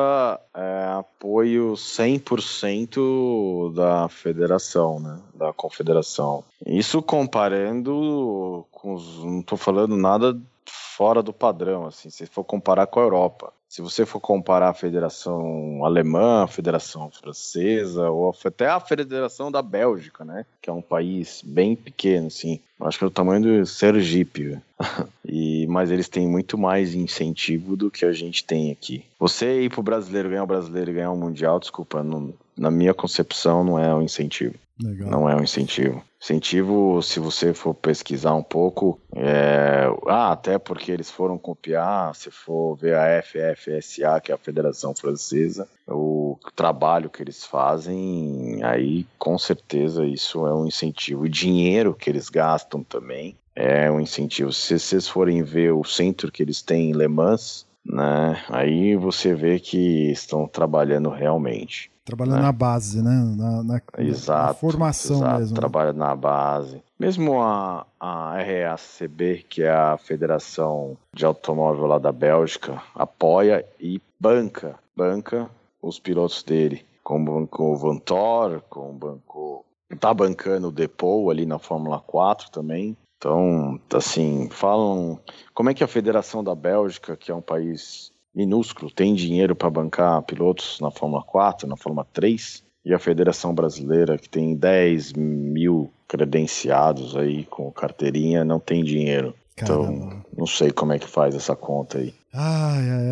é 0.55 0.85
apoio 0.99 1.73
100% 1.73 3.75
da 3.75 4.09
federação, 4.09 5.01
né? 5.01 5.19
Da 5.35 5.53
confederação. 5.53 6.45
Isso 6.67 7.03
comparando 7.03 8.67
com 8.71 8.95
os. 8.95 9.25
Não 9.25 9.43
tô 9.43 9.57
falando 9.57 9.97
nada 9.97 10.39
fora 10.67 11.23
do 11.23 11.33
padrão, 11.33 11.87
assim, 11.87 12.11
se 12.11 12.27
for 12.27 12.45
comparar 12.45 12.87
com 12.87 13.01
a 13.01 13.03
Europa. 13.03 13.53
Se 13.69 13.81
você 13.81 14.05
for 14.05 14.21
comparar 14.21 14.69
a 14.69 14.75
federação 14.75 15.83
alemã, 15.83 16.43
a 16.45 16.47
federação 16.47 17.11
francesa, 17.11 18.11
ou 18.11 18.35
até 18.45 18.67
a 18.69 18.79
federação 18.79 19.51
da 19.51 19.63
Bélgica, 19.63 20.27
né? 20.27 20.45
Que 20.61 20.69
é 20.69 20.73
um 20.73 20.83
país 20.83 21.41
bem 21.43 21.75
pequeno, 21.75 22.27
assim. 22.27 22.61
Acho 22.83 22.99
que 22.99 23.05
é 23.05 23.09
do 23.09 23.11
tamanho 23.15 23.61
do 23.61 23.67
Sergipe. 23.67 24.59
E, 25.25 25.67
mas 25.69 25.91
eles 25.91 26.09
têm 26.09 26.29
muito 26.29 26.59
mais 26.59 26.95
incentivo 26.95 27.75
do 27.77 27.91
que 27.91 28.05
a 28.05 28.13
gente 28.13 28.45
tem 28.45 28.71
aqui. 28.71 29.05
Você 29.19 29.63
ir 29.63 29.71
pro 29.71 29.83
brasileiro, 29.83 30.29
ganhar 30.29 30.43
o 30.43 30.47
brasileiro 30.47 30.91
e 30.91 30.95
ganhar 30.95 31.11
o 31.13 31.17
mundial, 31.17 31.59
desculpa, 31.59 32.03
não- 32.03 32.35
na 32.59 32.71
minha 32.71 32.93
concepção 32.93 33.65
não 33.65 33.79
é 33.79 33.95
um 33.95 34.03
incentivo. 34.03 34.57
Legal. 34.83 35.09
Não 35.09 35.31
é 35.31 35.35
um 35.37 35.43
incentivo. 35.43 36.03
Incentivo, 36.23 37.03
se 37.03 37.19
você 37.19 37.53
for 37.53 37.75
pesquisar 37.75 38.33
um 38.35 38.45
pouco, 38.45 39.01
é... 39.13 39.87
ah, 40.07 40.31
até 40.31 40.57
porque 40.57 40.93
eles 40.93 41.11
foram 41.11 41.37
copiar, 41.37 42.15
se 42.15 42.31
for 42.31 42.77
ver 42.77 42.95
a 42.95 43.21
FFSA, 43.21 44.21
que 44.21 44.31
é 44.31 44.35
a 44.37 44.39
Federação 44.39 44.95
Francesa, 44.95 45.69
o 45.89 46.39
trabalho 46.55 47.11
que 47.11 47.21
eles 47.21 47.45
fazem, 47.45 48.63
aí 48.63 49.05
com 49.19 49.37
certeza 49.37 50.07
isso 50.07 50.47
é 50.47 50.55
um 50.55 50.65
incentivo. 50.65 51.25
O 51.25 51.29
dinheiro 51.29 51.93
que 51.93 52.09
eles 52.09 52.29
gastam 52.29 52.85
também 52.85 53.37
é 53.57 53.91
um 53.91 54.01
incentivo. 54.01 54.53
Se 54.53 54.79
vocês 54.79 55.09
forem 55.09 55.43
ver 55.43 55.73
o 55.73 55.83
centro 55.83 56.31
que 56.31 56.41
eles 56.41 56.63
têm 56.63 56.91
em 56.91 56.95
Le 56.95 57.09
Mans, 57.09 57.67
né, 57.85 58.43
aí 58.49 58.97
você 58.97 59.35
vê 59.35 59.59
que 59.59 60.11
estão 60.11 60.47
trabalhando 60.47 61.11
realmente. 61.11 61.91
Trabalhando 62.05 62.37
né? 62.37 62.43
na 62.43 62.53
base, 62.53 63.01
né? 63.03 63.11
Na, 63.37 63.63
na- 63.63 63.63
na 63.63 63.81
Exato. 63.99 64.59
formação 64.61 65.17
exato, 65.19 65.39
mesmo. 65.39 65.55
né? 65.55 65.61
Trabalha 65.61 65.93
na 65.93 66.17
base. 66.17 66.83
Mesmo 66.99 67.41
a, 67.41 67.87
a 68.01 68.37
RACB, 68.39 69.45
que 69.49 69.63
é 69.63 69.71
a 69.71 69.97
Federação 69.99 70.97
de 71.15 71.25
Automóvel 71.25 71.87
lá 71.87 71.99
da 71.99 72.11
Bélgica, 72.11 72.83
apoia 72.95 73.65
e 73.79 74.01
banca, 74.21 74.77
banca 74.97 75.49
os 75.81 75.99
pilotos 75.99 76.43
dele. 76.43 76.85
Com 77.05 77.25
bancou 77.25 77.73
o 77.73 77.77
Vantor, 77.79 78.63
com 78.69 78.93
banco 78.93 79.65
tá 80.01 80.13
bancando 80.15 80.69
o 80.69 80.73
Depot 80.73 81.31
ali 81.31 81.45
na 81.45 81.59
Fórmula 81.59 82.01
4 82.01 82.51
também. 82.51 82.97
Então, 83.23 83.79
assim, 83.95 84.49
falam 84.51 85.21
como 85.55 85.71
é 85.71 85.75
que 85.75 85.85
a 85.85 85.87
Federação 85.87 86.43
da 86.43 86.57
Bélgica, 86.57 87.17
que 87.17 87.31
é 87.31 87.35
um 87.35 87.41
país 87.41 88.11
minúsculo, 88.35 88.91
tem 88.91 89.15
dinheiro 89.15 89.55
para 89.55 89.71
bancar 89.71 90.21
pilotos 90.23 90.81
na 90.81 90.91
Fórmula 90.91 91.23
4, 91.23 91.69
na 91.69 91.77
Fórmula 91.77 92.05
3, 92.13 92.65
e 92.85 92.93
a 92.93 92.99
Federação 92.99 93.55
Brasileira, 93.55 94.19
que 94.19 94.29
tem 94.29 94.57
10 94.57 95.13
mil 95.13 95.93
credenciados 96.09 97.17
aí 97.17 97.45
com 97.45 97.71
carteirinha, 97.71 98.45
não 98.45 98.59
tem 98.59 98.83
dinheiro. 98.83 99.37
Então, 99.55 99.83
Caramba. 99.85 100.05
Então, 100.05 100.23
não 100.37 100.47
sei 100.47 100.73
como 100.73 100.93
é 100.93 100.99
que 100.99 101.07
faz 101.07 101.37
essa 101.37 101.55
conta 101.55 101.99
aí. 101.99 102.13
Ai, 102.33 102.91
ai, 102.91 103.11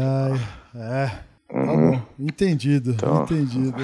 ai. 0.75 1.05
É. 1.05 1.30
Tá 1.51 1.59
uhum. 1.59 1.91
bom, 1.91 2.03
entendido, 2.21 2.93
então... 2.93 3.25
entendido. 3.25 3.77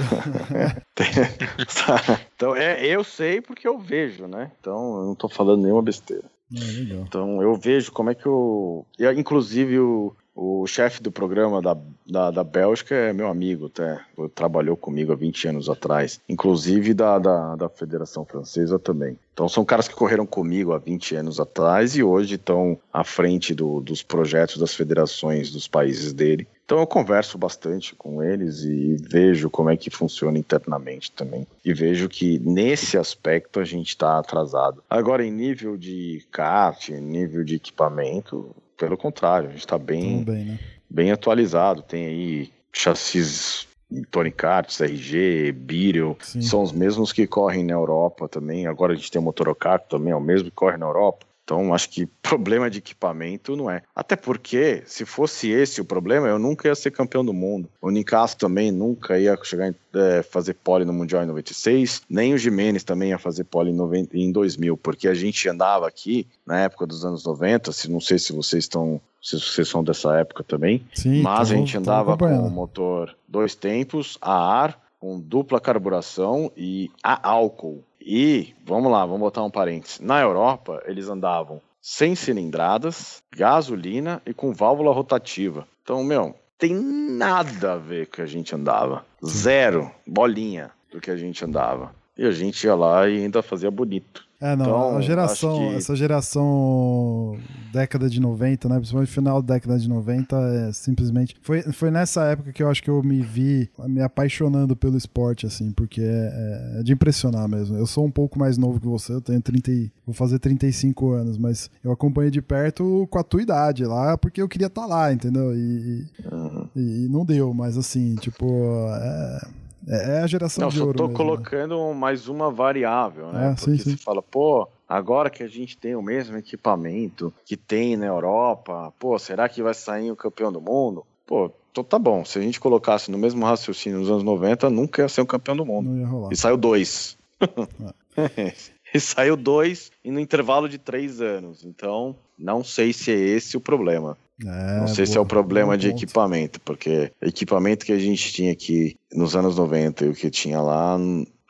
então, 2.37 2.55
é, 2.55 2.87
eu 2.87 3.03
sei 3.03 3.41
porque 3.41 3.67
eu 3.67 3.77
vejo, 3.77 4.29
né? 4.29 4.53
Então, 4.61 5.01
eu 5.01 5.07
não 5.07 5.15
tô 5.17 5.29
falando 5.29 5.63
nenhuma 5.63 5.83
besteira. 5.83 6.31
É, 6.55 6.95
então, 6.95 7.43
eu 7.43 7.57
vejo 7.57 7.91
como 7.91 8.11
é 8.11 8.15
que 8.15 8.27
eu. 8.27 8.87
Inclusive, 9.17 9.81
o, 9.81 10.15
o 10.33 10.67
chefe 10.67 11.03
do 11.03 11.11
programa 11.11 11.61
da, 11.61 11.77
da, 12.07 12.31
da, 12.31 12.45
Bélgica 12.45 12.95
é 12.95 13.13
meu 13.13 13.27
amigo, 13.27 13.67
até. 13.67 14.01
Trabalhou 14.35 14.77
comigo 14.77 15.13
há 15.13 15.17
20 15.17 15.49
anos 15.49 15.69
atrás. 15.69 16.21
Inclusive 16.29 16.95
da, 16.95 17.19
da, 17.19 17.57
da 17.57 17.69
Federação 17.69 18.25
Francesa 18.25 18.79
também. 18.79 19.19
Então 19.33 19.49
são 19.49 19.65
caras 19.65 19.89
que 19.89 19.95
correram 19.95 20.27
comigo 20.27 20.73
há 20.73 20.79
20 20.79 21.17
anos 21.17 21.41
atrás 21.41 21.97
e 21.97 22.03
hoje 22.03 22.37
estão 22.37 22.79
à 22.93 23.03
frente 23.03 23.55
do, 23.55 23.81
dos 23.81 24.03
projetos 24.03 24.59
das 24.59 24.75
federações 24.75 25.51
dos 25.51 25.67
países 25.67 26.13
dele. 26.13 26.47
Então 26.67 26.81
eu 26.81 26.87
converso 26.87 27.39
bastante 27.39 27.95
com 27.95 28.21
eles 28.21 28.65
e 28.65 28.97
vejo 29.01 29.49
como 29.49 29.71
é 29.71 29.77
que 29.77 29.89
funciona 29.89 30.37
internamente 30.37 31.13
também. 31.13 31.47
E 31.65 31.73
vejo 31.73 32.09
que 32.09 32.41
nesse 32.41 32.99
aspecto 32.99 33.61
a 33.61 33.65
gente 33.65 33.91
está 33.91 34.19
atrasado. 34.19 34.83
Agora, 34.91 35.25
em 35.25 35.31
nível 35.31 35.77
de 35.77 36.27
kart, 36.33 36.89
em 36.89 37.01
nível 37.01 37.45
de 37.45 37.55
equipamento, 37.55 38.51
pelo 38.77 38.97
contrário, 38.97 39.49
a 39.49 39.53
gente 39.53 39.61
está 39.61 39.79
bem, 39.79 40.25
bem, 40.25 40.45
né? 40.45 40.59
bem 40.91 41.13
atualizado. 41.13 41.83
Tem 41.83 42.05
aí 42.05 42.53
chassis 42.73 43.69
Tony 44.11 44.33
Kart, 44.33 44.81
RG, 44.81 45.53
Beetle, 45.53 46.17
são 46.21 46.63
os 46.63 46.73
mesmos 46.73 47.13
que 47.13 47.29
correm 47.29 47.65
na 47.65 47.75
Europa 47.75 48.29
também. 48.29 48.67
Agora 48.67 48.93
a 48.93 48.97
gente 48.97 49.11
tem 49.11 49.21
o 49.21 49.25
Motorocar 49.25 49.81
também, 49.81 50.13
é 50.13 50.17
o 50.17 50.21
mesmo 50.21 50.51
que 50.51 50.57
corre 50.57 50.77
na 50.77 50.87
Europa. 50.87 51.25
Então, 51.47 51.73
acho 51.73 51.89
que 51.91 52.07
problema 52.21 52.69
de 52.69 52.79
equipamento 52.79 53.55
não 53.55 53.71
é. 53.71 53.83
Até 53.95 54.17
porque, 54.17 54.83
se 54.85 55.05
fosse 55.05 55.49
esse 55.49 55.81
o 55.81 55.85
problema, 55.85 56.27
eu 56.27 56.41
nunca 56.41 56.67
ia 56.67 56.75
ser 56.75 56.91
campeão 56.91 57.25
do 57.25 57.33
mundo. 57.33 57.69
O 57.81 57.89
Nicasso 57.89 58.37
também 58.37 58.73
nunca 58.73 59.17
ia 59.17 59.39
chegar 59.45 59.73
é, 59.95 60.23
fazer 60.25 60.55
pole 60.55 60.85
no 60.85 60.93
Mundial 60.93 61.23
em 61.23 61.27
96, 61.27 62.03
nem 62.11 62.35
o 62.35 62.39
Jimenez 62.39 62.83
também 62.83 63.11
ia 63.11 63.19
fazer 63.19 63.45
pole 63.45 63.71
em, 63.71 63.75
90, 63.75 64.19
em 64.19 64.33
2000, 64.33 64.77
porque 64.77 65.07
a 65.07 65.15
gente 65.15 65.49
andava 65.49 65.87
aqui 65.87 66.27
na 66.45 66.59
época 66.61 66.85
dos 66.85 67.05
anos 67.05 67.25
90, 67.25 67.71
se, 67.71 67.91
não 67.91 68.01
sei 68.01 68.19
se 68.19 68.33
vocês 68.33 68.65
estão 68.65 69.01
se 69.23 69.41
vocês 69.41 69.67
são 69.69 69.83
dessa 69.83 70.17
época 70.19 70.45
também, 70.45 70.87
Sim, 70.95 71.21
mas 71.21 71.49
tô, 71.49 71.55
a 71.55 71.57
gente 71.59 71.77
andava 71.77 72.17
com 72.17 72.27
o 72.27 72.51
motor 72.51 73.17
dois 73.27 73.57
tempos, 73.57 74.17
a 74.21 74.33
ar, 74.33 74.81
com 75.01 75.19
dupla 75.19 75.61
carburação 75.61 76.51
e 76.57 76.91
a 77.03 77.29
álcool. 77.29 77.83
E, 78.09 78.55
vamos 78.65 78.93
lá, 78.93 79.05
vamos 79.05 79.21
botar 79.21 79.43
um 79.43 79.51
parênteses. 79.51 79.99
Na 79.99 80.21
Europa, 80.21 80.81
eles 80.87 81.09
andavam 81.09 81.61
sem 81.83 82.15
cilindradas, 82.15 83.21
gasolina 83.35 84.23
e 84.25 84.33
com 84.33 84.53
válvula 84.53 84.93
rotativa. 84.93 85.67
Então, 85.83 86.05
meu, 86.05 86.33
tem 86.57 86.73
nada 86.73 87.73
a 87.73 87.77
ver 87.77 88.07
que 88.07 88.23
a 88.23 88.27
gente 88.27 88.55
andava. 88.55 89.05
Zero, 89.25 89.91
bolinha 90.07 90.71
do 90.93 91.01
que 91.01 91.11
a 91.11 91.17
gente 91.17 91.45
andava. 91.45 91.93
E 92.17 92.25
a 92.25 92.31
gente 92.31 92.65
ia 92.65 92.77
lá 92.77 93.09
e 93.09 93.25
ainda 93.25 93.43
fazia 93.43 93.71
bonito. 93.71 94.26
É, 94.41 94.55
não, 94.55 94.65
então, 94.65 94.97
a 94.97 95.01
geração, 95.01 95.59
que... 95.59 95.75
essa 95.77 95.97
geração 95.97 97.39
década 97.73 98.09
de 98.09 98.21
90, 98.21 98.69
né, 98.69 98.77
principalmente 98.77 99.11
final 99.11 99.41
da 99.41 99.55
década 99.55 99.79
de 99.79 99.89
90, 99.89 100.37
é 100.37 100.73
simplesmente 100.73 101.37
foi, 101.41 101.63
foi 101.63 101.91
nessa 101.91 102.25
época 102.25 102.53
que 102.53 102.63
eu 102.63 102.69
acho 102.69 102.83
que 102.83 102.91
eu 102.91 103.03
me 103.03 103.23
vi 103.23 103.71
me 103.87 104.03
apaixonando 104.03 104.77
pelo 104.77 104.97
esporte 104.97 105.47
assim, 105.47 105.73
porque 105.73 106.03
é, 106.03 106.81
é 106.81 106.83
de 106.83 106.93
impressionar 106.93 107.49
mesmo. 107.49 107.77
Eu 107.77 107.87
sou 107.87 108.05
um 108.05 108.11
pouco 108.11 108.39
mais 108.39 108.59
novo 108.59 108.79
que 108.79 108.87
você, 108.87 109.13
eu 109.13 109.21
tenho 109.21 109.41
30, 109.41 109.91
vou 110.05 110.15
fazer 110.15 110.39
35 110.39 111.13
anos, 111.13 111.39
mas 111.39 111.71
eu 111.83 111.91
acompanhei 111.91 112.31
de 112.31 112.43
perto 112.43 113.07
com 113.11 113.19
a 113.19 113.25
tua 113.25 113.43
idade 113.43 113.85
lá, 113.85 114.19
porque 114.19 114.43
eu 114.43 114.49
queria 114.49 114.67
estar 114.67 114.83
tá 114.83 114.87
lá, 114.87 115.13
entendeu? 115.13 115.55
E, 115.55 116.07
uhum. 116.31 116.69
e, 116.77 117.05
e 117.05 117.09
não 117.09 117.25
deu, 117.25 117.55
mas 117.55 117.79
assim, 117.79 118.15
tipo, 118.17 118.47
é 118.91 119.66
é, 119.89 120.19
é 120.19 120.21
a 120.21 120.27
geração 120.27 120.63
Não, 120.63 120.69
de 120.69 120.81
ouro. 120.81 120.93
Eu 120.93 120.95
tô 120.95 121.09
mesmo, 121.09 121.19
né? 121.19 121.25
colocando 121.25 121.89
né? 121.89 121.95
mais 121.95 122.29
uma 122.29 122.51
variável, 122.51 123.33
né? 123.33 123.53
É, 123.53 123.55
Porque 123.55 123.71
sim, 123.71 123.79
sim. 123.79 123.91
você 123.91 123.97
fala, 123.97 124.23
pô, 124.23 124.69
agora 124.89 125.31
que 125.31 125.43
a 125.43 125.49
gente 125.49 125.77
tem 125.77 125.95
o 125.95 126.03
mesmo 126.03 126.37
equipamento 126.37 127.33
que 127.45 127.57
tem 127.57 127.97
na 127.97 128.07
Europa, 128.07 128.93
pô, 128.99 129.19
será 129.19 129.49
que 129.49 129.63
vai 129.63 129.75
sair 129.75 130.11
o 130.11 130.17
campeão 130.17 130.53
do 130.53 130.61
mundo? 130.61 131.05
Pô, 131.27 131.51
então 131.71 131.85
tá 131.85 131.99
bom. 131.99 132.25
Se 132.25 132.39
a 132.39 132.43
gente 132.43 132.59
colocasse 132.59 133.11
no 133.11 133.19
mesmo 133.19 133.45
raciocínio 133.45 133.99
nos 133.99 134.11
anos 134.11 134.23
90, 134.23 134.71
nunca 134.71 135.03
ia 135.03 135.09
ser 135.09 135.21
o 135.21 135.27
campeão 135.27 135.57
do 135.57 135.67
mundo. 135.67 135.91
Não 135.91 135.99
ia 135.99 136.07
rolar. 136.07 136.33
E 136.33 136.37
saiu 136.37 136.57
dois. 136.57 137.17
É. 138.19 138.55
e 138.97 139.01
saiu 139.01 139.37
dois 139.37 139.91
e 140.05 140.11
no 140.11 140.21
intervalo 140.21 140.69
de 140.69 140.79
três 140.79 141.21
anos. 141.21 141.65
Então, 141.65 142.17
não 142.39 142.65
sei 142.65 142.93
se 142.93 143.13
é 143.13 143.19
esse 143.19 143.57
o 143.57 143.61
problema. 143.61 144.17
É, 144.45 144.81
não 144.81 144.87
sei 144.87 145.05
boa, 145.05 145.13
se 145.13 145.17
é 145.17 145.21
o 145.21 145.27
problema 145.27 145.79
de 145.79 145.89
ponto. 145.89 146.03
equipamento, 146.03 146.61
porque 146.61 147.11
equipamento 147.23 147.87
que 147.87 147.93
a 147.93 147.99
gente 147.99 148.33
tinha 148.33 148.53
aqui 148.53 148.97
nos 149.15 149.35
anos 149.35 149.57
90 149.57 150.05
e 150.05 150.09
o 150.11 150.15
que 150.15 150.29
tinha 150.29 150.61
lá 150.61 150.99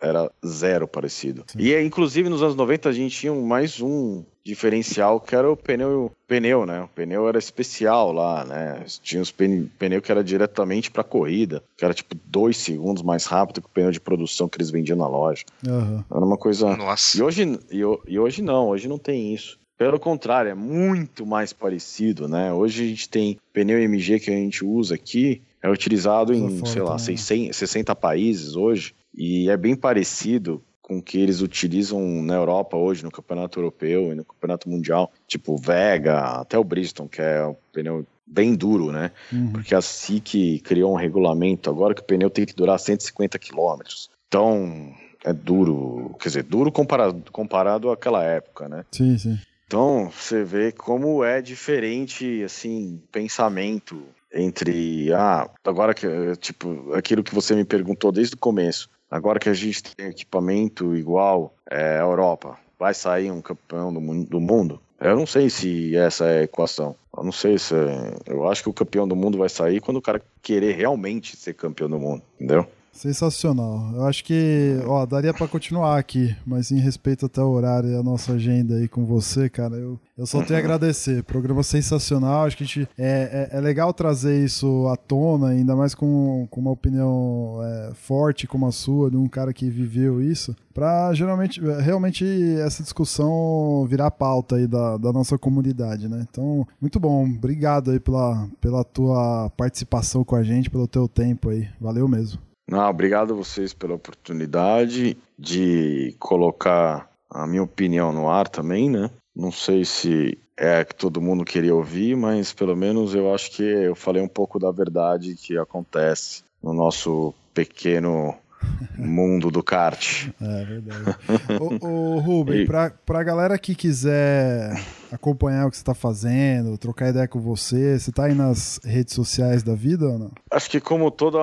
era 0.00 0.30
zero 0.46 0.86
parecido. 0.86 1.44
Sim. 1.46 1.58
E 1.58 1.82
inclusive 1.82 2.28
nos 2.28 2.42
anos 2.42 2.54
90 2.54 2.88
a 2.88 2.92
gente 2.92 3.16
tinha 3.16 3.34
mais 3.34 3.80
um 3.80 4.24
diferencial 4.44 5.20
que 5.20 5.34
era 5.34 5.50
o 5.50 5.56
pneu, 5.56 6.12
pneu, 6.28 6.64
né? 6.64 6.82
O 6.82 6.88
pneu 6.88 7.28
era 7.28 7.38
especial 7.38 8.12
lá, 8.12 8.44
né? 8.44 8.84
Tinha 9.02 9.20
os 9.20 9.32
pneu, 9.32 9.68
pneu 9.78 10.00
que 10.00 10.12
era 10.12 10.22
diretamente 10.22 10.90
para 10.90 11.02
corrida, 11.02 11.62
que 11.76 11.84
era 11.84 11.92
tipo 11.92 12.14
dois 12.26 12.56
segundos 12.56 13.02
mais 13.02 13.26
rápido 13.26 13.60
que 13.60 13.66
o 13.66 13.70
pneu 13.70 13.90
de 13.90 14.00
produção 14.00 14.48
que 14.48 14.56
eles 14.56 14.70
vendiam 14.70 14.96
na 14.96 15.08
loja. 15.08 15.44
Uhum. 15.66 16.04
Era 16.08 16.24
uma 16.24 16.36
coisa. 16.36 16.76
Nossa. 16.76 17.18
E 17.18 17.22
hoje, 17.22 17.58
e, 17.70 17.78
e 18.06 18.18
hoje 18.18 18.40
não, 18.40 18.68
hoje 18.68 18.86
não 18.86 18.98
tem 18.98 19.34
isso. 19.34 19.58
Pelo 19.76 20.00
contrário, 20.00 20.50
é 20.50 20.54
muito 20.54 21.26
mais 21.26 21.52
parecido, 21.52 22.26
né? 22.26 22.52
Hoje 22.52 22.84
a 22.84 22.86
gente 22.86 23.08
tem 23.08 23.38
pneu 23.52 23.78
MG 23.78 24.20
que 24.20 24.30
a 24.30 24.34
gente 24.34 24.64
usa 24.64 24.94
aqui, 24.94 25.42
é 25.62 25.68
utilizado 25.68 26.32
em, 26.32 26.64
sei 26.64 26.80
lá, 26.80 26.96
600, 26.96 27.54
60 27.54 27.94
países 27.94 28.56
hoje, 28.56 28.94
e 29.16 29.48
é 29.48 29.56
bem 29.56 29.74
parecido 29.74 30.62
com 30.82 30.98
o 30.98 31.02
que 31.02 31.18
eles 31.18 31.40
utilizam 31.40 32.00
na 32.22 32.34
Europa 32.34 32.76
hoje, 32.76 33.02
no 33.02 33.10
Campeonato 33.10 33.58
Europeu 33.58 34.12
e 34.12 34.14
no 34.14 34.24
Campeonato 34.24 34.68
Mundial, 34.68 35.10
tipo 35.26 35.56
Vega, 35.56 36.40
até 36.40 36.56
o 36.56 36.62
Bristol, 36.62 37.08
que 37.08 37.20
é 37.20 37.44
um 37.44 37.56
pneu 37.72 38.06
bem 38.24 38.54
duro, 38.54 38.92
né? 38.92 39.10
Uhum. 39.32 39.52
Porque 39.52 39.74
a 39.74 39.80
SIC 39.80 40.60
criou 40.62 40.92
um 40.92 40.96
regulamento 40.96 41.68
agora 41.68 41.92
que 41.94 42.02
o 42.02 42.04
pneu 42.04 42.30
tem 42.30 42.46
que 42.46 42.54
durar 42.54 42.78
150 42.78 43.36
quilômetros. 43.38 44.10
Então, 44.28 44.94
é 45.24 45.32
duro, 45.32 46.14
quer 46.20 46.28
dizer, 46.28 46.42
duro 46.44 46.70
comparado, 46.70 47.32
comparado 47.32 47.90
àquela 47.90 48.22
época, 48.22 48.68
né? 48.68 48.84
Sim, 48.92 49.18
sim. 49.18 49.38
Então, 49.66 50.08
você 50.10 50.44
vê 50.44 50.70
como 50.70 51.24
é 51.24 51.42
diferente, 51.42 52.44
assim, 52.44 53.02
pensamento 53.10 54.00
entre, 54.32 55.12
ah, 55.12 55.50
agora 55.64 55.92
que, 55.92 56.06
tipo, 56.36 56.92
aquilo 56.94 57.24
que 57.24 57.34
você 57.34 57.54
me 57.56 57.64
perguntou 57.64 58.12
desde 58.12 58.36
o 58.36 58.38
começo, 58.38 58.88
agora 59.10 59.38
que 59.38 59.48
a 59.48 59.54
gente 59.54 59.82
tem 59.82 60.06
equipamento 60.06 60.96
igual 60.96 61.54
é, 61.70 61.98
à 61.98 62.02
Europa, 62.02 62.58
vai 62.78 62.94
sair 62.94 63.30
um 63.30 63.40
campeão 63.40 63.92
do, 63.92 64.24
do 64.24 64.40
mundo? 64.40 64.80
Eu 65.00 65.16
não 65.16 65.26
sei 65.26 65.50
se 65.50 65.94
essa 65.96 66.24
é 66.26 66.40
a 66.40 66.44
equação. 66.44 66.96
Eu 67.16 67.24
não 67.24 67.32
sei 67.32 67.58
se. 67.58 67.74
É, 67.74 68.14
eu 68.26 68.48
acho 68.48 68.62
que 68.62 68.68
o 68.68 68.74
campeão 68.74 69.06
do 69.06 69.16
mundo 69.16 69.38
vai 69.38 69.48
sair 69.48 69.80
quando 69.80 69.98
o 69.98 70.02
cara 70.02 70.22
querer 70.42 70.74
realmente 70.74 71.36
ser 71.36 71.54
campeão 71.54 71.88
do 71.88 71.98
mundo, 71.98 72.22
entendeu? 72.34 72.66
Sensacional. 72.96 73.92
Eu 73.94 74.06
acho 74.06 74.24
que, 74.24 74.80
ó, 74.86 75.04
daria 75.04 75.34
para 75.34 75.46
continuar 75.46 75.98
aqui, 75.98 76.34
mas 76.46 76.70
em 76.70 76.78
respeito 76.78 77.26
até 77.26 77.42
o 77.42 77.50
horário 77.50 77.90
e 77.90 77.94
a 77.94 78.02
nossa 78.02 78.32
agenda 78.32 78.76
aí 78.76 78.88
com 78.88 79.04
você, 79.04 79.50
cara, 79.50 79.76
eu, 79.76 80.00
eu 80.16 80.26
só 80.26 80.42
tenho 80.42 80.58
a 80.58 80.62
agradecer. 80.62 81.22
Programa 81.22 81.62
sensacional. 81.62 82.46
Acho 82.46 82.56
que 82.56 82.64
a 82.64 82.66
gente, 82.66 82.88
é, 82.96 83.48
é, 83.52 83.58
é 83.58 83.60
legal 83.60 83.92
trazer 83.92 84.42
isso 84.42 84.88
à 84.88 84.96
tona, 84.96 85.48
ainda 85.48 85.76
mais 85.76 85.94
com, 85.94 86.48
com 86.50 86.60
uma 86.60 86.70
opinião 86.70 87.60
é, 87.62 87.92
forte 87.94 88.46
como 88.46 88.66
a 88.66 88.72
sua, 88.72 89.10
de 89.10 89.16
um 89.18 89.28
cara 89.28 89.52
que 89.52 89.68
viveu 89.68 90.22
isso, 90.22 90.56
para 90.72 91.12
geralmente, 91.12 91.60
realmente 91.60 92.24
essa 92.60 92.82
discussão 92.82 93.86
virar 93.86 94.10
pauta 94.10 94.56
aí 94.56 94.66
da, 94.66 94.96
da 94.96 95.12
nossa 95.12 95.36
comunidade, 95.36 96.08
né? 96.08 96.26
Então, 96.30 96.66
muito 96.80 96.98
bom. 96.98 97.24
Obrigado 97.24 97.90
aí 97.90 98.00
pela, 98.00 98.48
pela 98.58 98.82
tua 98.84 99.50
participação 99.54 100.24
com 100.24 100.34
a 100.34 100.42
gente, 100.42 100.70
pelo 100.70 100.88
teu 100.88 101.06
tempo 101.06 101.50
aí. 101.50 101.68
Valeu 101.78 102.08
mesmo. 102.08 102.40
Não, 102.68 102.88
obrigado 102.88 103.32
a 103.32 103.36
vocês 103.36 103.72
pela 103.72 103.94
oportunidade 103.94 105.16
de 105.38 106.14
colocar 106.18 107.08
a 107.30 107.46
minha 107.46 107.62
opinião 107.62 108.12
no 108.12 108.28
ar 108.28 108.48
também, 108.48 108.90
né? 108.90 109.10
Não 109.34 109.52
sei 109.52 109.84
se 109.84 110.38
é 110.56 110.84
que 110.84 110.94
todo 110.94 111.20
mundo 111.20 111.44
queria 111.44 111.74
ouvir, 111.74 112.16
mas 112.16 112.52
pelo 112.52 112.74
menos 112.74 113.14
eu 113.14 113.32
acho 113.32 113.50
que 113.52 113.62
eu 113.62 113.94
falei 113.94 114.22
um 114.22 114.28
pouco 114.28 114.58
da 114.58 114.70
verdade 114.70 115.34
que 115.34 115.56
acontece 115.58 116.42
no 116.62 116.72
nosso 116.72 117.34
pequeno 117.52 118.34
mundo 118.96 119.50
do 119.50 119.62
kart. 119.62 120.28
É 120.40 120.64
verdade. 120.64 121.16
ô, 121.60 121.86
ô 121.86 122.18
Rubem, 122.18 122.62
e... 122.64 122.66
pra, 122.66 122.90
pra 122.90 123.22
galera 123.22 123.58
que 123.58 123.74
quiser 123.74 124.72
acompanhar 125.12 125.66
o 125.66 125.70
que 125.70 125.76
você 125.76 125.84
tá 125.84 125.94
fazendo, 125.94 126.78
trocar 126.78 127.10
ideia 127.10 127.28
com 127.28 127.38
você, 127.38 127.98
você 127.98 128.10
tá 128.10 128.24
aí 128.24 128.34
nas 128.34 128.80
redes 128.82 129.14
sociais 129.14 129.62
da 129.62 129.74
vida 129.74 130.06
ou 130.06 130.18
não? 130.18 130.32
Acho 130.50 130.70
que 130.70 130.80
como 130.80 131.10
toda 131.10 131.38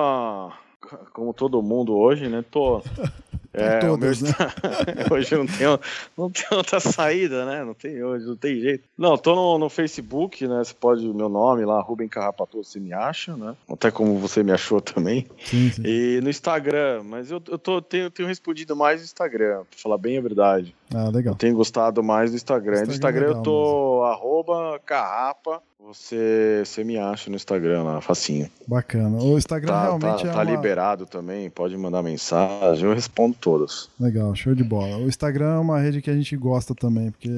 como 1.12 1.32
todo 1.32 1.62
mundo 1.62 1.96
hoje, 1.96 2.28
né? 2.28 2.44
Tô 2.50 2.82
é, 3.52 3.78
todas, 3.78 4.20
meu... 4.20 4.32
né? 4.32 4.36
hoje 5.10 5.36
não 5.36 5.46
tenho, 5.46 5.80
não 6.16 6.30
tenho 6.30 6.48
outra 6.52 6.80
saída, 6.80 7.44
né? 7.44 7.64
Não 7.64 7.74
tem, 7.74 8.02
hoje 8.02 8.26
não 8.26 8.36
tem 8.36 8.60
jeito. 8.60 8.84
Não, 8.96 9.16
tô 9.16 9.34
no, 9.34 9.58
no 9.58 9.68
Facebook, 9.68 10.46
né? 10.46 10.64
Você 10.64 10.74
pode, 10.74 11.06
meu 11.06 11.28
nome 11.28 11.64
lá, 11.64 11.80
Rubem 11.80 12.08
Carrapato, 12.08 12.62
você 12.62 12.80
me 12.80 12.92
acha, 12.92 13.36
né? 13.36 13.54
Até 13.68 13.90
como 13.90 14.18
você 14.18 14.42
me 14.42 14.52
achou 14.52 14.80
também. 14.80 15.26
Sim, 15.44 15.70
sim. 15.70 15.82
E 15.84 16.20
no 16.22 16.30
Instagram, 16.30 17.02
mas 17.04 17.30
eu, 17.30 17.42
eu 17.48 17.58
tô, 17.58 17.80
tenho, 17.80 18.10
tenho 18.10 18.28
respondido 18.28 18.74
mais 18.74 19.00
no 19.00 19.04
Instagram, 19.04 19.64
pra 19.70 19.78
falar 19.78 19.98
bem 19.98 20.18
a 20.18 20.20
verdade. 20.20 20.74
Ah, 20.92 21.08
legal. 21.08 21.34
Eu 21.34 21.38
tenho 21.38 21.54
gostado 21.54 22.02
mais 22.02 22.30
do 22.30 22.36
Instagram. 22.36 22.82
Instagram 22.82 22.86
no 22.86 22.92
Instagram 22.92 23.26
eu 23.26 23.42
tô 23.42 24.00
mesmo. 24.00 24.04
arroba 24.04 24.80
carrapa 24.84 25.62
você, 25.86 26.62
você 26.64 26.82
me 26.82 26.96
acha 26.96 27.28
no 27.28 27.36
Instagram 27.36 27.82
lá, 27.82 28.00
facinho. 28.00 28.48
Bacana. 28.66 29.18
O 29.22 29.36
Instagram 29.36 29.72
tá, 29.72 29.82
realmente 29.82 30.22
tá, 30.22 30.28
é 30.28 30.32
tá 30.32 30.38
uma... 30.38 30.44
liberado 30.44 31.06
também, 31.06 31.50
pode 31.50 31.76
mandar 31.76 32.02
mensagem, 32.02 32.88
eu 32.88 32.94
respondo 32.94 33.36
todas. 33.38 33.90
Legal, 34.00 34.34
show 34.34 34.54
de 34.54 34.64
bola. 34.64 34.96
O 34.96 35.06
Instagram 35.06 35.56
é 35.56 35.58
uma 35.58 35.78
rede 35.78 36.00
que 36.00 36.10
a 36.10 36.16
gente 36.16 36.34
gosta 36.36 36.74
também, 36.74 37.10
porque 37.10 37.30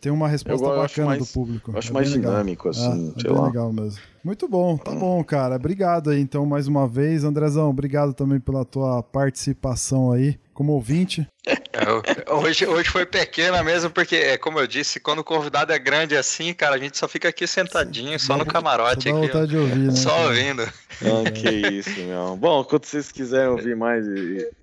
tem 0.00 0.12
uma 0.12 0.28
resposta 0.28 0.66
eu, 0.66 0.70
eu 0.70 0.82
bacana 0.82 1.06
mais, 1.08 1.18
do 1.20 1.32
público. 1.32 1.70
Eu 1.70 1.78
acho 1.78 1.90
é 1.90 1.94
mais 1.94 2.10
dinâmico, 2.10 2.68
legal. 2.68 2.92
assim, 2.92 3.14
é, 3.16 3.20
é 3.20 3.22
bem 3.22 3.32
lá. 3.32 3.46
legal 3.46 3.72
mesmo. 3.72 4.00
Muito 4.22 4.46
bom, 4.46 4.76
tá 4.76 4.90
bom, 4.92 5.24
cara. 5.24 5.56
Obrigado 5.56 6.10
aí, 6.10 6.20
então, 6.20 6.44
mais 6.44 6.68
uma 6.68 6.86
vez. 6.86 7.24
Andrezão, 7.24 7.70
obrigado 7.70 8.12
também 8.12 8.38
pela 8.38 8.64
tua 8.64 9.02
participação 9.02 10.12
aí 10.12 10.38
como 10.52 10.72
ouvinte. 10.72 11.26
É, 11.78 12.32
hoje, 12.32 12.66
hoje 12.66 12.88
foi 12.88 13.06
pequena 13.06 13.62
mesmo, 13.62 13.90
porque, 13.90 14.16
é, 14.16 14.36
como 14.36 14.58
eu 14.58 14.66
disse, 14.66 14.98
quando 14.98 15.20
o 15.20 15.24
convidado 15.24 15.72
é 15.72 15.78
grande 15.78 16.16
assim, 16.16 16.52
cara, 16.52 16.74
a 16.74 16.78
gente 16.78 16.98
só 16.98 17.06
fica 17.06 17.28
aqui 17.28 17.46
sentadinho, 17.46 18.18
só 18.18 18.36
no 18.36 18.44
camarote. 18.44 19.08
Só, 19.08 19.16
aqui, 19.16 19.46
de 19.46 19.56
ouvir, 19.56 19.76
né, 19.76 19.90
só 19.92 20.24
ouvindo. 20.26 20.62
Ah, 20.62 21.30
que 21.30 21.48
isso, 21.48 22.00
meu. 22.00 22.36
Bom, 22.36 22.64
quando 22.64 22.84
vocês 22.84 23.12
quiserem 23.12 23.48
ouvir 23.48 23.76
mais 23.76 24.04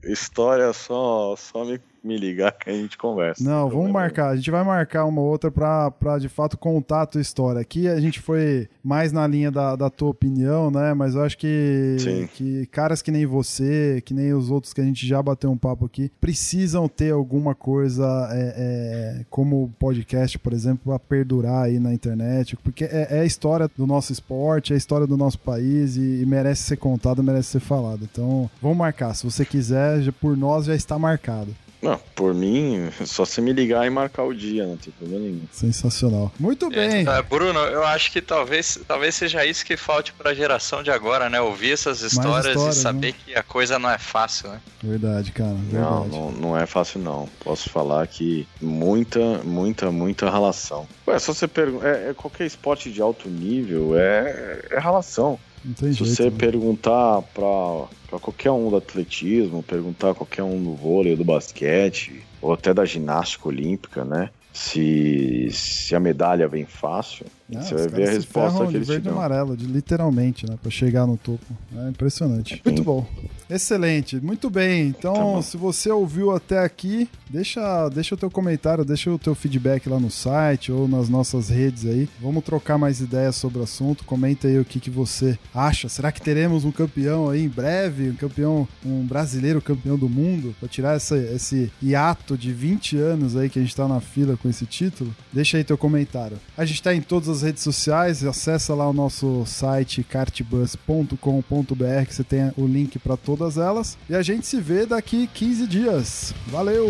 história, 0.04 0.74
só, 0.74 1.36
só 1.38 1.64
me 1.64 1.80
me 2.06 2.18
ligar 2.18 2.52
que 2.52 2.70
a 2.70 2.74
gente 2.74 2.98
conversa. 2.98 3.44
Não, 3.44 3.68
vamos 3.70 3.92
marcar. 3.92 4.30
A 4.30 4.36
gente 4.36 4.52
vai 4.52 4.64
marcar 4.64 5.06
uma 5.06 5.22
outra 5.22 5.50
pra, 5.50 5.90
pra 5.90 6.20
de 6.20 6.30
fato 6.30 6.58
contar 6.58 7.02
a 7.02 7.06
tua 7.06 7.22
história. 7.22 7.60
Aqui 7.60 7.88
a 7.88 8.00
gente 8.00 8.20
foi 8.20 8.70
mais 8.84 9.12
na 9.12 9.26
linha 9.26 9.52
da, 9.52 9.76
da 9.76 9.90
tua 9.90 10.10
opinião, 10.10 10.70
né? 10.70 10.94
Mas 10.94 11.16
eu 11.16 11.24
acho 11.24 11.38
que, 11.38 11.98
que 12.34 12.68
caras 12.68 13.02
que 13.02 13.12
nem 13.12 13.26
você, 13.26 14.02
que 14.06 14.14
nem 14.14 14.34
os 14.34 14.52
outros 14.52 14.74
que 14.74 14.82
a 14.82 14.84
gente 14.84 15.08
já 15.08 15.22
bateu 15.22 15.50
um 15.52 15.58
papo 15.58 15.86
aqui, 15.86 16.12
precisam 16.22 16.88
ter 16.88 17.12
alguma 17.12 17.56
coisa 17.56 18.06
é, 18.32 18.54
é, 18.58 19.26
como 19.30 19.74
podcast, 19.80 20.38
por 20.38 20.54
exemplo, 20.54 20.82
pra 20.86 21.00
perdurar 21.00 21.66
aí 21.66 21.80
na 21.80 21.94
internet. 21.94 22.56
Porque 22.58 22.84
é, 22.84 23.08
é, 23.10 23.20
a 23.22 23.26
história 23.26 23.70
do 23.76 23.88
nosso 23.88 24.14
esporte, 24.14 24.74
é 24.74 24.76
a 24.76 24.78
história 24.78 25.08
do 25.08 25.18
nosso 25.18 25.40
país 25.40 25.98
e, 25.98 26.22
e 26.22 26.26
merece 26.26 26.64
ser 26.64 26.78
contada, 26.78 27.24
merece 27.24 27.50
ser 27.50 27.60
falada. 27.60 28.02
Então, 28.04 28.50
vamos 28.62 28.78
marcar. 28.78 29.16
Se 29.16 29.24
você 29.26 29.44
quiser, 29.44 30.02
já, 30.02 30.12
por 30.12 30.38
nós 30.38 30.66
já 30.66 30.76
está 30.76 31.00
marcado. 31.00 31.56
Não, 31.86 32.00
por 32.16 32.34
mim, 32.34 32.90
só 33.06 33.26
você 33.26 33.42
me 33.42 33.54
ligar 33.54 33.86
e 33.86 33.90
marcar 33.90 34.24
o 34.24 34.34
dia, 34.34 34.66
não 34.66 34.76
tem 34.76 34.92
problema 34.94 35.24
nenhum. 35.24 35.42
Sensacional. 35.52 36.32
Muito 36.40 36.70
bem. 36.70 37.08
É, 37.08 37.22
Bruno, 37.22 37.60
eu 37.60 37.86
acho 37.86 38.12
que 38.12 38.22
talvez, 38.22 38.80
talvez 38.88 39.14
seja 39.16 39.46
isso 39.46 39.66
que 39.66 39.78
falte 39.78 40.12
para 40.14 40.32
a 40.32 40.34
geração 40.34 40.82
de 40.82 40.90
agora, 40.90 41.30
né? 41.30 41.40
Ouvir 41.40 41.74
essas 41.74 42.02
histórias, 42.02 42.48
histórias 42.48 42.78
e 42.78 42.82
saber 42.82 43.12
né? 43.14 43.20
que 43.26 43.36
a 43.36 43.44
coisa 43.44 43.78
não 43.78 43.90
é 43.90 43.98
fácil, 43.98 44.50
né? 44.50 44.62
Verdade, 44.84 45.32
cara. 45.32 45.54
Verdade. 45.54 45.84
Não, 45.84 46.08
não, 46.08 46.32
não 46.32 46.58
é 46.58 46.66
fácil 46.66 47.00
não. 47.00 47.30
Posso 47.44 47.70
falar 47.70 48.08
que 48.08 48.48
muita, 48.62 49.40
muita, 49.44 49.92
muita 49.92 50.30
relação. 50.30 50.88
Ué, 51.08 51.20
só 51.20 51.34
você 51.34 51.48
pergunta, 51.48 51.88
é, 51.88 52.10
é, 52.10 52.14
qualquer 52.14 52.46
esporte 52.46 52.92
de 52.92 53.02
alto 53.02 53.30
nível 53.30 53.98
é, 53.98 54.66
é 54.72 54.80
relação. 54.80 55.40
Se 55.74 55.94
jeito, 55.94 56.06
você 56.06 56.30
né? 56.30 56.36
perguntar 56.38 57.22
para 57.34 58.20
qualquer 58.20 58.52
um 58.52 58.70
do 58.70 58.76
atletismo, 58.76 59.64
perguntar 59.64 60.14
qualquer 60.14 60.44
um 60.44 60.64
do 60.64 60.76
vôlei, 60.76 61.16
do 61.16 61.24
basquete, 61.24 62.24
ou 62.42 62.54
até 62.54 62.74
da 62.74 62.86
ginástica 62.86 63.48
olímpica, 63.48 64.06
né? 64.06 64.30
Se, 64.54 65.50
se 65.52 65.94
a 65.94 66.00
medalha 66.00 66.48
vem 66.48 66.66
fácil, 66.66 67.26
ah, 67.54 67.62
você 67.62 67.76
vai 67.76 67.88
ver 67.88 68.08
a 68.08 68.12
resposta 68.12 68.66
que 68.68 68.76
eles 68.76 68.88
verde 68.88 69.04
te 69.04 69.10
dão. 69.10 69.18
amarelo, 69.18 69.58
de, 69.58 69.66
literalmente, 69.66 70.46
né? 70.48 70.58
Pra 70.62 70.72
chegar 70.72 71.06
no 71.06 71.18
topo. 71.18 71.46
É 71.76 71.90
impressionante. 71.90 72.62
Muito 72.64 72.84
bom. 72.84 73.06
Excelente, 73.50 74.20
muito 74.20 74.50
bem. 74.50 74.88
Então, 74.88 75.36
tá 75.36 75.42
se 75.42 75.56
você 75.56 75.92
ouviu 75.92 76.32
até 76.32 76.60
aqui, 76.60 77.08
deixa, 77.30 77.90
deixa 77.90 78.16
o 78.16 78.18
teu 78.18 78.32
comentário, 78.32 78.84
deixa 78.84 79.12
o 79.12 79.20
teu 79.20 79.36
feedback 79.36 79.88
lá 79.88 80.00
no 80.00 80.10
site 80.10 80.72
ou 80.72 80.88
nas 80.88 81.10
nossas 81.10 81.50
redes 81.50 81.86
aí. 81.86 82.10
Vamos 82.20 82.44
trocar 82.44 82.78
mais 82.78 83.02
ideias 83.02 83.36
sobre 83.36 83.60
o 83.60 83.64
assunto. 83.64 84.04
Comenta 84.04 84.48
aí 84.48 84.60
o 84.60 84.66
que, 84.66 84.80
que 84.80 84.90
você 84.90 85.38
acha. 85.54 85.88
Será 85.88 86.12
que 86.12 86.22
teremos 86.22 86.66
um 86.66 86.72
campeão 86.72 87.30
aí 87.30 87.44
em 87.44 87.50
breve? 87.50 88.10
Um 88.10 88.16
campeão, 88.16 88.68
um 88.84 89.06
brasileiro 89.06 89.62
campeão 89.62 89.98
do 89.98 90.10
mundo? 90.10 90.56
Pra 90.60 90.68
tirar 90.68 90.96
essa, 90.96 91.18
esse 91.18 91.72
hiato 91.82 92.36
de 92.36 92.52
20 92.52 92.98
anos 92.98 93.36
aí 93.36 93.50
que 93.50 93.60
a 93.60 93.62
gente 93.62 93.76
tá 93.76 93.88
na 93.88 94.02
fila 94.02 94.38
com 94.38 94.50
esse 94.50 94.66
título? 94.66 95.16
Deixa 95.32 95.58
aí 95.58 95.64
teu 95.64 95.78
comentário. 95.78 96.38
A 96.58 96.66
gente 96.66 96.82
tá 96.82 96.96
em 96.96 97.02
todas 97.02 97.30
as 97.30 97.44
redes 97.44 97.62
sociais, 97.62 98.24
acessa 98.24 98.74
lá 98.74 98.90
o 98.90 98.94
nosso 98.94 99.46
site 99.46 100.04
cartbus.com.br 100.04 102.06
que 102.08 102.16
você 102.16 102.24
tem 102.24 102.52
o 102.58 102.66
link 102.66 102.98
para 102.98 103.16
todos 103.16 103.35
todas 103.36 103.58
elas. 103.58 103.98
E 104.10 104.16
a 104.16 104.22
gente 104.22 104.48
se 104.48 104.60
vê 104.60 104.86
daqui 104.86 105.28
15 105.28 105.68
dias. 105.68 106.34
Valeu! 106.48 106.88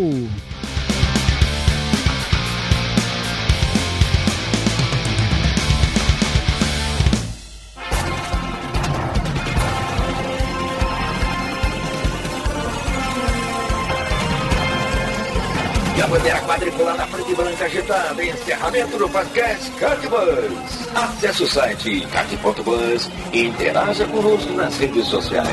E 16.26 16.28
a 16.28 16.40
bandeira 16.40 16.46
quadriculada 16.48 17.06
preta 17.06 17.30
e 17.30 17.34
branca 17.36 17.64
agitada. 17.66 18.24
Encerramento 18.24 18.98
do 18.98 19.08
podcast 19.08 19.70
Cartbus. 19.78 20.88
Acesse 20.92 21.44
o 21.44 21.46
site 21.46 22.04
cart.bus 22.08 23.08
e 23.32 23.44
interaja 23.44 24.04
conosco 24.06 24.52
nas 24.54 24.76
redes 24.76 25.06
sociais. 25.06 25.46